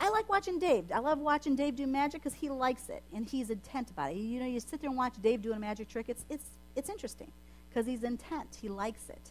I 0.00 0.08
like 0.08 0.28
watching 0.28 0.58
Dave. 0.58 0.86
I 0.92 0.98
love 0.98 1.20
watching 1.20 1.54
Dave 1.54 1.76
do 1.76 1.86
magic 1.86 2.24
because 2.24 2.34
he 2.36 2.50
likes 2.50 2.88
it 2.88 3.04
and 3.14 3.24
he's 3.24 3.48
intent 3.48 3.90
about 3.90 4.10
it. 4.10 4.16
You 4.16 4.40
know, 4.40 4.46
you 4.46 4.58
sit 4.58 4.80
there 4.80 4.90
and 4.90 4.98
watch 4.98 5.14
Dave 5.22 5.40
doing 5.40 5.58
a 5.58 5.60
magic 5.60 5.88
trick. 5.88 6.06
It's 6.08 6.24
it's 6.28 6.46
it's 6.74 6.90
interesting 6.90 7.30
because 7.68 7.86
he's 7.86 8.02
intent. 8.02 8.58
He 8.60 8.68
likes 8.68 9.08
it. 9.08 9.30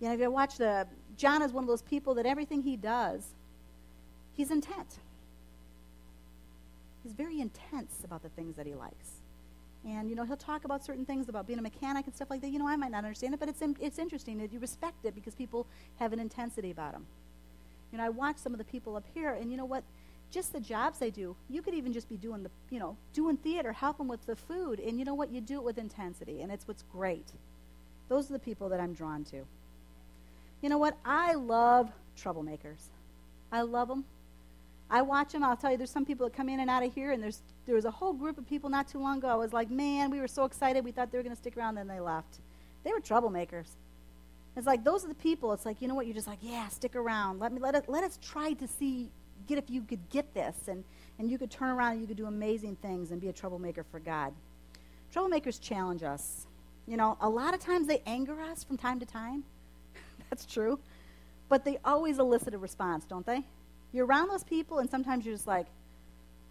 You 0.00 0.08
know, 0.08 0.14
if 0.14 0.20
you 0.20 0.30
watch 0.30 0.56
the 0.56 0.86
John 1.16 1.42
is 1.42 1.52
one 1.52 1.64
of 1.64 1.68
those 1.68 1.82
people 1.82 2.14
that 2.14 2.26
everything 2.26 2.62
he 2.62 2.76
does, 2.76 3.34
he's 4.34 4.50
intent. 4.50 4.98
He's 7.02 7.12
very 7.12 7.40
intense 7.40 8.04
about 8.04 8.22
the 8.22 8.28
things 8.28 8.56
that 8.56 8.66
he 8.66 8.74
likes. 8.74 9.18
And, 9.84 10.10
you 10.10 10.16
know, 10.16 10.24
he'll 10.24 10.36
talk 10.36 10.64
about 10.64 10.84
certain 10.84 11.04
things 11.04 11.28
about 11.28 11.46
being 11.46 11.58
a 11.58 11.62
mechanic 11.62 12.06
and 12.06 12.14
stuff 12.14 12.30
like 12.30 12.40
that. 12.42 12.50
You 12.50 12.58
know, 12.58 12.68
I 12.68 12.76
might 12.76 12.90
not 12.90 13.04
understand 13.04 13.34
it, 13.34 13.40
but 13.40 13.48
it's, 13.48 13.62
it's 13.80 13.98
interesting 13.98 14.38
that 14.38 14.52
you 14.52 14.58
respect 14.58 15.04
it 15.04 15.14
because 15.14 15.34
people 15.34 15.66
have 15.98 16.12
an 16.12 16.18
intensity 16.18 16.70
about 16.70 16.92
them. 16.92 17.06
You 17.92 17.98
know, 17.98 18.04
I 18.04 18.08
watch 18.10 18.36
some 18.36 18.52
of 18.52 18.58
the 18.58 18.64
people 18.64 18.96
up 18.96 19.04
here, 19.14 19.32
and 19.32 19.50
you 19.50 19.56
know 19.56 19.64
what? 19.64 19.82
Just 20.30 20.52
the 20.52 20.60
jobs 20.60 20.98
they 20.98 21.10
do. 21.10 21.34
You 21.48 21.62
could 21.62 21.74
even 21.74 21.92
just 21.92 22.08
be 22.08 22.16
doing 22.16 22.42
the, 22.42 22.50
you 22.70 22.78
know, 22.78 22.96
doing 23.14 23.36
theater, 23.38 23.72
helping 23.72 24.08
with 24.08 24.26
the 24.26 24.36
food, 24.36 24.78
and 24.78 24.98
you 24.98 25.04
know 25.04 25.14
what? 25.14 25.30
You 25.30 25.40
do 25.40 25.54
it 25.54 25.64
with 25.64 25.78
intensity, 25.78 26.42
and 26.42 26.52
it's 26.52 26.68
what's 26.68 26.82
great. 26.92 27.32
Those 28.08 28.28
are 28.28 28.34
the 28.34 28.38
people 28.38 28.68
that 28.68 28.80
I'm 28.80 28.92
drawn 28.92 29.24
to. 29.26 29.46
You 30.60 30.68
know 30.68 30.78
what? 30.78 30.96
I 31.04 31.34
love 31.34 31.90
troublemakers. 32.16 32.88
I 33.52 33.62
love 33.62 33.88
them. 33.88 34.04
I 34.90 35.02
watch 35.02 35.32
them. 35.32 35.44
I'll 35.44 35.56
tell 35.56 35.70
you, 35.70 35.76
there's 35.76 35.90
some 35.90 36.06
people 36.06 36.26
that 36.26 36.34
come 36.34 36.48
in 36.48 36.60
and 36.60 36.70
out 36.70 36.82
of 36.82 36.94
here, 36.94 37.12
and 37.12 37.22
there's 37.22 37.42
there 37.66 37.74
was 37.74 37.84
a 37.84 37.90
whole 37.90 38.14
group 38.14 38.38
of 38.38 38.48
people 38.48 38.70
not 38.70 38.88
too 38.88 38.98
long 38.98 39.18
ago. 39.18 39.28
I 39.28 39.34
was 39.34 39.52
like, 39.52 39.70
man, 39.70 40.10
we 40.10 40.20
were 40.20 40.28
so 40.28 40.44
excited. 40.44 40.84
We 40.84 40.92
thought 40.92 41.12
they 41.12 41.18
were 41.18 41.22
going 41.22 41.34
to 41.34 41.40
stick 41.40 41.56
around, 41.56 41.74
then 41.74 41.86
they 41.86 42.00
left. 42.00 42.38
They 42.84 42.92
were 42.92 43.00
troublemakers. 43.00 43.66
It's 44.56 44.66
like 44.66 44.84
those 44.84 45.04
are 45.04 45.08
the 45.08 45.14
people. 45.14 45.52
It's 45.52 45.66
like 45.66 45.82
you 45.82 45.88
know 45.88 45.94
what? 45.94 46.06
You're 46.06 46.14
just 46.14 46.26
like, 46.26 46.38
yeah, 46.40 46.68
stick 46.68 46.96
around. 46.96 47.38
Let 47.38 47.52
me 47.52 47.60
let 47.60 47.74
us 47.74 47.84
let 47.86 48.02
us 48.02 48.18
try 48.22 48.54
to 48.54 48.66
see 48.66 49.10
get 49.46 49.58
if 49.58 49.70
you 49.70 49.82
could 49.82 50.08
get 50.10 50.32
this, 50.34 50.56
and 50.68 50.82
and 51.18 51.30
you 51.30 51.38
could 51.38 51.50
turn 51.50 51.70
around 51.70 51.92
and 51.92 52.00
you 52.00 52.06
could 52.06 52.16
do 52.16 52.26
amazing 52.26 52.76
things 52.76 53.10
and 53.10 53.20
be 53.20 53.28
a 53.28 53.32
troublemaker 53.32 53.84
for 53.84 54.00
God. 54.00 54.32
Troublemakers 55.14 55.60
challenge 55.60 56.02
us. 56.02 56.46
You 56.86 56.96
know, 56.96 57.18
a 57.20 57.28
lot 57.28 57.54
of 57.54 57.60
times 57.60 57.86
they 57.86 58.02
anger 58.06 58.40
us 58.40 58.64
from 58.64 58.78
time 58.78 58.98
to 59.00 59.06
time. 59.06 59.44
That's 60.30 60.46
true. 60.46 60.78
But 61.48 61.64
they 61.64 61.78
always 61.84 62.18
elicit 62.18 62.54
a 62.54 62.58
response, 62.58 63.04
don't 63.04 63.24
they? 63.24 63.42
You're 63.92 64.06
around 64.06 64.28
those 64.28 64.44
people, 64.44 64.78
and 64.78 64.90
sometimes 64.90 65.24
you're 65.24 65.34
just 65.34 65.46
like, 65.46 65.66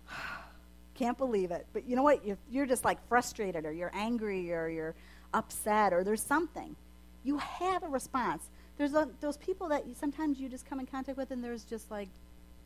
can't 0.95 1.17
believe 1.17 1.51
it. 1.51 1.67
But 1.73 1.87
you 1.87 1.95
know 1.95 2.03
what? 2.03 2.25
You're, 2.25 2.37
you're 2.49 2.65
just 2.65 2.83
like 2.83 2.97
frustrated, 3.07 3.65
or 3.65 3.71
you're 3.71 3.91
angry, 3.93 4.51
or 4.51 4.67
you're 4.67 4.95
upset, 5.33 5.93
or 5.93 6.03
there's 6.03 6.23
something. 6.23 6.75
You 7.23 7.37
have 7.37 7.83
a 7.83 7.87
response. 7.87 8.49
There's 8.77 8.93
a, 8.93 9.09
those 9.21 9.37
people 9.37 9.69
that 9.69 9.87
you, 9.87 9.95
sometimes 9.95 10.39
you 10.39 10.49
just 10.49 10.65
come 10.67 10.79
in 10.79 10.85
contact 10.85 11.17
with 11.17 11.31
and 11.31 11.43
there's 11.43 11.63
just 11.63 11.89
like 11.89 12.09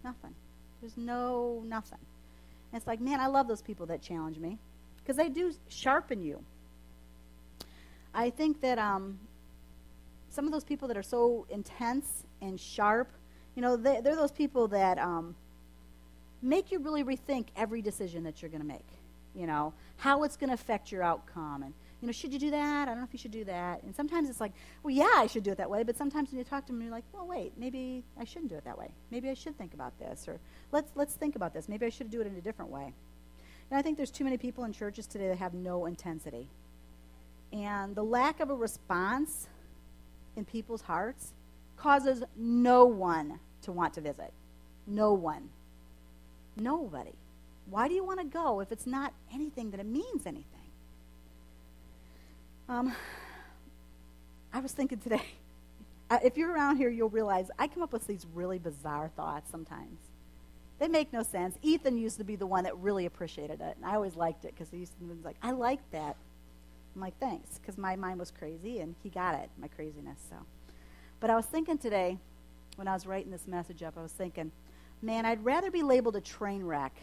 nothing. 0.04 0.36
There's 0.82 0.98
no 0.98 1.64
nothing. 1.66 2.00
And 2.72 2.80
it's 2.80 2.88
like, 2.88 3.00
man, 3.00 3.20
I 3.20 3.28
love 3.28 3.48
those 3.48 3.62
people 3.62 3.86
that 3.88 4.02
challenge 4.02 4.38
me 4.38 4.58
because 4.98 5.16
they 5.16 5.30
do 5.30 5.54
sharpen 5.70 6.22
you. 6.22 6.44
I 8.14 8.30
think 8.30 8.62
that 8.62 8.78
um, 8.78 9.20
some 10.32 10.46
of 10.46 10.52
those 10.52 10.64
people 10.64 10.88
that 10.88 10.98
are 10.98 11.04
so 11.04 11.46
intense 11.50 12.24
and 12.42 12.60
sharp, 12.60 13.12
you 13.56 13.62
know, 13.62 13.76
they, 13.76 13.98
are 13.98 14.16
those 14.16 14.32
people 14.32 14.70
that 14.70 14.98
um, 14.98 15.36
make 16.42 16.72
you 16.72 16.80
really 16.80 17.04
rethink 17.04 17.48
every 17.56 17.82
decision 17.82 18.24
that 18.24 18.42
you're 18.42 18.50
going 18.50 18.62
to 18.62 18.68
make. 18.68 18.88
You 19.36 19.48
know, 19.48 19.74
how 19.98 20.24
it's 20.24 20.36
going 20.36 20.50
to 20.50 20.54
affect 20.54 20.92
your 20.92 21.04
outcome. 21.04 21.64
And, 21.64 21.74
you 22.02 22.08
know, 22.08 22.12
should 22.12 22.34
you 22.34 22.40
do 22.40 22.52
that? 22.52 22.88
I 22.88 22.92
don't 22.92 22.98
know 22.98 23.06
if 23.06 23.14
you 23.14 23.20
should 23.20 23.32
do 23.32 23.46
that. 23.46 23.82
And 23.84 23.96
sometimes 23.96 24.30
it's 24.30 24.42
like, 24.42 24.52
well, 24.84 24.94
yeah, 24.94 25.14
I 25.16 25.28
should 25.28 25.44
do 25.44 25.52
it 25.52 25.58
that 25.58 25.70
way. 25.70 25.84
But 25.84 25.96
sometimes 25.96 26.32
when 26.32 26.40
you 26.40 26.44
talk 26.44 26.66
to 26.66 26.74
them, 26.74 26.82
you're 26.82 26.92
like, 26.92 27.06
well, 27.14 27.28
wait, 27.28 27.54
maybe 27.58 28.04
I 28.20 28.26
shouldn't 28.26 28.50
do 28.50 28.56
it 28.56 28.66
that 28.66 28.78
way. 28.78 28.92
Maybe 29.10 29.30
I 29.30 29.34
should 29.34 29.58
think 29.58 29.74
about 29.74 29.98
this. 30.00 30.28
Or 30.28 30.40
let's, 30.74 30.92
let's 30.96 31.14
think 31.14 31.38
about 31.38 31.54
this. 31.54 31.70
Maybe 31.70 31.86
I 31.86 31.90
should 31.90 32.10
do 32.10 32.20
it 32.20 32.28
in 32.28 32.36
a 32.36 32.42
different 32.42 32.72
way. 32.72 32.94
And 33.70 33.80
I 33.80 33.82
think 33.82 33.96
there's 33.96 34.12
too 34.12 34.26
many 34.26 34.38
people 34.38 34.66
in 34.66 34.74
churches 34.74 35.08
today 35.08 35.30
that 35.30 35.38
have 35.38 35.54
no 35.54 35.86
intensity. 35.86 36.50
And 37.54 37.96
the 37.96 38.04
lack 38.04 38.42
of 38.42 38.50
a 38.50 38.56
response 38.56 39.48
in 40.36 40.46
people's 40.46 40.82
hearts 40.82 41.34
causes 41.78 42.24
no 42.36 42.86
one 42.86 43.40
to 43.64 43.72
want 43.72 43.94
to 43.96 44.02
visit. 44.02 44.34
No 44.88 45.14
one. 45.14 45.50
Nobody. 46.56 47.14
Why 47.70 47.88
do 47.88 47.94
you 47.94 48.04
want 48.04 48.20
to 48.20 48.26
go 48.26 48.60
if 48.60 48.72
it's 48.72 48.86
not 48.86 49.14
anything 49.34 49.72
that 49.72 49.80
it 49.80 49.86
means 49.86 50.26
anything? 50.26 50.46
Um, 52.68 52.94
I 54.54 54.60
was 54.60 54.72
thinking 54.72 55.00
today, 55.00 55.24
uh, 56.10 56.20
if 56.24 56.38
you're 56.38 56.52
around 56.54 56.78
here, 56.78 56.90
you'll 56.90 57.10
realize 57.10 57.50
I 57.58 57.68
come 57.68 57.84
up 57.84 57.94
with 57.94 58.08
these 58.08 58.26
really 58.34 58.60
bizarre 58.60 59.10
thoughts 59.16 59.50
sometimes. 59.50 60.00
They 60.80 60.88
make 60.88 61.14
no 61.14 61.22
sense. 61.22 61.58
Ethan 61.62 61.98
used 61.98 62.18
to 62.18 62.24
be 62.24 62.36
the 62.36 62.48
one 62.48 62.64
that 62.64 62.76
really 62.78 63.06
appreciated 63.06 63.62
it, 63.62 63.78
and 63.78 63.86
I 63.86 63.96
always 63.96 64.16
liked 64.16 64.46
it 64.46 64.56
because 64.56 64.70
he 64.72 64.78
used 64.78 64.94
to 64.94 65.04
be 65.04 65.14
like, 65.24 65.36
I 65.44 65.52
like 65.52 65.80
that. 65.92 66.16
I'm 66.96 67.02
like, 67.02 67.18
thanks, 67.20 67.58
because 67.58 67.78
my 67.78 67.96
mind 67.96 68.20
was 68.20 68.32
crazy, 68.32 68.80
and 68.80 68.96
he 69.02 69.10
got 69.10 69.36
it, 69.36 69.50
my 69.60 69.68
craziness. 69.68 70.20
So, 70.30 70.36
but 71.20 71.30
I 71.30 71.36
was 71.36 71.46
thinking 71.46 71.78
today, 71.78 72.18
when 72.76 72.88
I 72.88 72.94
was 72.94 73.06
writing 73.06 73.32
this 73.32 73.48
message 73.48 73.84
up, 73.84 73.98
I 73.98 74.02
was 74.02 74.12
thinking, 74.12 74.52
man, 75.02 75.26
I'd 75.26 75.44
rather 75.44 75.72
be 75.72 75.84
labeled 75.84 76.16
a 76.16 76.22
train 76.22 76.64
wreck, 76.64 76.96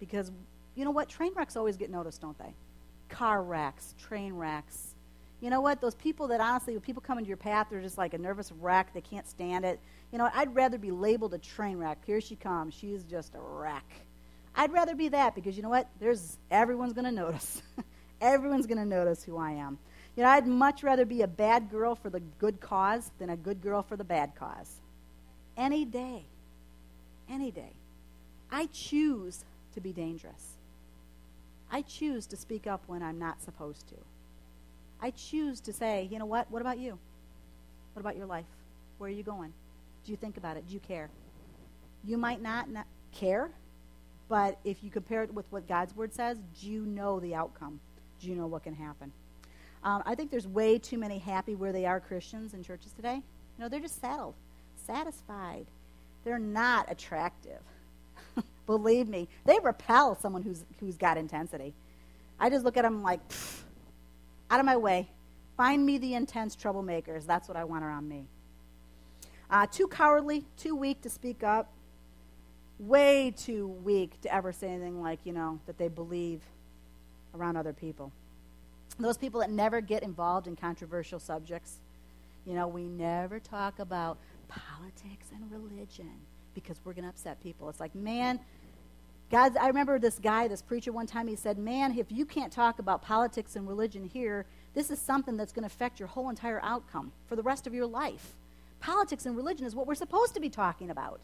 because 0.00 0.32
you 0.74 0.84
know 0.84 0.90
what? 0.90 1.08
Train 1.08 1.32
wrecks 1.34 1.56
always 1.56 1.76
get 1.76 1.90
noticed, 1.90 2.20
don't 2.20 2.38
they? 2.38 2.54
Car 3.08 3.42
wrecks, 3.42 3.94
train 3.98 4.34
wrecks. 4.34 4.94
You 5.40 5.50
know 5.50 5.60
what? 5.60 5.80
Those 5.80 5.94
people 5.94 6.28
that 6.28 6.40
honestly, 6.40 6.74
when 6.74 6.80
people 6.80 7.00
come 7.00 7.18
into 7.18 7.28
your 7.28 7.36
path, 7.36 7.68
they're 7.70 7.80
just 7.80 7.98
like 7.98 8.14
a 8.14 8.18
nervous 8.18 8.50
wreck. 8.52 8.92
They 8.92 9.00
can't 9.00 9.26
stand 9.26 9.64
it. 9.64 9.80
You 10.12 10.18
know, 10.18 10.28
I'd 10.34 10.54
rather 10.54 10.78
be 10.78 10.90
labeled 10.90 11.34
a 11.34 11.38
train 11.38 11.78
wreck. 11.78 11.98
Here 12.04 12.20
she 12.20 12.34
comes. 12.34 12.74
She's 12.74 13.04
just 13.04 13.34
a 13.34 13.40
wreck. 13.40 13.84
I'd 14.54 14.72
rather 14.72 14.96
be 14.96 15.08
that 15.10 15.36
because 15.36 15.56
you 15.56 15.62
know 15.62 15.68
what? 15.68 15.88
There's 16.00 16.38
everyone's 16.50 16.92
going 16.92 17.04
to 17.04 17.12
notice. 17.12 17.62
Everyone's 18.20 18.66
going 18.66 18.78
to 18.78 18.84
notice 18.84 19.22
who 19.22 19.36
I 19.36 19.52
am. 19.52 19.78
You 20.16 20.24
know, 20.24 20.30
I'd 20.30 20.46
much 20.46 20.82
rather 20.82 21.04
be 21.04 21.22
a 21.22 21.28
bad 21.28 21.70
girl 21.70 21.94
for 21.94 22.10
the 22.10 22.20
good 22.20 22.60
cause 22.60 23.10
than 23.18 23.30
a 23.30 23.36
good 23.36 23.62
girl 23.62 23.82
for 23.82 23.96
the 23.96 24.04
bad 24.04 24.34
cause. 24.34 24.80
Any 25.56 25.84
day. 25.84 26.24
Any 27.28 27.50
day. 27.50 27.72
I 28.50 28.66
choose 28.72 29.44
to 29.74 29.80
be 29.80 29.92
dangerous. 29.92 30.54
I 31.70 31.82
choose 31.82 32.26
to 32.28 32.36
speak 32.36 32.66
up 32.66 32.82
when 32.86 33.02
I'm 33.02 33.18
not 33.18 33.42
supposed 33.42 33.86
to. 33.88 33.94
I 35.00 35.10
choose 35.10 35.60
to 35.60 35.72
say, 35.72 36.08
you 36.10 36.18
know 36.18 36.26
what? 36.26 36.50
What 36.50 36.62
about 36.62 36.78
you? 36.78 36.98
What 37.92 38.00
about 38.00 38.16
your 38.16 38.26
life? 38.26 38.46
Where 38.98 39.08
are 39.08 39.12
you 39.12 39.22
going? 39.22 39.52
Do 40.04 40.10
you 40.10 40.16
think 40.16 40.36
about 40.36 40.56
it? 40.56 40.66
Do 40.66 40.74
you 40.74 40.80
care? 40.80 41.10
You 42.04 42.16
might 42.16 42.42
not, 42.42 42.70
not 42.70 42.86
care, 43.12 43.50
but 44.28 44.58
if 44.64 44.82
you 44.82 44.90
compare 44.90 45.22
it 45.22 45.32
with 45.32 45.46
what 45.50 45.68
God's 45.68 45.94
word 45.94 46.14
says, 46.14 46.38
do 46.60 46.68
you 46.68 46.84
know 46.84 47.20
the 47.20 47.34
outcome? 47.34 47.80
Do 48.20 48.28
you 48.28 48.34
know 48.34 48.46
what 48.46 48.62
can 48.62 48.74
happen? 48.74 49.12
Um, 49.84 50.02
I 50.04 50.14
think 50.14 50.30
there's 50.30 50.46
way 50.46 50.78
too 50.78 50.98
many 50.98 51.18
happy 51.18 51.54
where 51.54 51.72
they 51.72 51.86
are 51.86 52.00
Christians 52.00 52.54
in 52.54 52.62
churches 52.62 52.92
today. 52.92 53.14
You 53.14 53.64
know, 53.64 53.68
they're 53.68 53.80
just 53.80 54.00
settled, 54.00 54.34
satisfied. 54.76 55.66
They're 56.24 56.38
not 56.38 56.90
attractive. 56.90 57.60
Believe 58.66 59.08
me, 59.08 59.28
they 59.44 59.58
repel 59.62 60.16
someone 60.16 60.42
who's, 60.42 60.64
who's 60.80 60.96
got 60.96 61.16
intensity. 61.16 61.74
I 62.40 62.50
just 62.50 62.64
look 62.64 62.76
at 62.76 62.82
them 62.82 63.02
like, 63.02 63.20
out 64.50 64.60
of 64.60 64.66
my 64.66 64.76
way. 64.76 65.08
Find 65.56 65.84
me 65.84 65.98
the 65.98 66.14
intense 66.14 66.54
troublemakers. 66.54 67.26
That's 67.26 67.48
what 67.48 67.56
I 67.56 67.64
want 67.64 67.84
around 67.84 68.08
me. 68.08 68.26
Uh, 69.50 69.66
too 69.66 69.88
cowardly, 69.88 70.44
too 70.56 70.76
weak 70.76 71.00
to 71.02 71.10
speak 71.10 71.42
up, 71.42 71.72
way 72.78 73.32
too 73.36 73.66
weak 73.66 74.20
to 74.20 74.32
ever 74.32 74.52
say 74.52 74.68
anything 74.68 75.00
like, 75.00 75.20
you 75.24 75.32
know, 75.32 75.58
that 75.66 75.78
they 75.78 75.88
believe 75.88 76.42
around 77.34 77.56
other 77.56 77.72
people. 77.72 78.12
Those 78.98 79.16
people 79.16 79.40
that 79.40 79.50
never 79.50 79.80
get 79.80 80.02
involved 80.02 80.46
in 80.46 80.56
controversial 80.56 81.18
subjects. 81.18 81.78
You 82.44 82.54
know, 82.54 82.66
we 82.66 82.88
never 82.88 83.38
talk 83.38 83.78
about 83.78 84.18
politics 84.48 85.28
and 85.34 85.50
religion 85.52 86.12
because 86.54 86.80
we're 86.84 86.94
going 86.94 87.04
to 87.04 87.10
upset 87.10 87.40
people. 87.42 87.68
It's 87.68 87.80
like, 87.80 87.94
man, 87.94 88.40
God, 89.30 89.56
I 89.58 89.66
remember 89.68 89.98
this 89.98 90.18
guy, 90.18 90.48
this 90.48 90.62
preacher, 90.62 90.90
one 90.90 91.06
time 91.06 91.28
he 91.28 91.36
said, 91.36 91.58
Man, 91.58 91.96
if 91.98 92.10
you 92.10 92.24
can't 92.24 92.50
talk 92.50 92.78
about 92.78 93.02
politics 93.02 93.56
and 93.56 93.68
religion 93.68 94.04
here, 94.04 94.46
this 94.74 94.90
is 94.90 94.98
something 94.98 95.36
that's 95.36 95.52
going 95.52 95.68
to 95.68 95.74
affect 95.74 95.98
your 95.98 96.08
whole 96.08 96.30
entire 96.30 96.60
outcome 96.62 97.12
for 97.26 97.36
the 97.36 97.42
rest 97.42 97.66
of 97.66 97.74
your 97.74 97.86
life. 97.86 98.36
Politics 98.80 99.26
and 99.26 99.36
religion 99.36 99.66
is 99.66 99.74
what 99.74 99.86
we're 99.86 99.94
supposed 99.94 100.34
to 100.34 100.40
be 100.40 100.48
talking 100.48 100.88
about 100.88 101.20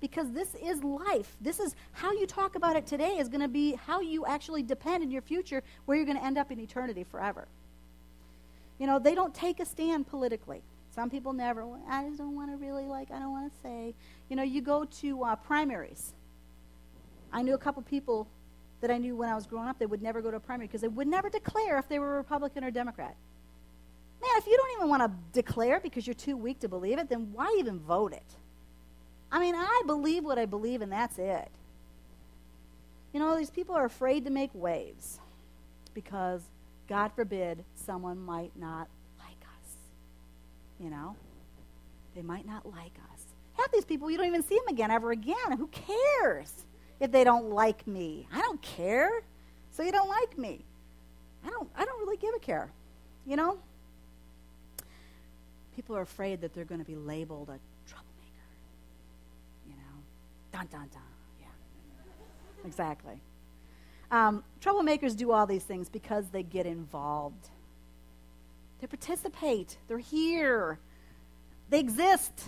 because 0.00 0.30
this 0.32 0.54
is 0.62 0.82
life. 0.84 1.36
This 1.40 1.60
is 1.60 1.74
how 1.92 2.12
you 2.12 2.26
talk 2.26 2.56
about 2.56 2.76
it 2.76 2.86
today 2.86 3.16
is 3.18 3.28
going 3.28 3.40
to 3.40 3.48
be 3.48 3.74
how 3.74 4.00
you 4.00 4.26
actually 4.26 4.62
depend 4.62 5.02
in 5.02 5.10
your 5.10 5.22
future 5.22 5.62
where 5.86 5.96
you're 5.96 6.06
going 6.06 6.18
to 6.18 6.24
end 6.24 6.38
up 6.38 6.50
in 6.50 6.60
eternity 6.60 7.04
forever. 7.04 7.48
You 8.78 8.86
know, 8.86 8.98
they 8.98 9.14
don't 9.14 9.34
take 9.34 9.60
a 9.60 9.64
stand 9.64 10.06
politically. 10.06 10.62
Some 10.94 11.10
people 11.10 11.32
never. 11.32 11.66
I 11.88 12.04
just 12.04 12.18
don't 12.18 12.36
want 12.36 12.50
to 12.50 12.56
really 12.56 12.84
like. 12.84 13.10
I 13.10 13.18
don't 13.18 13.32
want 13.32 13.52
to 13.52 13.60
say. 13.62 13.94
You 14.28 14.36
know, 14.36 14.42
you 14.42 14.60
go 14.60 14.84
to 14.84 15.24
uh, 15.24 15.36
primaries. 15.36 16.12
I 17.32 17.42
knew 17.42 17.54
a 17.54 17.58
couple 17.58 17.82
people 17.82 18.28
that 18.80 18.90
I 18.90 18.98
knew 18.98 19.16
when 19.16 19.28
I 19.28 19.34
was 19.34 19.46
growing 19.46 19.68
up. 19.68 19.78
They 19.78 19.86
would 19.86 20.02
never 20.02 20.20
go 20.20 20.30
to 20.30 20.36
a 20.36 20.40
primary 20.40 20.66
because 20.66 20.82
they 20.82 20.88
would 20.88 21.08
never 21.08 21.28
declare 21.28 21.78
if 21.78 21.88
they 21.88 21.98
were 21.98 22.16
Republican 22.16 22.62
or 22.62 22.70
Democrat. 22.70 23.16
Man, 24.20 24.30
if 24.36 24.46
you 24.46 24.56
don't 24.56 24.78
even 24.78 24.88
want 24.88 25.02
to 25.02 25.10
declare 25.32 25.80
because 25.80 26.06
you're 26.06 26.14
too 26.14 26.36
weak 26.36 26.60
to 26.60 26.68
believe 26.68 26.98
it, 26.98 27.08
then 27.08 27.30
why 27.32 27.54
even 27.58 27.80
vote 27.80 28.12
it? 28.12 28.36
I 29.34 29.40
mean, 29.40 29.56
I 29.56 29.82
believe 29.84 30.22
what 30.24 30.38
I 30.38 30.46
believe, 30.46 30.80
and 30.80 30.92
that's 30.92 31.18
it. 31.18 31.48
You 33.12 33.18
know, 33.18 33.36
these 33.36 33.50
people 33.50 33.74
are 33.74 33.84
afraid 33.84 34.24
to 34.26 34.30
make 34.30 34.50
waves 34.54 35.18
because, 35.92 36.40
God 36.88 37.10
forbid, 37.16 37.64
someone 37.74 38.24
might 38.24 38.52
not 38.54 38.86
like 39.18 39.42
us. 39.42 39.72
You 40.78 40.88
know? 40.88 41.16
They 42.14 42.22
might 42.22 42.46
not 42.46 42.64
like 42.64 42.92
us. 43.12 43.22
Half 43.54 43.72
these 43.72 43.84
people, 43.84 44.08
you 44.08 44.16
don't 44.18 44.28
even 44.28 44.44
see 44.44 44.54
them 44.54 44.68
again 44.68 44.92
ever 44.92 45.10
again. 45.10 45.58
Who 45.58 45.66
cares 45.66 46.52
if 47.00 47.10
they 47.10 47.24
don't 47.24 47.50
like 47.50 47.88
me? 47.88 48.28
I 48.32 48.40
don't 48.40 48.62
care. 48.62 49.10
So 49.72 49.82
you 49.82 49.90
don't 49.90 50.08
like 50.08 50.38
me. 50.38 50.64
I 51.44 51.50
don't, 51.50 51.68
I 51.76 51.84
don't 51.84 51.98
really 51.98 52.18
give 52.18 52.34
a 52.36 52.38
care. 52.38 52.70
You 53.26 53.34
know? 53.34 53.58
People 55.74 55.96
are 55.96 56.02
afraid 56.02 56.40
that 56.42 56.54
they're 56.54 56.64
going 56.64 56.80
to 56.80 56.86
be 56.86 56.94
labeled 56.94 57.48
a 57.48 57.58
Dun, 60.54 60.68
dun, 60.70 60.88
dun. 60.92 61.02
Yeah. 61.40 61.46
Exactly. 62.64 63.20
Um, 64.12 64.44
troublemakers 64.60 65.16
do 65.16 65.32
all 65.32 65.46
these 65.46 65.64
things 65.64 65.88
because 65.88 66.28
they 66.28 66.44
get 66.44 66.64
involved. 66.64 67.48
They 68.80 68.86
participate. 68.86 69.76
They're 69.88 69.98
here. 69.98 70.78
They 71.70 71.80
exist. 71.80 72.44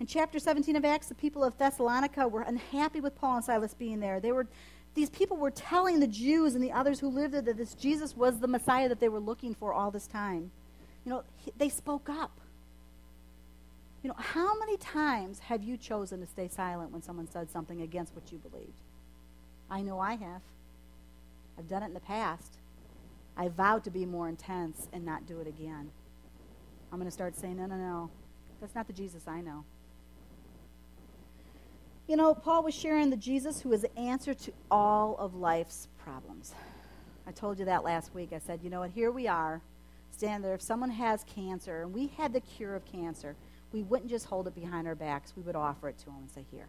In 0.00 0.06
chapter 0.06 0.38
17 0.38 0.76
of 0.76 0.84
Acts, 0.86 1.08
the 1.08 1.14
people 1.14 1.44
of 1.44 1.58
Thessalonica 1.58 2.26
were 2.26 2.40
unhappy 2.40 3.02
with 3.02 3.14
Paul 3.16 3.36
and 3.36 3.44
Silas 3.44 3.74
being 3.74 4.00
there. 4.00 4.18
They 4.18 4.32
were, 4.32 4.46
these 4.94 5.10
people 5.10 5.36
were 5.36 5.50
telling 5.50 6.00
the 6.00 6.06
Jews 6.06 6.54
and 6.54 6.64
the 6.64 6.72
others 6.72 6.98
who 7.00 7.10
lived 7.10 7.34
there 7.34 7.42
that 7.42 7.58
this 7.58 7.74
Jesus 7.74 8.16
was 8.16 8.38
the 8.38 8.48
Messiah 8.48 8.88
that 8.88 8.98
they 8.98 9.10
were 9.10 9.20
looking 9.20 9.54
for 9.54 9.74
all 9.74 9.90
this 9.90 10.06
time. 10.06 10.50
You 11.04 11.10
know, 11.10 11.24
they 11.58 11.68
spoke 11.68 12.08
up. 12.08 12.40
You 14.08 14.14
know, 14.14 14.22
how 14.22 14.58
many 14.58 14.78
times 14.78 15.38
have 15.38 15.62
you 15.62 15.76
chosen 15.76 16.20
to 16.20 16.26
stay 16.26 16.48
silent 16.48 16.92
when 16.92 17.02
someone 17.02 17.28
said 17.30 17.50
something 17.50 17.82
against 17.82 18.14
what 18.14 18.32
you 18.32 18.38
believed? 18.38 18.80
I 19.70 19.82
know 19.82 20.00
I 20.00 20.12
have. 20.14 20.40
I've 21.58 21.68
done 21.68 21.82
it 21.82 21.88
in 21.88 21.92
the 21.92 22.00
past. 22.00 22.54
I 23.36 23.48
vowed 23.48 23.84
to 23.84 23.90
be 23.90 24.06
more 24.06 24.26
intense 24.26 24.88
and 24.94 25.04
not 25.04 25.26
do 25.26 25.40
it 25.40 25.46
again. 25.46 25.90
I'm 26.90 26.98
going 26.98 27.06
to 27.06 27.12
start 27.12 27.36
saying, 27.36 27.58
no, 27.58 27.66
no, 27.66 27.76
no. 27.76 28.10
That's 28.62 28.74
not 28.74 28.86
the 28.86 28.94
Jesus 28.94 29.28
I 29.28 29.42
know. 29.42 29.66
You 32.06 32.16
know, 32.16 32.32
Paul 32.32 32.62
was 32.62 32.74
sharing 32.74 33.10
the 33.10 33.16
Jesus 33.18 33.60
who 33.60 33.74
is 33.74 33.82
the 33.82 33.98
answer 33.98 34.32
to 34.32 34.52
all 34.70 35.18
of 35.18 35.34
life's 35.34 35.86
problems. 36.02 36.54
I 37.26 37.32
told 37.32 37.58
you 37.58 37.66
that 37.66 37.84
last 37.84 38.14
week. 38.14 38.32
I 38.32 38.38
said, 38.38 38.60
you 38.62 38.70
know 38.70 38.80
what, 38.80 38.92
here 38.92 39.10
we 39.10 39.28
are, 39.28 39.60
stand 40.12 40.44
there. 40.44 40.54
If 40.54 40.62
someone 40.62 40.92
has 40.92 41.24
cancer 41.24 41.82
and 41.82 41.92
we 41.92 42.06
had 42.16 42.32
the 42.32 42.40
cure 42.40 42.74
of 42.74 42.86
cancer, 42.86 43.36
we 43.72 43.82
wouldn't 43.82 44.10
just 44.10 44.26
hold 44.26 44.46
it 44.48 44.54
behind 44.54 44.86
our 44.86 44.94
backs. 44.94 45.34
We 45.36 45.42
would 45.42 45.56
offer 45.56 45.88
it 45.88 45.98
to 45.98 46.06
them 46.06 46.16
and 46.20 46.30
say, 46.30 46.44
Here. 46.50 46.68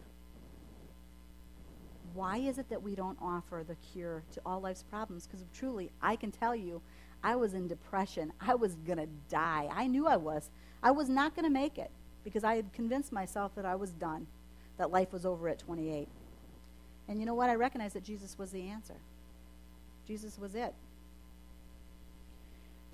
Why 2.12 2.38
is 2.38 2.58
it 2.58 2.68
that 2.70 2.82
we 2.82 2.94
don't 2.94 3.18
offer 3.22 3.64
the 3.66 3.76
cure 3.76 4.24
to 4.32 4.40
all 4.44 4.60
life's 4.60 4.82
problems? 4.82 5.26
Because 5.26 5.44
truly, 5.54 5.92
I 6.02 6.16
can 6.16 6.32
tell 6.32 6.56
you, 6.56 6.82
I 7.22 7.36
was 7.36 7.54
in 7.54 7.68
depression. 7.68 8.32
I 8.40 8.54
was 8.54 8.74
going 8.74 8.98
to 8.98 9.08
die. 9.28 9.68
I 9.70 9.86
knew 9.86 10.06
I 10.06 10.16
was. 10.16 10.50
I 10.82 10.90
was 10.90 11.08
not 11.08 11.36
going 11.36 11.44
to 11.44 11.50
make 11.50 11.78
it 11.78 11.90
because 12.24 12.42
I 12.42 12.56
had 12.56 12.72
convinced 12.72 13.12
myself 13.12 13.54
that 13.54 13.64
I 13.64 13.76
was 13.76 13.92
done, 13.92 14.26
that 14.76 14.90
life 14.90 15.12
was 15.12 15.24
over 15.24 15.48
at 15.48 15.58
28. 15.60 16.08
And 17.08 17.20
you 17.20 17.26
know 17.26 17.34
what? 17.34 17.50
I 17.50 17.54
recognized 17.54 17.94
that 17.94 18.04
Jesus 18.04 18.38
was 18.38 18.50
the 18.50 18.68
answer. 18.68 18.96
Jesus 20.06 20.38
was 20.38 20.54
it. 20.54 20.74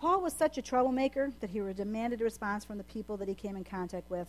Paul 0.00 0.22
was 0.22 0.32
such 0.32 0.58
a 0.58 0.62
troublemaker 0.62 1.32
that 1.40 1.50
he 1.50 1.60
demanded 1.72 2.20
a 2.20 2.24
response 2.24 2.64
from 2.64 2.78
the 2.78 2.84
people 2.84 3.16
that 3.16 3.28
he 3.28 3.34
came 3.34 3.56
in 3.56 3.64
contact 3.64 4.10
with. 4.10 4.28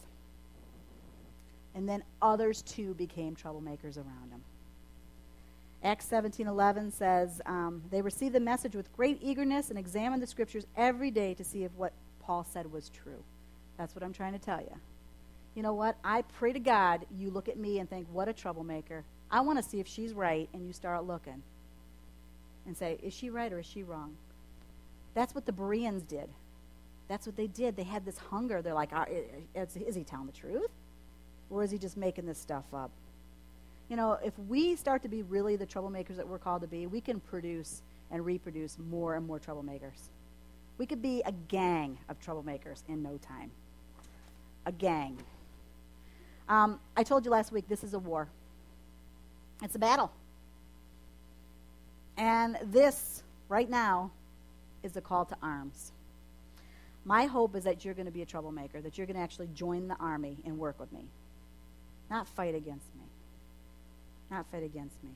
And 1.75 1.87
then 1.87 2.03
others 2.21 2.61
too 2.61 2.93
became 2.93 3.35
troublemakers 3.35 3.97
around 3.97 4.31
him. 4.31 4.43
Acts 5.83 6.07
17:11 6.09 6.91
says 6.91 7.41
um, 7.45 7.83
they 7.91 8.01
received 8.01 8.33
the 8.33 8.39
message 8.39 8.75
with 8.75 8.91
great 8.95 9.19
eagerness 9.21 9.69
and 9.69 9.77
examined 9.77 10.23
the 10.23 10.27
scriptures 10.27 10.65
every 10.75 11.11
day 11.11 11.33
to 11.35 11.43
see 11.43 11.63
if 11.63 11.71
what 11.73 11.93
Paul 12.19 12.43
said 12.43 12.71
was 12.71 12.89
true. 12.89 13.23
That's 13.77 13.93
what 13.93 14.03
I'm 14.03 14.13
trying 14.13 14.33
to 14.33 14.39
tell 14.39 14.59
you. 14.59 14.75
You 15.53 15.63
know 15.63 15.73
what? 15.73 15.97
I 16.03 16.23
pray 16.23 16.53
to 16.53 16.59
God 16.59 17.05
you 17.17 17.29
look 17.29 17.47
at 17.47 17.57
me 17.57 17.79
and 17.79 17.89
think, 17.89 18.07
what 18.11 18.27
a 18.27 18.33
troublemaker. 18.33 19.03
I 19.29 19.41
want 19.41 19.61
to 19.61 19.67
see 19.67 19.79
if 19.79 19.87
she's 19.87 20.13
right, 20.13 20.49
and 20.53 20.65
you 20.65 20.73
start 20.73 21.05
looking 21.05 21.43
and 22.65 22.75
say, 22.75 22.97
is 23.01 23.13
she 23.13 23.29
right 23.29 23.51
or 23.51 23.59
is 23.59 23.65
she 23.65 23.83
wrong? 23.83 24.15
That's 25.13 25.33
what 25.33 25.45
the 25.45 25.51
Bereans 25.51 26.03
did. 26.03 26.29
That's 27.07 27.25
what 27.25 27.35
they 27.35 27.47
did. 27.47 27.75
They 27.75 27.83
had 27.83 28.05
this 28.05 28.17
hunger. 28.17 28.61
They're 28.61 28.73
like, 28.73 28.91
is, 29.55 29.95
he 29.95 30.03
telling 30.03 30.27
the 30.27 30.33
truth? 30.33 30.69
Or 31.49 31.63
is 31.63 31.71
he 31.71 31.77
just 31.77 31.97
making 31.97 32.25
this 32.25 32.37
stuff 32.37 32.65
up? 32.73 32.91
You 33.89 33.95
know, 33.95 34.17
if 34.23 34.37
we 34.49 34.75
start 34.75 35.01
to 35.03 35.07
be 35.07 35.23
really 35.23 35.55
the 35.55 35.65
troublemakers 35.65 36.17
that 36.17 36.27
we're 36.27 36.39
called 36.39 36.61
to 36.61 36.67
be, 36.67 36.87
we 36.87 36.99
can 36.99 37.21
produce 37.21 37.81
and 38.11 38.25
reproduce 38.25 38.77
more 38.77 39.15
and 39.15 39.25
more 39.25 39.39
troublemakers. 39.39 40.09
We 40.77 40.85
could 40.85 41.01
be 41.01 41.21
a 41.25 41.31
gang 41.31 41.97
of 42.09 42.19
troublemakers 42.19 42.83
in 42.89 43.01
no 43.01 43.17
time. 43.17 43.51
A 44.65 44.71
gang. 44.71 45.17
Um, 46.49 46.79
I 46.95 47.03
told 47.03 47.25
you 47.25 47.31
last 47.31 47.51
week 47.51 47.67
this 47.67 47.83
is 47.83 47.93
a 47.93 47.99
war, 47.99 48.27
it's 49.63 49.75
a 49.75 49.79
battle. 49.79 50.11
And 52.17 52.57
this, 52.63 53.23
right 53.47 53.69
now, 53.69 54.11
is 54.83 54.93
the 54.93 55.01
call 55.01 55.25
to 55.25 55.37
arms. 55.41 55.91
My 57.05 57.25
hope 57.25 57.55
is 57.55 57.63
that 57.63 57.85
you're 57.85 57.93
going 57.93 58.05
to 58.05 58.11
be 58.11 58.21
a 58.21 58.25
troublemaker, 58.25 58.81
that 58.81 58.97
you're 58.97 59.07
going 59.07 59.17
to 59.17 59.23
actually 59.23 59.49
join 59.53 59.87
the 59.87 59.95
army 59.99 60.37
and 60.45 60.57
work 60.57 60.79
with 60.79 60.91
me, 60.91 61.05
not 62.09 62.27
fight 62.27 62.55
against 62.55 62.93
me. 62.95 63.03
Not 64.29 64.45
fight 64.51 64.63
against 64.63 65.01
me. 65.03 65.11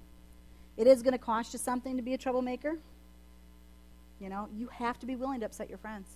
It 0.77 0.87
is 0.87 1.01
going 1.01 1.11
to 1.11 1.17
cost 1.17 1.53
you 1.53 1.59
something 1.59 1.97
to 1.97 2.01
be 2.01 2.13
a 2.13 2.17
troublemaker. 2.17 2.77
You 4.19 4.29
know, 4.29 4.47
you 4.55 4.67
have 4.67 4.99
to 4.99 5.05
be 5.05 5.15
willing 5.15 5.41
to 5.41 5.47
upset 5.47 5.67
your 5.67 5.77
friends. 5.77 6.07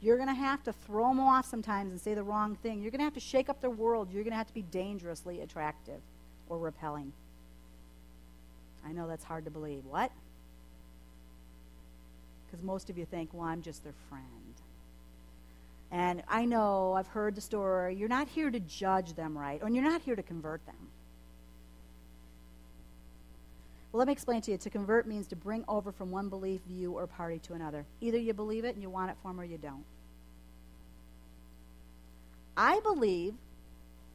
You're 0.00 0.16
going 0.16 0.28
to 0.28 0.34
have 0.34 0.62
to 0.64 0.72
throw 0.72 1.08
them 1.08 1.20
off 1.20 1.44
sometimes 1.44 1.90
and 1.90 2.00
say 2.00 2.14
the 2.14 2.22
wrong 2.22 2.56
thing. 2.56 2.80
You're 2.80 2.90
going 2.90 3.00
to 3.00 3.04
have 3.04 3.14
to 3.14 3.20
shake 3.20 3.50
up 3.50 3.60
their 3.60 3.70
world. 3.70 4.08
You're 4.10 4.22
going 4.22 4.32
to 4.32 4.38
have 4.38 4.46
to 4.46 4.54
be 4.54 4.62
dangerously 4.62 5.42
attractive 5.42 6.00
or 6.48 6.56
repelling. 6.56 7.12
I 8.86 8.92
know 8.92 9.06
that's 9.06 9.24
hard 9.24 9.44
to 9.44 9.50
believe. 9.50 9.84
What? 9.84 10.10
Because 12.50 12.64
most 12.64 12.90
of 12.90 12.98
you 12.98 13.04
think, 13.04 13.30
well, 13.32 13.46
I'm 13.46 13.62
just 13.62 13.84
their 13.84 13.94
friend. 14.08 14.24
And 15.92 16.22
I 16.28 16.44
know, 16.44 16.92
I've 16.92 17.08
heard 17.08 17.34
the 17.34 17.40
story. 17.40 17.96
You're 17.96 18.08
not 18.08 18.28
here 18.28 18.50
to 18.50 18.60
judge 18.60 19.14
them, 19.14 19.36
right? 19.36 19.60
And 19.62 19.74
you're 19.74 19.84
not 19.84 20.02
here 20.02 20.16
to 20.16 20.22
convert 20.22 20.64
them. 20.66 20.76
Well, 23.92 23.98
let 23.98 24.06
me 24.06 24.12
explain 24.12 24.40
to 24.42 24.52
you. 24.52 24.58
To 24.58 24.70
convert 24.70 25.06
means 25.06 25.26
to 25.28 25.36
bring 25.36 25.64
over 25.66 25.90
from 25.90 26.12
one 26.12 26.28
belief, 26.28 26.60
view, 26.68 26.92
or 26.92 27.06
party 27.08 27.40
to 27.40 27.54
another. 27.54 27.84
Either 28.00 28.18
you 28.18 28.32
believe 28.32 28.64
it 28.64 28.74
and 28.74 28.82
you 28.82 28.88
want 28.88 29.10
it 29.10 29.16
for 29.20 29.28
them 29.28 29.40
or 29.40 29.44
you 29.44 29.58
don't. 29.58 29.84
I 32.56 32.78
believe 32.80 33.34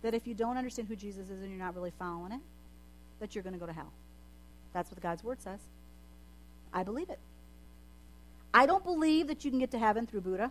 that 0.01 0.13
if 0.13 0.27
you 0.27 0.33
don't 0.33 0.55
understand 0.57 0.87
who 0.87 0.95
Jesus 0.95 1.29
is 1.29 1.41
and 1.41 1.49
you're 1.49 1.59
not 1.59 1.75
really 1.75 1.91
following 1.97 2.31
it, 2.31 2.41
that 3.19 3.35
you're 3.35 3.43
going 3.43 3.53
to 3.53 3.59
go 3.59 3.65
to 3.65 3.73
hell. 3.73 3.91
That's 4.71 4.91
what 4.91 5.01
God's 5.01 5.23
word 5.23 5.41
says. 5.41 5.59
I 6.73 6.83
believe 6.83 7.09
it. 7.09 7.19
I 8.55 8.65
don't 8.65 8.85
believe 8.85 9.27
that 9.27 9.43
you 9.43 9.51
can 9.51 9.59
get 9.59 9.71
to 9.71 9.77
heaven 9.77 10.07
through 10.07 10.21
Buddha. 10.21 10.49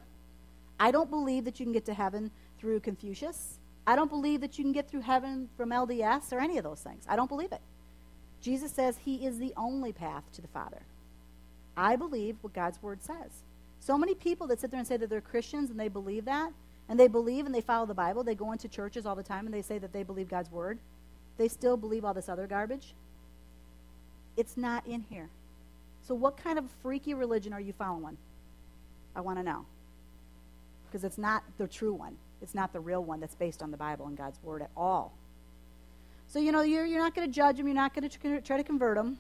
I 0.79 0.91
don't 0.91 1.09
believe 1.09 1.47
that 1.47 1.59
you 1.59 1.65
can 1.65 1.73
get 1.73 1.87
to 1.87 1.95
heaven 1.95 2.31
through 2.59 2.81
Confucius. 2.81 3.59
I 3.87 3.97
don't 3.97 4.11
believe 4.11 4.43
that 4.43 4.59
you 4.59 4.65
can 4.65 4.73
get 4.73 4.91
through 4.91 5.01
heaven 5.01 5.49
from 5.57 5.71
LDS 5.71 6.31
or 6.31 6.39
any 6.39 6.59
of 6.59 6.65
those 6.65 6.81
things. 6.81 7.05
I 7.09 7.17
don't 7.17 7.31
believe 7.31 7.51
it. 7.51 7.63
Jesus 8.43 8.73
says 8.73 8.99
he 8.99 9.25
is 9.25 9.39
the 9.39 9.55
only 9.57 9.91
path 9.93 10.25
to 10.35 10.43
the 10.43 10.49
Father. 10.49 10.83
I 11.79 11.97
believe 11.97 12.37
what 12.43 12.53
God's 12.53 12.81
word 12.83 13.03
says. 13.03 13.43
So 13.81 13.97
many 13.97 14.15
people 14.15 14.47
that 14.49 14.61
sit 14.61 14.71
there 14.71 14.79
and 14.79 14.87
say 14.87 14.99
that 14.99 15.09
they're 15.09 15.23
Christians 15.23 15.71
and 15.71 15.81
they 15.81 15.89
believe 15.89 16.27
that, 16.27 16.53
and 16.91 17.01
they 17.01 17.09
believe 17.09 17.47
and 17.47 17.55
they 17.55 17.63
follow 17.63 17.87
the 17.87 17.95
Bible, 17.95 18.23
they 18.23 18.35
go 18.35 18.53
into 18.53 18.69
churches 18.69 19.07
all 19.07 19.17
the 19.17 19.23
time 19.23 19.47
and 19.47 19.55
they 19.55 19.63
say 19.63 19.79
that 19.79 19.95
they 19.95 20.03
believe 20.03 20.29
God's 20.29 20.51
word, 20.51 20.79
they 21.39 21.49
still 21.49 21.79
believe 21.79 22.05
all 22.05 22.13
this 22.13 22.29
other 22.29 22.47
garbage. 22.47 22.93
It's 24.37 24.59
not 24.59 24.87
in 24.87 25.07
here. 25.09 25.31
So, 26.07 26.15
what 26.15 26.37
kind 26.37 26.59
of 26.59 26.67
freaky 26.83 27.15
religion 27.15 27.53
are 27.53 27.61
you 27.61 27.73
following? 27.73 28.17
I 29.17 29.21
want 29.21 29.39
to 29.39 29.43
know. 29.43 29.65
Because 30.87 31.05
it's 31.05 31.19
not 31.19 31.43
the 31.59 31.67
true 31.67 31.93
one, 31.93 32.17
it's 32.43 32.55
not 32.55 32.73
the 32.73 32.81
real 32.81 33.03
one 33.03 33.21
that's 33.21 33.35
based 33.35 33.63
on 33.63 33.71
the 33.71 33.77
Bible 33.77 34.07
and 34.07 34.17
God's 34.17 34.39
Word 34.43 34.63
at 34.63 34.71
all. 34.77 35.13
So, 36.29 36.39
you 36.39 36.53
know, 36.53 36.63
you're, 36.63 36.85
you're 36.85 37.01
not 37.01 37.15
going 37.15 37.29
to 37.29 37.33
judge 37.33 37.57
them, 37.57 37.67
you're 37.67 37.75
not 37.75 37.95
going 37.95 38.09
to 38.09 38.41
try 38.41 38.57
to 38.57 38.65
convert 38.65 38.97
them. 38.97 39.19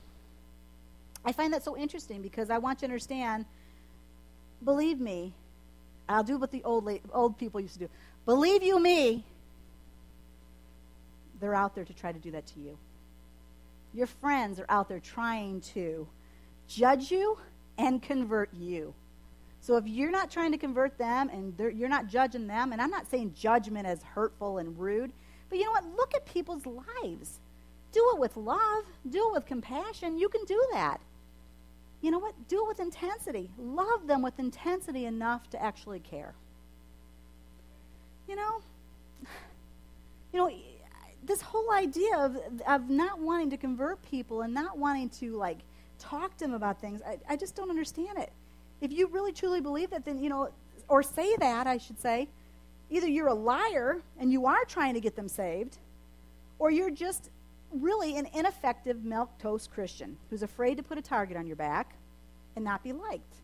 I 1.24 1.32
find 1.32 1.52
that 1.52 1.64
so 1.64 1.76
interesting 1.76 2.20
because 2.22 2.50
I 2.50 2.58
want 2.58 2.78
you 2.82 2.88
to 2.88 2.92
understand 2.92 3.46
believe 4.62 5.00
me, 5.00 5.32
I'll 6.08 6.24
do 6.24 6.38
what 6.38 6.50
the 6.50 6.62
old, 6.64 6.88
old 7.12 7.38
people 7.38 7.60
used 7.60 7.74
to 7.74 7.80
do. 7.80 7.88
Believe 8.26 8.62
you 8.62 8.78
me, 8.80 9.24
they're 11.40 11.54
out 11.54 11.74
there 11.74 11.84
to 11.84 11.92
try 11.92 12.12
to 12.12 12.18
do 12.18 12.30
that 12.32 12.46
to 12.48 12.60
you. 12.60 12.78
Your 13.92 14.06
friends 14.06 14.58
are 14.58 14.66
out 14.68 14.88
there 14.88 15.00
trying 15.00 15.60
to 15.72 16.06
judge 16.68 17.10
you 17.10 17.38
and 17.78 18.02
convert 18.02 18.52
you. 18.54 18.94
So 19.60 19.76
if 19.76 19.86
you're 19.86 20.10
not 20.10 20.30
trying 20.30 20.52
to 20.52 20.58
convert 20.58 20.98
them 20.98 21.30
and 21.30 21.58
you're 21.58 21.88
not 21.88 22.06
judging 22.06 22.46
them, 22.46 22.72
and 22.72 22.82
I'm 22.82 22.90
not 22.90 23.10
saying 23.10 23.34
judgment 23.34 23.86
as 23.86 24.02
hurtful 24.02 24.58
and 24.58 24.78
rude, 24.78 25.12
but 25.48 25.58
you 25.58 25.64
know 25.64 25.70
what? 25.70 25.86
Look 25.96 26.14
at 26.14 26.26
people's 26.26 26.66
lives. 26.66 27.40
Do 27.92 28.10
it 28.14 28.20
with 28.20 28.36
love, 28.36 28.84
do 29.08 29.28
it 29.28 29.32
with 29.32 29.46
compassion. 29.46 30.18
You 30.18 30.28
can 30.28 30.44
do 30.44 30.62
that. 30.72 31.00
You 32.02 32.10
know 32.10 32.18
what? 32.18 32.34
Do 32.48 32.64
it 32.64 32.68
with 32.68 32.80
intensity. 32.80 33.48
Love 33.56 34.06
them 34.06 34.20
with 34.20 34.38
intensity 34.38 35.06
enough 35.06 35.48
to 35.50 35.62
actually 35.62 36.00
care. 36.00 36.34
You 38.28 38.36
know, 38.36 38.60
you 40.32 40.38
know, 40.38 40.50
this 41.24 41.40
whole 41.40 41.72
idea 41.72 42.16
of, 42.18 42.36
of 42.66 42.90
not 42.90 43.18
wanting 43.18 43.48
to 43.50 43.56
convert 43.56 44.02
people 44.02 44.42
and 44.42 44.52
not 44.52 44.76
wanting 44.76 45.08
to 45.10 45.36
like 45.36 45.60
talk 45.98 46.36
to 46.38 46.44
them 46.44 46.54
about 46.54 46.80
things. 46.80 47.00
I, 47.06 47.18
I 47.28 47.36
just 47.36 47.54
don't 47.54 47.70
understand 47.70 48.18
it. 48.18 48.32
If 48.80 48.92
you 48.92 49.06
really 49.08 49.32
truly 49.32 49.60
believe 49.60 49.90
that, 49.90 50.04
then, 50.04 50.18
you 50.18 50.28
know, 50.28 50.50
or 50.88 51.02
say 51.02 51.36
that, 51.36 51.66
I 51.66 51.78
should 51.78 52.00
say, 52.00 52.28
either 52.90 53.08
you're 53.08 53.28
a 53.28 53.34
liar 53.34 54.02
and 54.18 54.30
you 54.30 54.46
are 54.46 54.64
trying 54.66 54.94
to 54.94 55.00
get 55.00 55.16
them 55.16 55.28
saved, 55.28 55.78
or 56.58 56.70
you're 56.70 56.90
just 56.90 57.30
really 57.72 58.16
an 58.16 58.28
ineffective 58.34 58.98
milquetoast 58.98 59.70
Christian 59.70 60.16
who's 60.30 60.42
afraid 60.42 60.76
to 60.76 60.82
put 60.82 60.98
a 60.98 61.02
target 61.02 61.36
on 61.36 61.46
your 61.46 61.56
back 61.56 61.96
and 62.56 62.64
not 62.64 62.82
be 62.84 62.92
liked. 62.92 63.36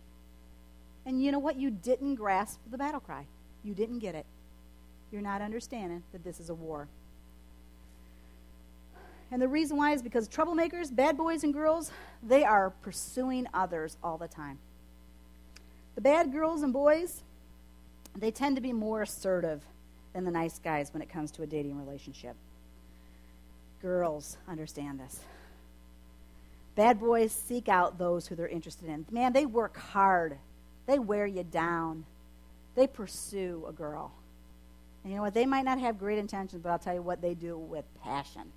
And 1.07 1.22
you 1.22 1.32
know 1.32 1.38
what? 1.38 1.57
You 1.57 1.70
didn't 1.70 2.14
grasp 2.16 2.61
the 2.70 2.78
battle 2.78 3.01
cry. 3.01 3.26
You 3.64 3.74
didn't 3.74 3.98
get 3.98 4.14
it. 4.14 4.26
You're 5.11 5.22
not 5.22 5.42
understanding 5.42 6.03
that 6.12 6.22
this 6.22 6.38
is 6.38 6.51
a 6.51 6.55
war. 6.55 6.88
And 9.32 9.40
the 9.40 9.48
reason 9.48 9.76
why 9.76 9.92
is 9.92 10.02
because 10.02 10.28
troublemakers, 10.28 10.94
bad 10.94 11.16
boys 11.16 11.44
and 11.44 11.54
girls, 11.54 11.90
they 12.22 12.44
are 12.44 12.70
pursuing 12.82 13.46
others 13.54 13.96
all 14.02 14.18
the 14.18 14.28
time. 14.28 14.58
The 15.94 16.00
bad 16.00 16.32
girls 16.32 16.62
and 16.62 16.72
boys, 16.72 17.22
they 18.16 18.30
tend 18.30 18.56
to 18.56 18.62
be 18.62 18.72
more 18.72 19.02
assertive 19.02 19.62
than 20.12 20.24
the 20.24 20.30
nice 20.30 20.58
guys 20.58 20.92
when 20.92 21.02
it 21.02 21.08
comes 21.08 21.30
to 21.32 21.42
a 21.42 21.46
dating 21.46 21.78
relationship. 21.78 22.34
Girls 23.80 24.36
understand 24.48 24.98
this. 24.98 25.20
Bad 26.74 26.98
boys 26.98 27.32
seek 27.32 27.68
out 27.68 27.98
those 27.98 28.26
who 28.26 28.34
they're 28.34 28.48
interested 28.48 28.88
in. 28.88 29.06
Man, 29.10 29.32
they 29.32 29.46
work 29.46 29.76
hard. 29.76 30.38
They 30.86 30.98
wear 30.98 31.26
you 31.26 31.44
down. 31.44 32.04
They 32.74 32.86
pursue 32.86 33.64
a 33.68 33.72
girl. 33.72 34.12
And 35.02 35.12
you 35.12 35.16
know 35.16 35.22
what? 35.22 35.34
They 35.34 35.46
might 35.46 35.64
not 35.64 35.78
have 35.78 35.98
great 35.98 36.18
intentions, 36.18 36.62
but 36.62 36.70
I'll 36.70 36.78
tell 36.78 36.94
you 36.94 37.02
what 37.02 37.22
they 37.22 37.34
do 37.34 37.56
with 37.56 37.84
passion. 38.02 38.52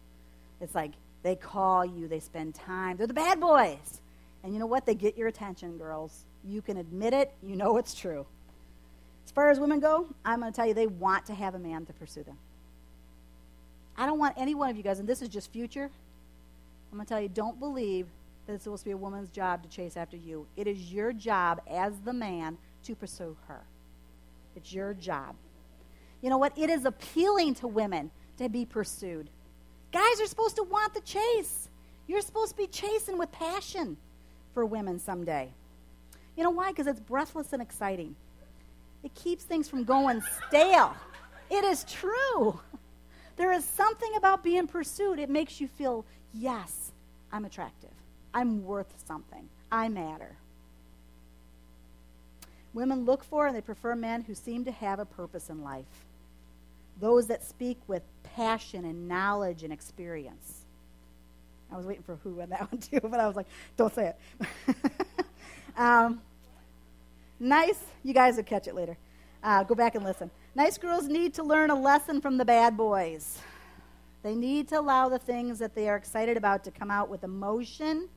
It's 0.64 0.74
like 0.74 0.94
they 1.22 1.36
call 1.36 1.86
you, 1.86 2.08
they 2.08 2.20
spend 2.20 2.56
time. 2.56 2.98
They're 2.98 3.08
the 3.08 3.14
bad 3.14 3.40
boys. 3.40 4.02
And 4.44 4.54
you 4.54 4.60
know 4.60 4.66
what? 4.66 4.86
They 4.86 4.96
get 4.96 5.18
your 5.18 5.28
attention, 5.28 5.78
girls. 5.78 6.26
You 6.44 6.62
can 6.62 6.78
admit 6.78 7.14
it, 7.14 7.34
you 7.42 7.56
know 7.56 7.78
it's 7.78 7.94
true. 7.94 8.26
As 9.26 9.32
far 9.32 9.50
as 9.50 9.60
women 9.60 9.80
go, 9.80 10.08
I'm 10.26 10.40
going 10.42 10.52
to 10.52 10.56
tell 10.56 10.66
you 10.66 10.74
they 10.74 10.88
want 10.88 11.26
to 11.28 11.34
have 11.34 11.56
a 11.56 11.60
man 11.60 11.86
to 11.86 11.94
pursue 11.94 12.24
them. 12.24 12.38
I 13.96 14.06
don't 14.06 14.20
want 14.20 14.36
any 14.38 14.56
one 14.56 14.70
of 14.70 14.76
you 14.76 14.84
guys, 14.84 15.00
and 15.00 15.08
this 15.08 15.22
is 15.22 15.30
just 15.30 15.52
future. 15.52 15.90
I'm 16.92 16.98
going 16.98 17.06
to 17.06 17.10
tell 17.10 17.22
you, 17.22 17.30
don't 17.30 17.60
believe 17.60 18.08
that 18.46 18.54
it's 18.54 18.64
supposed 18.66 18.82
to 18.82 18.90
be 18.90 18.92
a 18.92 18.98
woman's 18.98 19.30
job 19.30 19.64
to 19.64 19.70
chase 19.70 19.96
after 19.96 20.18
you. 20.18 20.48
It 20.58 20.68
is 20.68 20.92
your 20.92 21.14
job 21.14 21.62
as 21.70 21.94
the 22.04 22.14
man 22.14 22.58
to 22.84 22.96
pursue 22.96 23.38
her. 23.48 23.62
It's 24.56 24.74
your 24.74 24.94
job. 24.94 25.36
You 26.22 26.30
know 26.30 26.38
what? 26.38 26.58
It 26.58 26.70
is 26.70 26.86
appealing 26.86 27.56
to 27.56 27.68
women 27.68 28.12
to 28.38 28.50
be 28.50 28.66
pursued. 28.66 29.30
Guys 29.94 30.20
are 30.20 30.26
supposed 30.26 30.56
to 30.56 30.64
want 30.64 30.94
the 30.96 31.02
chase. 31.02 31.70
You're 32.08 32.22
supposed 32.22 32.52
to 32.52 32.58
be 32.58 32.68
chasing 32.68 33.18
with 33.18 33.32
passion 33.32 33.96
for 34.54 34.66
women 34.66 35.00
someday. 35.00 35.50
You 36.36 36.44
know 36.44 36.50
why? 36.50 36.72
Because 36.72 36.88
it's 36.88 37.00
breathless 37.00 37.54
and 37.54 37.62
exciting. 37.62 38.16
It 39.04 39.14
keeps 39.14 39.44
things 39.44 39.70
from 39.70 39.84
going 39.84 40.22
stale. 40.48 40.96
It 41.50 41.64
is 41.64 41.84
true. 41.84 42.60
There 43.38 43.52
is 43.52 43.64
something 43.64 44.16
about 44.18 44.44
being 44.44 44.68
pursued. 44.68 45.20
It 45.20 45.30
makes 45.30 45.62
you 45.62 45.68
feel, 45.68 46.06
yes, 46.34 46.92
I'm 47.32 47.46
attractive. 47.46 47.92
I'm 48.34 48.66
worth 48.66 48.92
something. 49.06 49.48
I 49.72 49.90
matter. 49.90 50.36
Women 52.74 53.06
look 53.06 53.24
for 53.24 53.46
and 53.46 53.56
they 53.56 53.62
prefer 53.62 53.96
men 53.96 54.22
who 54.22 54.34
seem 54.34 54.66
to 54.66 54.72
have 54.72 54.98
a 54.98 55.06
purpose 55.06 55.50
in 55.50 55.64
life. 55.64 55.86
Those 57.00 57.28
that 57.28 57.44
speak 57.44 57.80
with 57.88 58.04
passion 58.24 58.86
and 58.86 59.08
knowledge 59.08 59.64
and 59.64 59.74
experience. 59.74 60.66
I 61.72 61.78
was 61.78 61.86
waiting 61.86 62.04
for 62.04 62.18
who 62.18 62.42
on 62.42 62.50
that 62.50 62.62
one 62.72 62.80
too, 62.80 63.00
but 63.02 63.20
I 63.20 63.28
was 63.28 63.36
like, 63.36 63.48
don't 63.78 63.94
say 63.94 64.14
it. 64.14 64.76
um, 65.78 66.22
nice. 67.40 67.80
You 68.04 68.14
guys 68.14 68.36
will 68.36 68.44
catch 68.44 68.68
it 68.68 68.76
later. 68.76 68.98
Uh, 69.44 69.64
go 69.64 69.76
back 69.76 69.96
and 69.96 70.04
listen. 70.04 70.30
Nice 70.56 70.78
girls 70.78 71.08
need 71.08 71.34
to 71.34 71.44
learn 71.44 71.70
a 71.70 71.76
lesson 71.76 72.22
from 72.22 72.38
the 72.38 72.46
bad 72.46 72.78
boys. 72.78 73.40
They 74.22 74.36
need 74.36 74.70
to 74.70 74.80
allow 74.80 75.10
the 75.10 75.20
things 75.20 75.60
that 75.60 75.76
they 75.76 75.90
are 75.90 75.98
excited 75.98 76.38
about 76.38 76.64
to 76.64 76.72
come 76.72 76.90
out 76.90 77.10
with 77.10 77.24
emotion 77.24 78.08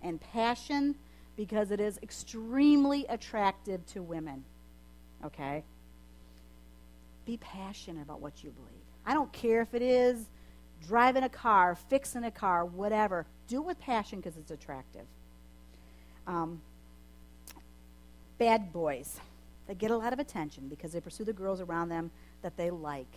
and 0.00 0.20
passion 0.20 0.94
because 1.36 1.70
it 1.70 1.80
is 1.80 1.98
extremely 2.02 3.04
attractive 3.08 3.84
to 3.86 4.02
women. 4.02 4.44
Okay? 5.24 5.64
Be 7.24 7.36
passionate 7.36 8.02
about 8.02 8.20
what 8.20 8.42
you 8.42 8.50
believe. 8.50 8.82
I 9.06 9.14
don't 9.14 9.32
care 9.32 9.62
if 9.62 9.74
it 9.74 9.82
is 9.82 10.28
driving 10.86 11.22
a 11.22 11.28
car, 11.28 11.74
fixing 11.74 12.24
a 12.24 12.30
car, 12.30 12.64
whatever. 12.64 13.26
Do 13.48 13.58
it 13.58 13.66
with 13.66 13.80
passion 13.80 14.20
because 14.20 14.36
it's 14.36 14.50
attractive. 14.50 15.06
Um, 16.26 16.60
bad 18.38 18.72
boys. 18.72 19.20
They 19.66 19.74
get 19.74 19.90
a 19.90 19.96
lot 19.96 20.12
of 20.12 20.18
attention 20.18 20.68
because 20.68 20.92
they 20.92 21.00
pursue 21.00 21.24
the 21.24 21.32
girls 21.32 21.60
around 21.60 21.88
them 21.88 22.10
that 22.42 22.56
they 22.56 22.70
like. 22.70 23.12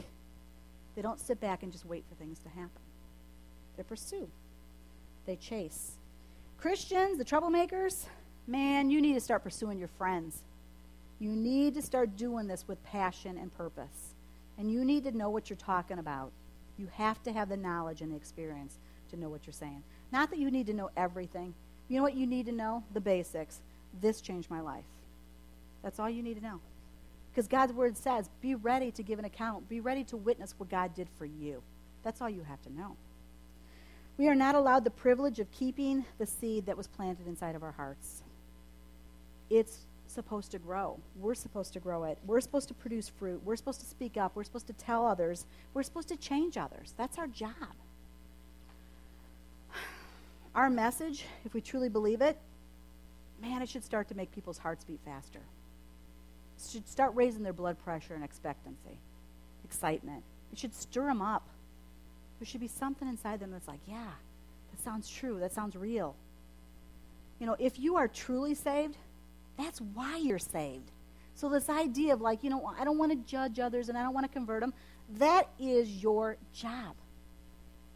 They 0.95 1.01
don't 1.01 1.19
sit 1.19 1.39
back 1.39 1.63
and 1.63 1.71
just 1.71 1.85
wait 1.85 2.05
for 2.07 2.15
things 2.15 2.39
to 2.39 2.49
happen. 2.49 2.81
They 3.75 3.83
pursue, 3.83 4.29
they 5.25 5.35
chase. 5.35 5.93
Christians, 6.57 7.17
the 7.17 7.25
troublemakers, 7.25 8.05
man, 8.47 8.89
you 8.89 9.01
need 9.01 9.13
to 9.15 9.19
start 9.19 9.43
pursuing 9.43 9.77
your 9.77 9.89
friends. 9.89 10.43
You 11.19 11.31
need 11.31 11.73
to 11.75 11.81
start 11.81 12.17
doing 12.17 12.47
this 12.47 12.67
with 12.67 12.83
passion 12.83 13.37
and 13.37 13.55
purpose. 13.55 14.13
And 14.57 14.71
you 14.71 14.83
need 14.85 15.03
to 15.05 15.11
know 15.11 15.29
what 15.29 15.49
you're 15.49 15.57
talking 15.57 15.99
about. 15.99 16.31
You 16.77 16.87
have 16.93 17.21
to 17.23 17.33
have 17.33 17.49
the 17.49 17.57
knowledge 17.57 18.01
and 18.01 18.11
the 18.11 18.15
experience 18.15 18.77
to 19.11 19.17
know 19.17 19.29
what 19.29 19.45
you're 19.45 19.53
saying. 19.53 19.83
Not 20.11 20.29
that 20.29 20.39
you 20.39 20.51
need 20.51 20.67
to 20.67 20.73
know 20.73 20.89
everything. 20.97 21.53
You 21.87 21.97
know 21.97 22.03
what 22.03 22.15
you 22.15 22.27
need 22.27 22.45
to 22.47 22.51
know? 22.51 22.83
The 22.93 23.01
basics. 23.01 23.59
This 24.01 24.21
changed 24.21 24.49
my 24.49 24.59
life. 24.59 24.83
That's 25.83 25.99
all 25.99 26.09
you 26.09 26.23
need 26.23 26.37
to 26.37 26.43
know. 26.43 26.59
Because 27.31 27.47
God's 27.47 27.73
word 27.73 27.97
says, 27.97 28.29
be 28.41 28.55
ready 28.55 28.91
to 28.91 29.03
give 29.03 29.19
an 29.19 29.25
account. 29.25 29.69
Be 29.69 29.79
ready 29.79 30.03
to 30.05 30.17
witness 30.17 30.55
what 30.57 30.69
God 30.69 30.95
did 30.95 31.07
for 31.17 31.25
you. 31.25 31.61
That's 32.03 32.21
all 32.21 32.29
you 32.29 32.43
have 32.43 32.61
to 32.63 32.73
know. 32.73 32.95
We 34.17 34.29
are 34.29 34.35
not 34.35 34.55
allowed 34.55 34.85
the 34.85 34.91
privilege 34.91 35.39
of 35.39 35.51
keeping 35.51 36.05
the 36.17 36.25
seed 36.25 36.65
that 36.67 36.77
was 36.77 36.87
planted 36.87 37.27
inside 37.27 37.55
of 37.55 37.63
our 37.63 37.73
hearts. 37.73 38.23
It's 39.49 39.79
supposed 40.15 40.51
to 40.51 40.59
grow. 40.59 40.97
We're 41.19 41.35
supposed 41.35 41.73
to 41.73 41.79
grow 41.79 42.05
it. 42.05 42.17
We're 42.25 42.41
supposed 42.41 42.69
to 42.69 42.73
produce 42.73 43.09
fruit. 43.09 43.41
We're 43.43 43.57
supposed 43.57 43.81
to 43.81 43.85
speak 43.85 44.17
up. 44.17 44.35
We're 44.35 44.45
supposed 44.45 44.67
to 44.67 44.73
tell 44.73 45.05
others. 45.05 45.45
We're 45.73 45.83
supposed 45.83 46.07
to 46.07 46.15
change 46.15 46.57
others. 46.57 46.93
That's 46.97 47.17
our 47.19 47.27
job. 47.27 47.75
Our 50.55 50.69
message, 50.69 51.25
if 51.43 51.53
we 51.53 51.61
truly 51.61 51.89
believe 51.89 52.21
it, 52.21 52.37
man, 53.41 53.61
it 53.61 53.69
should 53.69 53.83
start 53.83 54.07
to 54.07 54.15
make 54.15 54.31
people's 54.31 54.57
hearts 54.57 54.85
beat 54.85 55.01
faster. 55.05 55.41
It 56.57 56.71
should 56.71 56.87
start 56.87 57.11
raising 57.13 57.43
their 57.43 57.53
blood 57.53 57.77
pressure 57.83 58.15
and 58.15 58.23
expectancy, 58.23 58.97
excitement. 59.65 60.23
It 60.53 60.57
should 60.57 60.73
stir 60.73 61.05
them 61.05 61.21
up. 61.21 61.45
There 62.39 62.47
should 62.47 62.61
be 62.61 62.67
something 62.69 63.07
inside 63.07 63.41
them 63.41 63.51
that's 63.51 63.67
like, 63.67 63.81
yeah, 63.85 64.11
that 64.71 64.81
sounds 64.81 65.09
true. 65.09 65.39
That 65.39 65.51
sounds 65.51 65.75
real. 65.75 66.15
You 67.39 67.47
know, 67.47 67.57
if 67.59 67.77
you 67.77 67.97
are 67.97 68.07
truly 68.07 68.55
saved, 68.55 68.95
that's 69.57 69.79
why 69.79 70.17
you're 70.17 70.39
saved. 70.39 70.91
So, 71.33 71.49
this 71.49 71.69
idea 71.69 72.13
of 72.13 72.21
like, 72.21 72.43
you 72.43 72.49
know, 72.49 72.73
I 72.79 72.85
don't 72.85 72.97
want 72.97 73.11
to 73.11 73.17
judge 73.29 73.59
others 73.59 73.89
and 73.89 73.97
I 73.97 74.03
don't 74.03 74.13
want 74.13 74.25
to 74.25 74.31
convert 74.31 74.61
them, 74.61 74.73
that 75.17 75.49
is 75.59 76.01
your 76.01 76.37
job. 76.53 76.95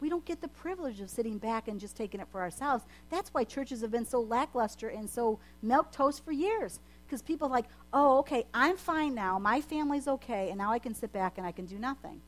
We 0.00 0.08
don't 0.08 0.24
get 0.24 0.40
the 0.40 0.48
privilege 0.48 1.00
of 1.00 1.10
sitting 1.10 1.38
back 1.38 1.68
and 1.68 1.78
just 1.78 1.96
taking 1.96 2.20
it 2.20 2.28
for 2.30 2.40
ourselves. 2.40 2.84
That's 3.10 3.32
why 3.34 3.44
churches 3.44 3.82
have 3.82 3.90
been 3.90 4.06
so 4.06 4.20
lackluster 4.20 4.88
and 4.88 5.08
so 5.08 5.38
milquetoast 5.64 6.22
for 6.22 6.32
years. 6.32 6.80
Because 7.06 7.22
people 7.22 7.48
are 7.48 7.50
like, 7.50 7.66
oh, 7.92 8.18
okay, 8.20 8.44
I'm 8.54 8.76
fine 8.76 9.14
now. 9.14 9.38
My 9.38 9.60
family's 9.60 10.08
okay. 10.08 10.48
And 10.48 10.58
now 10.58 10.72
I 10.72 10.78
can 10.78 10.94
sit 10.94 11.12
back 11.12 11.36
and 11.36 11.46
I 11.46 11.52
can 11.52 11.66
do 11.66 11.78
nothing. 11.78 12.22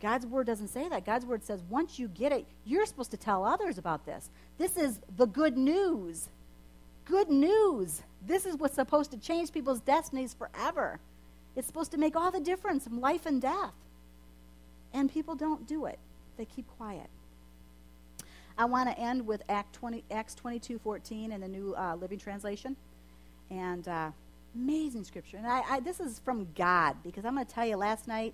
God's 0.00 0.26
word 0.26 0.48
doesn't 0.48 0.68
say 0.68 0.88
that. 0.88 1.06
God's 1.06 1.24
word 1.24 1.44
says 1.44 1.62
once 1.68 1.98
you 1.98 2.08
get 2.08 2.32
it, 2.32 2.44
you're 2.64 2.86
supposed 2.86 3.12
to 3.12 3.16
tell 3.16 3.44
others 3.44 3.78
about 3.78 4.04
this. 4.04 4.30
This 4.58 4.76
is 4.76 4.98
the 5.16 5.26
good 5.26 5.56
news. 5.56 6.28
Good 7.12 7.28
news. 7.28 8.00
This 8.26 8.46
is 8.46 8.56
what's 8.56 8.74
supposed 8.74 9.10
to 9.10 9.18
change 9.18 9.52
people's 9.52 9.80
destinies 9.80 10.32
forever. 10.32 10.98
It's 11.54 11.66
supposed 11.66 11.90
to 11.90 11.98
make 11.98 12.16
all 12.16 12.30
the 12.30 12.40
difference 12.40 12.84
from 12.84 13.02
life 13.02 13.26
and 13.26 13.38
death. 13.38 13.74
And 14.94 15.12
people 15.12 15.34
don't 15.34 15.66
do 15.66 15.84
it. 15.84 15.98
They 16.38 16.46
keep 16.46 16.66
quiet. 16.78 17.10
I 18.56 18.64
want 18.64 18.88
to 18.88 18.98
end 18.98 19.26
with 19.26 19.42
Act 19.50 19.74
20, 19.74 20.04
Acts 20.10 20.34
22, 20.36 20.78
14 20.78 21.32
in 21.32 21.42
the 21.42 21.48
New 21.48 21.74
uh, 21.76 21.96
Living 21.96 22.18
Translation. 22.18 22.76
And 23.50 23.86
uh, 23.88 24.10
amazing 24.54 25.04
scripture. 25.04 25.36
And 25.36 25.46
I, 25.46 25.60
I, 25.68 25.80
this 25.80 26.00
is 26.00 26.18
from 26.18 26.48
God 26.56 26.96
because 27.04 27.26
I'm 27.26 27.34
going 27.34 27.44
to 27.44 27.54
tell 27.54 27.66
you, 27.66 27.76
last 27.76 28.08
night 28.08 28.32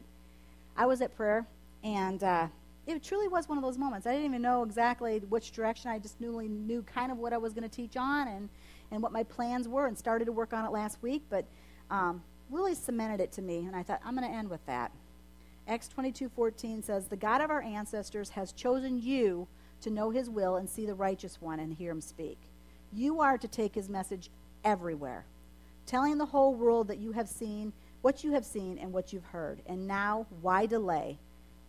I 0.76 0.86
was 0.86 1.00
at 1.00 1.16
prayer 1.16 1.44
and 1.82 2.22
uh, 2.22 2.46
it 2.88 3.02
truly 3.02 3.28
was 3.28 3.48
one 3.48 3.58
of 3.58 3.64
those 3.64 3.78
moments. 3.78 4.06
I 4.06 4.12
didn't 4.12 4.26
even 4.26 4.42
know 4.42 4.62
exactly 4.62 5.18
which 5.28 5.52
direction. 5.52 5.90
I 5.90 5.98
just 5.98 6.20
knew, 6.20 6.42
knew 6.42 6.82
kind 6.82 7.12
of 7.12 7.18
what 7.18 7.32
I 7.32 7.36
was 7.36 7.52
going 7.52 7.68
to 7.68 7.74
teach 7.74 7.96
on 7.96 8.28
and, 8.28 8.48
and 8.90 9.02
what 9.02 9.12
my 9.12 9.22
plans 9.22 9.68
were 9.68 9.86
and 9.86 9.96
started 9.96 10.24
to 10.24 10.32
work 10.32 10.52
on 10.52 10.64
it 10.64 10.72
last 10.72 11.02
week, 11.02 11.22
but 11.28 11.44
um, 11.90 12.22
really 12.50 12.74
cemented 12.74 13.20
it 13.20 13.30
to 13.32 13.42
me. 13.42 13.66
And 13.66 13.76
I 13.76 13.82
thought, 13.82 14.00
I'm 14.04 14.16
going 14.16 14.28
to 14.28 14.34
end 14.34 14.48
with 14.48 14.64
that. 14.66 14.90
Acts 15.66 15.90
22:14 15.94 16.82
says, 16.82 17.08
"The 17.08 17.16
God 17.16 17.42
of 17.42 17.50
our 17.50 17.60
ancestors 17.60 18.30
has 18.30 18.52
chosen 18.52 19.02
you 19.02 19.48
to 19.82 19.90
know 19.90 20.10
his 20.10 20.28
will 20.28 20.56
and 20.56 20.68
see 20.68 20.86
the 20.86 20.94
righteous 20.94 21.40
one 21.40 21.60
and 21.60 21.72
hear 21.74 21.90
him 21.90 22.00
speak. 22.00 22.38
You 22.92 23.20
are 23.20 23.38
to 23.38 23.48
take 23.48 23.74
his 23.74 23.88
message 23.88 24.30
everywhere, 24.64 25.24
telling 25.86 26.18
the 26.18 26.26
whole 26.26 26.54
world 26.54 26.88
that 26.88 26.98
you 26.98 27.12
have 27.12 27.28
seen 27.28 27.72
what 28.00 28.22
you 28.22 28.32
have 28.32 28.44
seen 28.44 28.78
and 28.78 28.92
what 28.92 29.12
you've 29.12 29.24
heard. 29.24 29.60
And 29.66 29.86
now, 29.86 30.26
why 30.40 30.66
delay? 30.66 31.18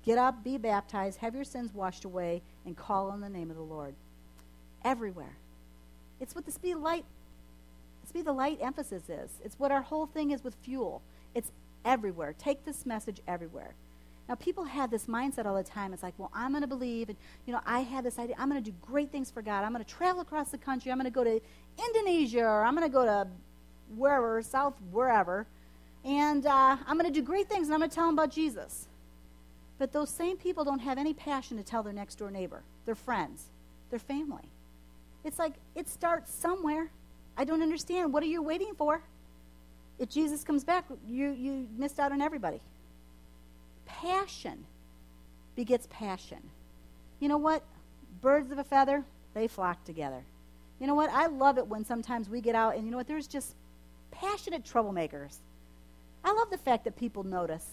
Get 0.06 0.18
up, 0.18 0.43
be 0.43 0.58
baptized, 0.58 1.20
have 1.20 1.36
your 1.36 1.43
sins 1.43 1.74
washed 1.74 2.06
away, 2.06 2.41
and 2.66 2.76
call 2.76 3.10
on 3.10 3.22
the 3.22 3.30
name 3.30 3.50
of 3.50 3.58
the 3.58 3.64
Lord. 3.64 3.95
Everywhere. 4.84 5.38
It's 6.20 6.36
what 6.36 6.45
the 6.45 6.52
speed 6.52 6.74
of 6.74 6.82
light, 6.82 7.06
speed 8.08 8.22
of 8.22 8.26
the 8.26 8.34
light 8.34 8.60
emphasis 8.62 9.10
is. 9.10 9.32
It's 9.43 9.60
what 9.60 9.72
our 9.72 9.82
whole 9.82 10.06
thing 10.06 10.32
is 10.32 10.43
with 10.43 10.56
fuel. 10.64 11.02
It's 11.36 11.52
everywhere. 11.86 12.34
Take 12.38 12.66
this 12.66 12.86
message 12.86 13.22
everywhere. 13.28 13.76
Now, 14.28 14.36
people 14.36 14.66
have 14.66 14.91
this 14.91 15.08
mindset 15.08 15.47
all 15.47 15.56
the 15.56 15.64
time. 15.64 15.91
It's 15.91 16.04
like, 16.04 16.14
well, 16.20 16.30
I'm 16.36 16.52
going 16.52 16.62
to 16.62 16.68
believe, 16.68 17.10
and 17.10 17.18
you 17.47 17.54
know, 17.54 17.62
I 17.66 17.80
have 17.80 18.04
this 18.04 18.20
idea. 18.20 18.36
I'm 18.38 18.47
going 18.47 18.64
to 18.64 18.72
do 18.72 18.76
great 18.80 19.12
things 19.12 19.32
for 19.32 19.41
God. 19.41 19.64
I'm 19.64 19.74
going 19.74 19.84
to 19.84 19.89
travel 19.89 20.22
across 20.22 20.52
the 20.52 20.58
country. 20.58 20.91
I'm 20.91 21.00
going 21.00 21.06
to 21.06 21.12
go 21.12 21.24
to 21.24 21.41
Indonesia, 21.84 22.43
or 22.43 22.64
I'm 22.64 22.76
going 22.76 22.88
to 22.88 22.93
go 22.93 23.06
to 23.06 23.28
wherever, 23.95 24.41
south, 24.43 24.76
wherever, 24.91 25.47
and 26.06 26.45
uh, 26.45 26.78
I'm 26.86 26.97
going 26.97 27.12
to 27.12 27.20
do 27.20 27.26
great 27.26 27.50
things, 27.50 27.68
and 27.68 27.74
I'm 27.74 27.80
going 27.80 27.89
to 27.89 27.95
tell 27.95 28.06
them 28.06 28.14
about 28.14 28.32
Jesus. 28.32 28.89
But 29.80 29.94
those 29.94 30.10
same 30.10 30.38
people 30.38 30.66
don't 30.66 30.80
have 30.80 30.98
any 30.98 31.14
passion 31.14 31.58
to 31.58 31.64
tell 31.64 31.82
their 31.82 31.94
next 31.94 32.16
door 32.16 32.30
neighbor, 32.30 32.62
their 32.86 32.96
friends, 32.96 33.46
their 33.90 34.00
family. 34.00 34.44
It's 35.24 35.40
like 35.40 35.54
it 35.74 35.88
starts 35.88 36.34
somewhere. 36.34 36.92
I 37.38 37.46
don't 37.46 37.62
understand. 37.62 38.14
What 38.14 38.22
are 38.22 38.28
you 38.28 38.42
waiting 38.42 38.74
for? 38.78 39.02
If 39.98 40.10
Jesus 40.10 40.44
comes 40.44 40.64
back, 40.64 40.86
you, 41.08 41.32
you 41.32 41.68
missed 41.78 42.00
out 42.00 42.12
on 42.12 42.22
everybody. 42.22 42.62
Passion 43.86 44.66
begets 45.56 45.88
passion. 45.90 46.40
You 47.20 47.30
know 47.30 47.38
what? 47.38 47.64
Birds 48.22 48.52
of 48.52 48.58
a 48.60 48.64
feather, 48.64 49.04
they 49.34 49.48
flock 49.48 49.84
together. 49.86 50.24
You 50.80 50.88
know 50.88 50.96
what? 50.96 51.10
I 51.10 51.28
love 51.28 51.58
it 51.58 51.68
when 51.68 51.86
sometimes 51.86 52.30
we 52.30 52.42
get 52.42 52.56
out 52.56 52.76
and 52.76 52.86
you 52.86 52.92
know 52.92 52.98
what? 52.98 53.08
There's 53.08 53.28
just 53.28 53.56
passionate 54.12 54.64
troublemakers. 54.64 55.38
I 56.24 56.34
love 56.34 56.50
the 56.50 56.58
fact 56.58 56.84
that 56.84 56.98
people 56.98 57.24
notice. 57.24 57.66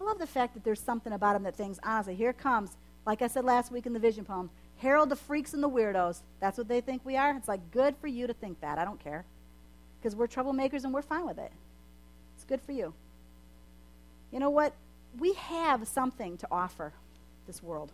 I 0.00 0.04
love 0.04 0.18
the 0.18 0.26
fact 0.26 0.54
that 0.54 0.64
there's 0.64 0.80
something 0.80 1.12
about 1.12 1.34
them 1.34 1.42
that 1.44 1.56
thinks, 1.56 1.78
honestly, 1.82 2.14
here 2.14 2.32
comes, 2.32 2.76
like 3.06 3.22
I 3.22 3.26
said 3.26 3.44
last 3.44 3.72
week 3.72 3.86
in 3.86 3.92
the 3.92 3.98
vision 3.98 4.24
poem, 4.24 4.50
herald 4.76 5.08
the 5.08 5.16
freaks 5.16 5.54
and 5.54 5.62
the 5.62 5.68
weirdos. 5.68 6.22
That's 6.40 6.56
what 6.56 6.68
they 6.68 6.80
think 6.80 7.04
we 7.04 7.16
are. 7.16 7.34
It's 7.36 7.48
like, 7.48 7.70
good 7.70 7.96
for 8.00 8.06
you 8.06 8.26
to 8.26 8.32
think 8.34 8.60
that. 8.60 8.78
I 8.78 8.84
don't 8.84 9.02
care. 9.02 9.24
Because 9.98 10.14
we're 10.14 10.28
troublemakers 10.28 10.84
and 10.84 10.94
we're 10.94 11.02
fine 11.02 11.26
with 11.26 11.38
it. 11.38 11.52
It's 12.36 12.44
good 12.44 12.60
for 12.60 12.72
you. 12.72 12.94
You 14.30 14.38
know 14.38 14.50
what? 14.50 14.74
We 15.18 15.32
have 15.34 15.88
something 15.88 16.36
to 16.38 16.48
offer 16.50 16.92
this 17.46 17.62
world. 17.62 17.92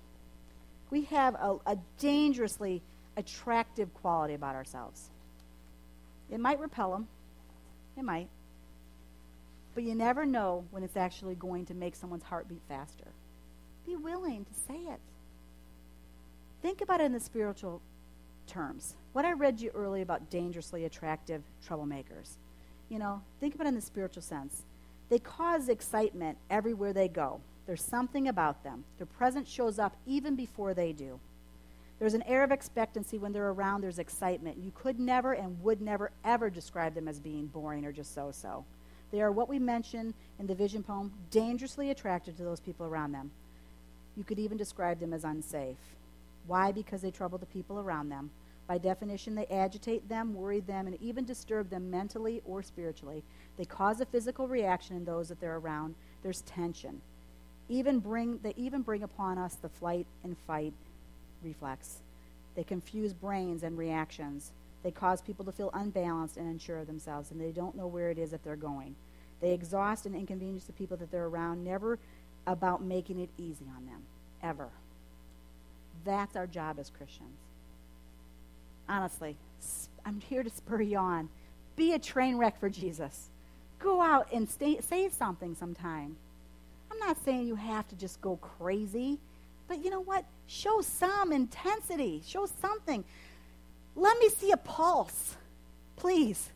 We 0.90 1.02
have 1.05 1.34
a, 1.36 1.57
a 1.64 1.78
dangerously 1.98 2.82
attractive 3.16 3.94
quality 3.94 4.34
about 4.34 4.55
ourselves. 4.55 5.11
It 6.30 6.40
might 6.40 6.61
repel 6.61 6.92
them. 6.92 7.09
It 7.96 8.05
might. 8.05 8.28
But 9.75 9.85
you 9.85 9.95
never 9.95 10.25
know 10.25 10.64
when 10.70 10.83
it's 10.83 10.97
actually 10.97 11.35
going 11.35 11.66
to 11.66 11.75
make 11.75 11.97
someone's 11.97 12.22
heart 12.22 12.49
beat 12.49 12.62
faster. 12.68 13.07
Be 13.87 13.97
willing 13.97 14.45
to 14.45 14.55
say 14.68 14.79
it. 14.79 15.01
Think 16.62 16.81
about 16.81 17.01
it 17.01 17.05
in 17.05 17.12
the 17.12 17.20
spiritual 17.20 17.83
terms. 18.47 18.95
What 19.12 19.25
I 19.25 19.33
read 19.33 19.61
you 19.61 19.70
earlier 19.75 20.03
about 20.03 20.31
dangerously 20.31 20.85
attractive 20.85 21.43
troublemakers. 21.66 22.37
You 22.89 22.99
know, 22.99 23.22
think 23.41 23.55
about 23.55 23.66
it 23.66 23.68
in 23.68 23.75
the 23.75 23.81
spiritual 23.81 24.22
sense. 24.22 24.62
They 25.09 25.18
cause 25.18 25.68
excitement 25.68 26.39
everywhere 26.51 26.93
they 26.93 27.09
go. 27.09 27.41
There's 27.66 27.83
something 27.83 28.29
about 28.29 28.62
them. 28.62 28.85
Their 28.99 29.07
presence 29.07 29.49
shows 29.49 29.79
up 29.79 29.97
even 30.07 30.37
before 30.37 30.75
they 30.75 30.93
do. 30.93 31.18
There's 31.99 32.14
an 32.14 32.22
air 32.22 32.43
of 32.43 32.51
expectancy 32.51 33.18
when 33.18 33.33
they're 33.33 33.51
around, 33.51 33.81
there's 33.81 33.99
excitement. 33.99 34.59
You 34.59 34.72
could 34.75 34.99
never 34.99 35.33
and 35.33 35.62
would 35.62 35.81
never, 35.81 36.11
ever 36.25 36.51
describe 36.51 36.95
them 36.95 37.09
as 37.09 37.20
being 37.20 37.47
boring 37.47 37.85
or 37.85 37.93
just 37.93 38.14
so 38.14 38.31
so. 38.33 38.64
They 39.15 39.21
are 39.21 39.31
what 39.31 39.49
we 39.49 39.61
mentioned 39.61 40.12
in 40.41 40.49
the 40.49 40.57
vision 40.57 40.83
poem, 40.83 41.12
dangerously 41.31 41.91
attracted 41.91 42.37
to 42.37 42.43
those 42.43 42.59
people 42.59 42.85
around 42.85 43.12
them. 43.12 43.31
You 44.17 44.25
could 44.25 44.41
even 44.41 44.59
describe 44.59 44.99
them 44.99 45.12
as 45.12 45.23
unsafe. 45.23 45.77
Why? 46.49 46.73
Because 46.73 47.01
they 47.01 47.12
trouble 47.12 47.39
the 47.39 47.47
people 47.47 47.79
around 47.79 48.09
them. 48.09 48.31
By 48.67 48.79
definition, 48.79 49.37
they 49.37 49.47
agitate 49.47 50.09
them, 50.09 50.35
worry 50.35 50.59
them, 50.59 50.89
and 50.89 51.01
even 51.01 51.25
disturb 51.25 51.71
them 51.71 51.93
mentally 51.93 52.43
or 52.45 52.61
spiritually. 52.65 53.23
They 53.57 53.65
cause 53.65 54.01
a 54.01 54.07
physical 54.07 54.49
reaction 54.49 54.97
in 54.97 55.05
those 55.05 55.29
that 55.29 55.41
they're 55.41 55.59
around. 55.59 55.95
There's 56.25 56.41
tension. 56.41 57.01
Even 57.69 58.01
bring, 58.01 58.41
they 58.43 58.55
even 58.57 58.83
bring 58.83 59.05
upon 59.05 59.39
us 59.39 59.55
the 59.55 59.69
flight 59.69 60.09
and 60.25 60.37
fight 60.45 60.73
reflex. 61.41 61.99
They 62.57 62.65
confuse 62.65 63.12
brains 63.12 63.62
and 63.62 63.79
reactions. 63.79 64.51
They 64.83 64.91
cause 64.91 65.23
people 65.23 65.45
to 65.45 65.53
feel 65.53 65.71
unbalanced 65.73 66.37
and 66.37 66.49
unsure 66.49 66.79
of 66.79 66.89
themselves, 66.89 67.31
and 67.31 67.41
they 67.41 67.53
don't 67.53 67.77
know 67.77 67.87
where 67.87 68.11
it 68.11 68.19
is 68.19 68.33
that 68.33 68.43
they're 68.43 68.57
going. 68.57 68.97
They 69.45 69.53
exhaust 69.53 70.07
and 70.07 70.16
inconvenience 70.16 70.64
the 70.64 70.72
people 70.72 70.97
that 70.97 71.11
they're 71.11 71.26
around, 71.26 71.62
never 71.62 71.99
about 72.47 72.82
making 72.82 73.20
it 73.20 73.28
easy 73.36 73.66
on 73.76 73.84
them, 73.84 74.01
ever. 74.42 74.70
That's 76.03 76.34
our 76.34 76.47
job 76.47 76.78
as 76.78 76.88
Christians. 76.88 77.36
Honestly, 78.88 79.36
I'm 80.07 80.22
here 80.22 80.42
to 80.42 80.49
spur 80.49 80.80
you 80.80 80.97
on. 80.97 81.28
Be 81.76 81.92
a 81.92 81.99
train 81.99 82.38
wreck 82.38 82.59
for 82.59 82.70
Jesus. 82.70 83.28
Go 83.80 84.01
out 84.01 84.28
and 84.32 84.49
stay, 84.49 84.80
say 84.80 85.11
something 85.11 85.55
sometime. 85.55 86.16
I'm 86.90 86.99
not 86.99 87.22
saying 87.22 87.47
you 87.47 87.57
have 87.57 87.86
to 87.88 87.97
just 87.97 88.22
go 88.22 88.36
crazy, 88.36 89.18
but 89.68 89.84
you 89.84 89.90
know 89.90 90.01
what? 90.01 90.24
Show 90.47 90.80
some 90.80 91.32
intensity. 91.32 92.22
Show 92.26 92.49
something. 92.62 93.05
Let 93.95 94.18
me 94.20 94.30
see 94.30 94.53
a 94.53 94.57
pulse, 94.57 95.36
please. 95.97 96.49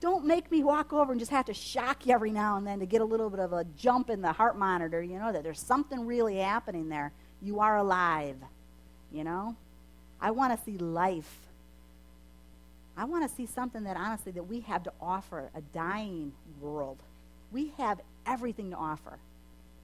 Don't 0.00 0.26
make 0.26 0.50
me 0.50 0.62
walk 0.62 0.92
over 0.92 1.12
and 1.12 1.18
just 1.18 1.30
have 1.30 1.46
to 1.46 1.54
shock 1.54 2.06
you 2.06 2.12
every 2.12 2.30
now 2.30 2.56
and 2.56 2.66
then 2.66 2.80
to 2.80 2.86
get 2.86 3.00
a 3.00 3.04
little 3.04 3.30
bit 3.30 3.40
of 3.40 3.52
a 3.52 3.64
jump 3.76 4.10
in 4.10 4.20
the 4.20 4.32
heart 4.32 4.58
monitor, 4.58 5.02
you 5.02 5.18
know, 5.18 5.32
that 5.32 5.42
there's 5.42 5.64
something 5.66 6.04
really 6.04 6.36
happening 6.36 6.88
there. 6.88 7.12
You 7.40 7.60
are 7.60 7.78
alive, 7.78 8.36
you 9.10 9.24
know? 9.24 9.56
I 10.20 10.30
want 10.32 10.56
to 10.56 10.64
see 10.64 10.76
life. 10.78 11.38
I 12.96 13.04
want 13.04 13.28
to 13.28 13.34
see 13.34 13.46
something 13.46 13.84
that 13.84 13.96
honestly 13.96 14.32
that 14.32 14.44
we 14.44 14.60
have 14.60 14.82
to 14.84 14.92
offer 15.00 15.50
a 15.54 15.60
dying 15.60 16.32
world. 16.60 17.02
We 17.52 17.72
have 17.78 18.00
everything 18.26 18.70
to 18.70 18.76
offer. 18.76 19.18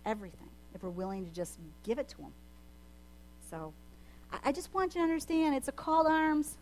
Everything. 0.04 0.48
If 0.74 0.82
we're 0.82 0.90
willing 0.90 1.24
to 1.26 1.30
just 1.30 1.58
give 1.84 1.98
it 1.98 2.08
to 2.08 2.16
them. 2.18 2.32
So 3.50 3.72
I, 4.32 4.38
I 4.46 4.52
just 4.52 4.72
want 4.74 4.94
you 4.94 5.00
to 5.00 5.04
understand 5.04 5.54
it's 5.54 5.68
a 5.68 5.72
call 5.72 6.04
to 6.04 6.10
arms. 6.10 6.56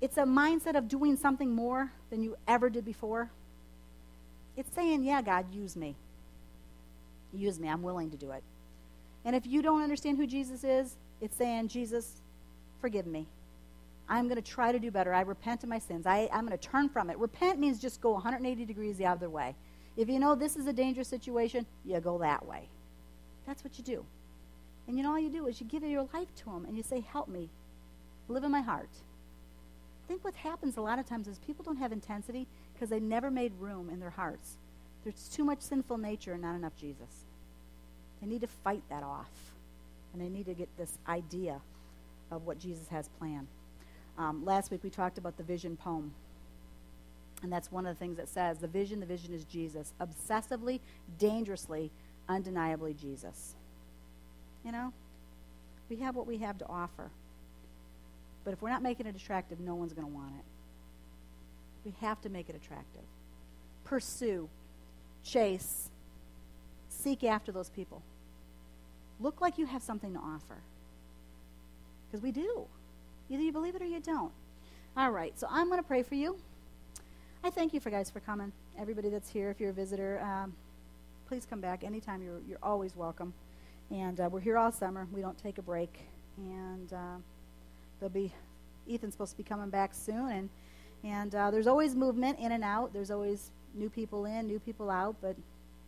It's 0.00 0.16
a 0.18 0.24
mindset 0.24 0.76
of 0.76 0.88
doing 0.88 1.16
something 1.16 1.50
more 1.50 1.90
than 2.10 2.22
you 2.22 2.36
ever 2.46 2.68
did 2.68 2.84
before. 2.84 3.30
It's 4.56 4.74
saying, 4.74 5.04
yeah, 5.04 5.22
God, 5.22 5.52
use 5.52 5.76
me. 5.76 5.96
Use 7.32 7.58
me. 7.58 7.68
I'm 7.68 7.82
willing 7.82 8.10
to 8.10 8.16
do 8.16 8.30
it. 8.32 8.42
And 9.24 9.34
if 9.34 9.46
you 9.46 9.62
don't 9.62 9.82
understand 9.82 10.18
who 10.18 10.26
Jesus 10.26 10.64
is, 10.64 10.96
it's 11.20 11.36
saying, 11.36 11.68
Jesus, 11.68 12.20
forgive 12.80 13.06
me. 13.06 13.26
I'm 14.08 14.28
going 14.28 14.40
to 14.40 14.42
try 14.42 14.70
to 14.70 14.78
do 14.78 14.90
better. 14.90 15.12
I 15.12 15.22
repent 15.22 15.62
of 15.62 15.68
my 15.68 15.78
sins. 15.78 16.06
I, 16.06 16.28
I'm 16.32 16.46
going 16.46 16.56
to 16.56 16.68
turn 16.68 16.88
from 16.88 17.10
it. 17.10 17.18
Repent 17.18 17.58
means 17.58 17.80
just 17.80 18.00
go 18.00 18.12
180 18.12 18.64
degrees 18.64 18.96
the 18.96 19.06
other 19.06 19.28
way. 19.28 19.56
If 19.96 20.08
you 20.08 20.18
know 20.18 20.34
this 20.34 20.56
is 20.56 20.66
a 20.66 20.72
dangerous 20.72 21.08
situation, 21.08 21.66
you 21.84 21.98
go 22.00 22.18
that 22.18 22.46
way. 22.46 22.68
That's 23.46 23.64
what 23.64 23.78
you 23.78 23.84
do. 23.84 24.04
And 24.86 24.96
you 24.96 25.02
know 25.02 25.10
all 25.10 25.18
you 25.18 25.30
do 25.30 25.46
is 25.46 25.60
you 25.60 25.66
give 25.66 25.82
your 25.82 26.08
life 26.14 26.32
to 26.36 26.50
him 26.50 26.64
and 26.64 26.76
you 26.76 26.82
say, 26.82 27.00
Help 27.00 27.28
me. 27.28 27.48
Live 28.28 28.44
in 28.44 28.50
my 28.50 28.60
heart. 28.60 28.90
I 30.06 30.08
think 30.08 30.22
what 30.22 30.34
happens 30.34 30.76
a 30.76 30.80
lot 30.80 31.00
of 31.00 31.06
times 31.06 31.26
is 31.26 31.40
people 31.40 31.64
don't 31.64 31.78
have 31.78 31.90
intensity 31.90 32.46
because 32.72 32.88
they 32.88 33.00
never 33.00 33.28
made 33.28 33.52
room 33.58 33.90
in 33.90 33.98
their 33.98 34.10
hearts. 34.10 34.56
There's 35.02 35.28
too 35.28 35.44
much 35.44 35.60
sinful 35.60 35.98
nature 35.98 36.34
and 36.34 36.42
not 36.42 36.54
enough 36.54 36.76
Jesus. 36.76 37.24
They 38.20 38.28
need 38.28 38.42
to 38.42 38.46
fight 38.46 38.82
that 38.88 39.02
off. 39.02 39.30
And 40.12 40.22
they 40.22 40.28
need 40.28 40.46
to 40.46 40.54
get 40.54 40.68
this 40.78 40.96
idea 41.08 41.60
of 42.30 42.46
what 42.46 42.60
Jesus 42.60 42.86
has 42.88 43.08
planned. 43.18 43.48
Um, 44.16 44.44
last 44.44 44.70
week 44.70 44.84
we 44.84 44.90
talked 44.90 45.18
about 45.18 45.36
the 45.36 45.42
vision 45.42 45.76
poem. 45.76 46.14
And 47.42 47.52
that's 47.52 47.72
one 47.72 47.84
of 47.84 47.96
the 47.96 47.98
things 47.98 48.16
that 48.16 48.28
says 48.28 48.58
the 48.58 48.68
vision, 48.68 49.00
the 49.00 49.06
vision 49.06 49.34
is 49.34 49.42
Jesus. 49.42 49.92
Obsessively, 50.00 50.78
dangerously, 51.18 51.90
undeniably 52.28 52.94
Jesus. 52.94 53.56
You 54.64 54.70
know? 54.70 54.92
We 55.88 55.96
have 55.96 56.14
what 56.14 56.28
we 56.28 56.38
have 56.38 56.58
to 56.58 56.66
offer. 56.68 57.10
But 58.46 58.52
if 58.52 58.62
we're 58.62 58.70
not 58.70 58.80
making 58.80 59.06
it 59.06 59.16
attractive, 59.16 59.58
no 59.58 59.74
one's 59.74 59.92
going 59.92 60.06
to 60.06 60.14
want 60.14 60.30
it. 60.36 60.44
We 61.84 61.92
have 62.00 62.20
to 62.20 62.28
make 62.28 62.48
it 62.48 62.54
attractive. 62.54 63.02
Pursue, 63.82 64.48
chase, 65.24 65.90
seek 66.88 67.24
after 67.24 67.50
those 67.50 67.70
people. 67.70 68.02
Look 69.18 69.40
like 69.40 69.58
you 69.58 69.66
have 69.66 69.82
something 69.82 70.14
to 70.14 70.20
offer. 70.20 70.58
Because 72.06 72.22
we 72.22 72.30
do. 72.30 72.66
Either 73.28 73.42
you 73.42 73.50
believe 73.50 73.74
it 73.74 73.82
or 73.82 73.86
you 73.86 73.98
don't. 73.98 74.30
All 74.96 75.10
right, 75.10 75.36
so 75.36 75.48
I'm 75.50 75.66
going 75.66 75.80
to 75.80 75.86
pray 75.86 76.04
for 76.04 76.14
you. 76.14 76.38
I 77.42 77.50
thank 77.50 77.74
you 77.74 77.80
for 77.80 77.90
guys 77.90 78.10
for 78.10 78.20
coming. 78.20 78.52
Everybody 78.78 79.08
that's 79.08 79.28
here, 79.28 79.50
if 79.50 79.58
you're 79.58 79.70
a 79.70 79.72
visitor, 79.72 80.20
um, 80.22 80.54
please 81.26 81.48
come 81.50 81.60
back 81.60 81.82
anytime. 81.82 82.22
You're, 82.22 82.38
you're 82.48 82.62
always 82.62 82.94
welcome. 82.94 83.34
And 83.90 84.20
uh, 84.20 84.28
we're 84.30 84.38
here 84.38 84.56
all 84.56 84.70
summer. 84.70 85.08
We 85.12 85.20
don't 85.20 85.36
take 85.36 85.58
a 85.58 85.62
break. 85.62 85.98
And 86.38 86.92
uh, 86.92 87.16
there'll 87.98 88.12
be 88.12 88.32
Ethan's 88.90 89.14
supposed 89.14 89.32
to 89.32 89.36
be 89.36 89.42
coming 89.42 89.70
back 89.70 89.94
soon. 89.94 90.30
And 90.30 90.50
and 91.04 91.34
uh, 91.34 91.50
there's 91.50 91.66
always 91.66 91.94
movement 91.94 92.38
in 92.38 92.52
and 92.52 92.64
out. 92.64 92.92
There's 92.92 93.10
always 93.10 93.50
new 93.74 93.90
people 93.90 94.24
in, 94.24 94.46
new 94.46 94.58
people 94.58 94.90
out. 94.90 95.16
But 95.20 95.36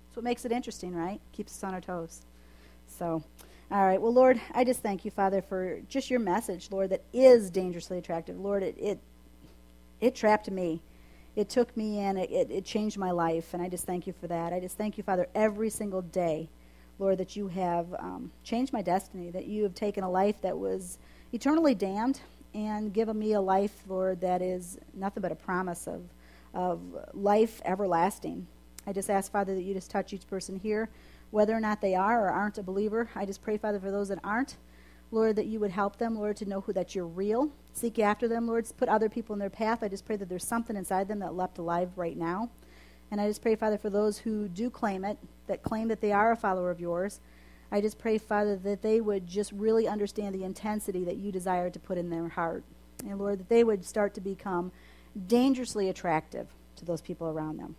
it's 0.07 0.17
what 0.17 0.25
makes 0.25 0.45
it 0.45 0.53
interesting, 0.53 0.95
right? 0.95 1.21
Keeps 1.33 1.53
us 1.57 1.65
on 1.65 1.75
our 1.75 1.81
toes. 1.81 2.23
So. 2.87 3.23
All 3.71 3.85
right. 3.85 4.01
Well, 4.01 4.15
Lord, 4.15 4.41
I 4.55 4.65
just 4.65 4.81
thank 4.81 5.05
you, 5.05 5.11
Father, 5.11 5.43
for 5.43 5.81
just 5.91 6.09
your 6.09 6.21
message, 6.21 6.71
Lord, 6.71 6.89
that 6.89 7.03
is 7.13 7.51
dangerously 7.51 7.99
attractive. 7.99 8.41
Lord, 8.41 8.63
it 8.63 8.77
it, 8.79 8.99
it 10.01 10.15
trapped 10.15 10.51
me. 10.51 10.81
It 11.37 11.51
took 11.51 11.77
me 11.77 12.01
in. 12.01 12.17
It, 12.17 12.31
it, 12.31 12.51
it 12.51 12.65
changed 12.65 12.97
my 12.97 13.11
life, 13.11 13.53
and 13.53 13.63
I 13.63 13.69
just 13.69 13.85
thank 13.85 14.07
you 14.07 14.15
for 14.15 14.27
that. 14.27 14.55
I 14.55 14.61
just 14.61 14.79
thank 14.79 14.97
you, 14.97 15.05
Father, 15.05 15.29
every 15.35 15.69
single 15.69 16.01
day, 16.01 16.49
Lord, 16.99 17.19
that 17.19 17.37
you 17.37 17.49
have 17.49 17.93
um, 17.99 18.33
changed 18.43 18.73
my 18.73 18.81
destiny, 18.81 19.31
that 19.33 19.45
you 19.47 19.65
have 19.65 19.75
taken 19.75 20.03
a 20.03 20.11
life 20.11 20.41
that 20.41 20.57
was 20.57 20.97
eternally 21.33 21.75
damned 21.75 22.21
and 22.55 22.93
given 22.93 23.19
me 23.19 23.33
a 23.35 23.41
life, 23.41 23.83
Lord, 23.87 24.21
that 24.23 24.43
is 24.43 24.79
nothing 24.95 25.21
but 25.21 25.33
a 25.33 25.37
promise 25.37 25.87
of, 25.87 26.03
of 26.55 26.81
life 27.13 27.61
everlasting. 27.65 28.47
I 28.87 28.93
just 28.93 29.11
ask, 29.11 29.31
Father, 29.31 29.55
that 29.55 29.63
you 29.63 29.75
just 29.75 29.91
touch 29.91 30.13
each 30.13 30.27
person 30.27 30.57
here 30.57 30.89
whether 31.31 31.55
or 31.55 31.61
not 31.61 31.81
they 31.81 31.95
are 31.95 32.27
or 32.27 32.31
aren't 32.31 32.59
a 32.59 32.63
believer. 32.63 33.09
I 33.15 33.27
just 33.27 33.43
pray, 33.43 33.59
Father, 33.59 33.79
for 33.79 33.91
those 33.91 34.09
that 34.09 34.19
aren't, 34.25 34.57
Lord, 35.11 35.37
that 35.37 35.47
you 35.47 35.61
would 35.61 35.71
help 35.71 35.97
them, 35.99 36.17
Lord, 36.17 36.37
to 36.39 36.47
know 36.47 36.61
who 36.61 36.73
that 36.73 36.95
you're 36.95 37.07
real. 37.07 37.51
Seek 37.73 37.99
after 37.99 38.29
them, 38.29 38.47
Lord. 38.47 38.67
Put 38.77 38.89
other 38.89 39.09
people 39.09 39.35
in 39.35 39.39
their 39.39 39.51
path. 39.51 39.83
I 39.83 39.89
just 39.89 40.05
pray 40.05 40.17
that 40.17 40.29
there's 40.29 40.47
something 40.47 40.77
inside 40.77 41.09
them 41.09 41.19
that 41.21 41.35
left 41.35 41.59
alive 41.59 41.91
right 41.97 42.17
now. 42.17 42.51
And 43.11 43.21
I 43.21 43.29
just 43.29 43.41
pray, 43.41 43.57
Father, 43.57 43.79
for 43.79 43.91
those 43.91 44.19
who 44.19 44.49
do 44.49 44.69
claim 44.69 45.05
it, 45.05 45.19
that 45.47 45.63
claim 45.63 45.89
that 45.89 46.01
they 46.01 46.13
are 46.13 46.33
a 46.33 46.37
follower 46.37 46.71
of 46.71 46.81
yours. 46.81 47.21
I 47.71 47.81
just 47.81 47.99
pray, 47.99 48.19
Father, 48.19 48.57
that 48.57 48.83
they 48.83 49.01
would 49.01 49.27
just 49.27 49.53
really 49.53 49.87
understand 49.87 50.35
the 50.35 50.45
intensity 50.45 51.05
that 51.05 51.17
you 51.17 51.31
desire 51.31 51.69
to 51.71 51.79
put 51.79 51.99
in 51.99 52.09
their 52.09 52.29
heart. 52.29 52.65
And 53.07 53.19
Lord, 53.19 53.41
that 53.41 53.49
they 53.49 53.63
would 53.63 53.85
start 53.85 54.15
to 54.15 54.21
become 54.21 54.73
dangerously 55.27 55.89
attractive 55.89 56.49
to 56.77 56.85
those 56.85 57.01
people 57.01 57.29
around 57.29 57.59
them. 57.59 57.77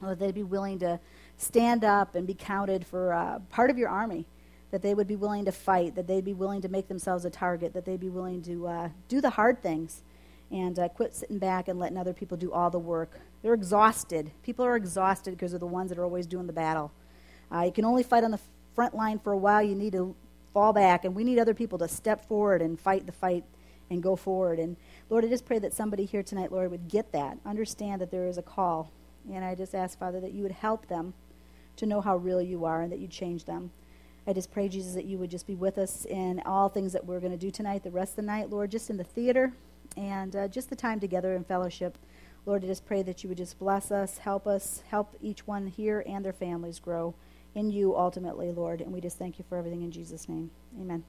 Lord, 0.00 0.18
they'd 0.18 0.34
be 0.34 0.42
willing 0.42 0.78
to 0.80 1.00
stand 1.36 1.84
up 1.84 2.14
and 2.14 2.26
be 2.26 2.34
counted 2.34 2.86
for 2.86 3.12
uh, 3.12 3.38
part 3.50 3.70
of 3.70 3.78
your 3.78 3.88
army, 3.88 4.26
that 4.70 4.82
they 4.82 4.94
would 4.94 5.06
be 5.06 5.16
willing 5.16 5.44
to 5.44 5.52
fight, 5.52 5.94
that 5.94 6.06
they'd 6.06 6.24
be 6.24 6.34
willing 6.34 6.60
to 6.62 6.68
make 6.68 6.88
themselves 6.88 7.24
a 7.24 7.30
target, 7.30 7.72
that 7.72 7.84
they'd 7.84 8.00
be 8.00 8.10
willing 8.10 8.42
to 8.42 8.66
uh, 8.66 8.88
do 9.08 9.20
the 9.20 9.30
hard 9.30 9.62
things 9.62 10.02
and 10.50 10.78
uh, 10.78 10.88
quit 10.88 11.14
sitting 11.14 11.38
back 11.38 11.68
and 11.68 11.78
letting 11.78 11.96
other 11.96 12.12
people 12.12 12.36
do 12.36 12.52
all 12.52 12.70
the 12.70 12.78
work. 12.78 13.20
They're 13.42 13.54
exhausted. 13.54 14.32
People 14.42 14.64
are 14.64 14.76
exhausted 14.76 15.30
because 15.30 15.52
they're 15.52 15.58
the 15.58 15.66
ones 15.66 15.90
that 15.90 15.98
are 15.98 16.04
always 16.04 16.26
doing 16.26 16.46
the 16.46 16.52
battle. 16.52 16.92
Uh, 17.52 17.62
you 17.62 17.72
can 17.72 17.84
only 17.84 18.02
fight 18.02 18.24
on 18.24 18.32
the 18.32 18.40
front 18.76 18.94
line 18.94 19.18
for 19.18 19.32
a 19.32 19.38
while. 19.38 19.62
You 19.62 19.74
need 19.74 19.94
to 19.94 20.14
fall 20.52 20.72
back, 20.72 21.04
and 21.04 21.16
we 21.16 21.24
need 21.24 21.40
other 21.40 21.54
people 21.54 21.78
to 21.78 21.88
step 21.88 22.28
forward 22.28 22.62
and 22.62 22.78
fight 22.78 23.06
the 23.06 23.12
fight 23.12 23.44
and 23.90 24.02
go 24.02 24.14
forward. 24.14 24.58
And 24.58 24.76
Lord, 25.10 25.24
I 25.24 25.28
just 25.28 25.46
pray 25.46 25.58
that 25.58 25.74
somebody 25.74 26.04
here 26.04 26.22
tonight, 26.22 26.52
Lord, 26.52 26.70
would 26.70 26.88
get 26.88 27.10
that, 27.12 27.38
understand 27.44 28.00
that 28.00 28.10
there 28.10 28.26
is 28.26 28.38
a 28.38 28.42
call. 28.42 28.92
And 29.32 29.44
I 29.44 29.54
just 29.54 29.74
ask, 29.74 29.98
Father, 29.98 30.20
that 30.20 30.32
you 30.32 30.42
would 30.42 30.52
help 30.52 30.86
them 30.86 31.14
to 31.76 31.86
know 31.86 32.00
how 32.00 32.16
real 32.16 32.40
you 32.40 32.64
are 32.64 32.82
and 32.82 32.92
that 32.92 33.00
you 33.00 33.08
change 33.08 33.44
them. 33.44 33.70
I 34.26 34.32
just 34.32 34.52
pray, 34.52 34.68
Jesus, 34.68 34.94
that 34.94 35.04
you 35.04 35.18
would 35.18 35.30
just 35.30 35.46
be 35.46 35.54
with 35.54 35.78
us 35.78 36.04
in 36.04 36.42
all 36.44 36.68
things 36.68 36.92
that 36.92 37.04
we're 37.04 37.20
going 37.20 37.32
to 37.32 37.38
do 37.38 37.50
tonight, 37.50 37.84
the 37.84 37.90
rest 37.90 38.12
of 38.12 38.16
the 38.16 38.22
night, 38.22 38.50
Lord, 38.50 38.70
just 38.70 38.90
in 38.90 38.96
the 38.96 39.04
theater 39.04 39.52
and 39.96 40.34
uh, 40.34 40.48
just 40.48 40.68
the 40.68 40.76
time 40.76 41.00
together 41.00 41.34
in 41.34 41.44
fellowship. 41.44 41.96
Lord, 42.44 42.64
I 42.64 42.66
just 42.66 42.86
pray 42.86 43.02
that 43.02 43.22
you 43.22 43.28
would 43.28 43.38
just 43.38 43.58
bless 43.58 43.90
us, 43.90 44.18
help 44.18 44.46
us, 44.46 44.82
help 44.88 45.14
each 45.20 45.46
one 45.46 45.68
here 45.68 46.02
and 46.06 46.24
their 46.24 46.32
families 46.32 46.78
grow 46.78 47.14
in 47.56 47.70
you 47.70 47.96
ultimately, 47.96 48.52
Lord. 48.52 48.80
And 48.80 48.92
we 48.92 49.00
just 49.00 49.18
thank 49.18 49.38
you 49.38 49.44
for 49.48 49.56
everything 49.56 49.82
in 49.82 49.90
Jesus' 49.90 50.28
name. 50.28 50.50
Amen. 50.80 51.04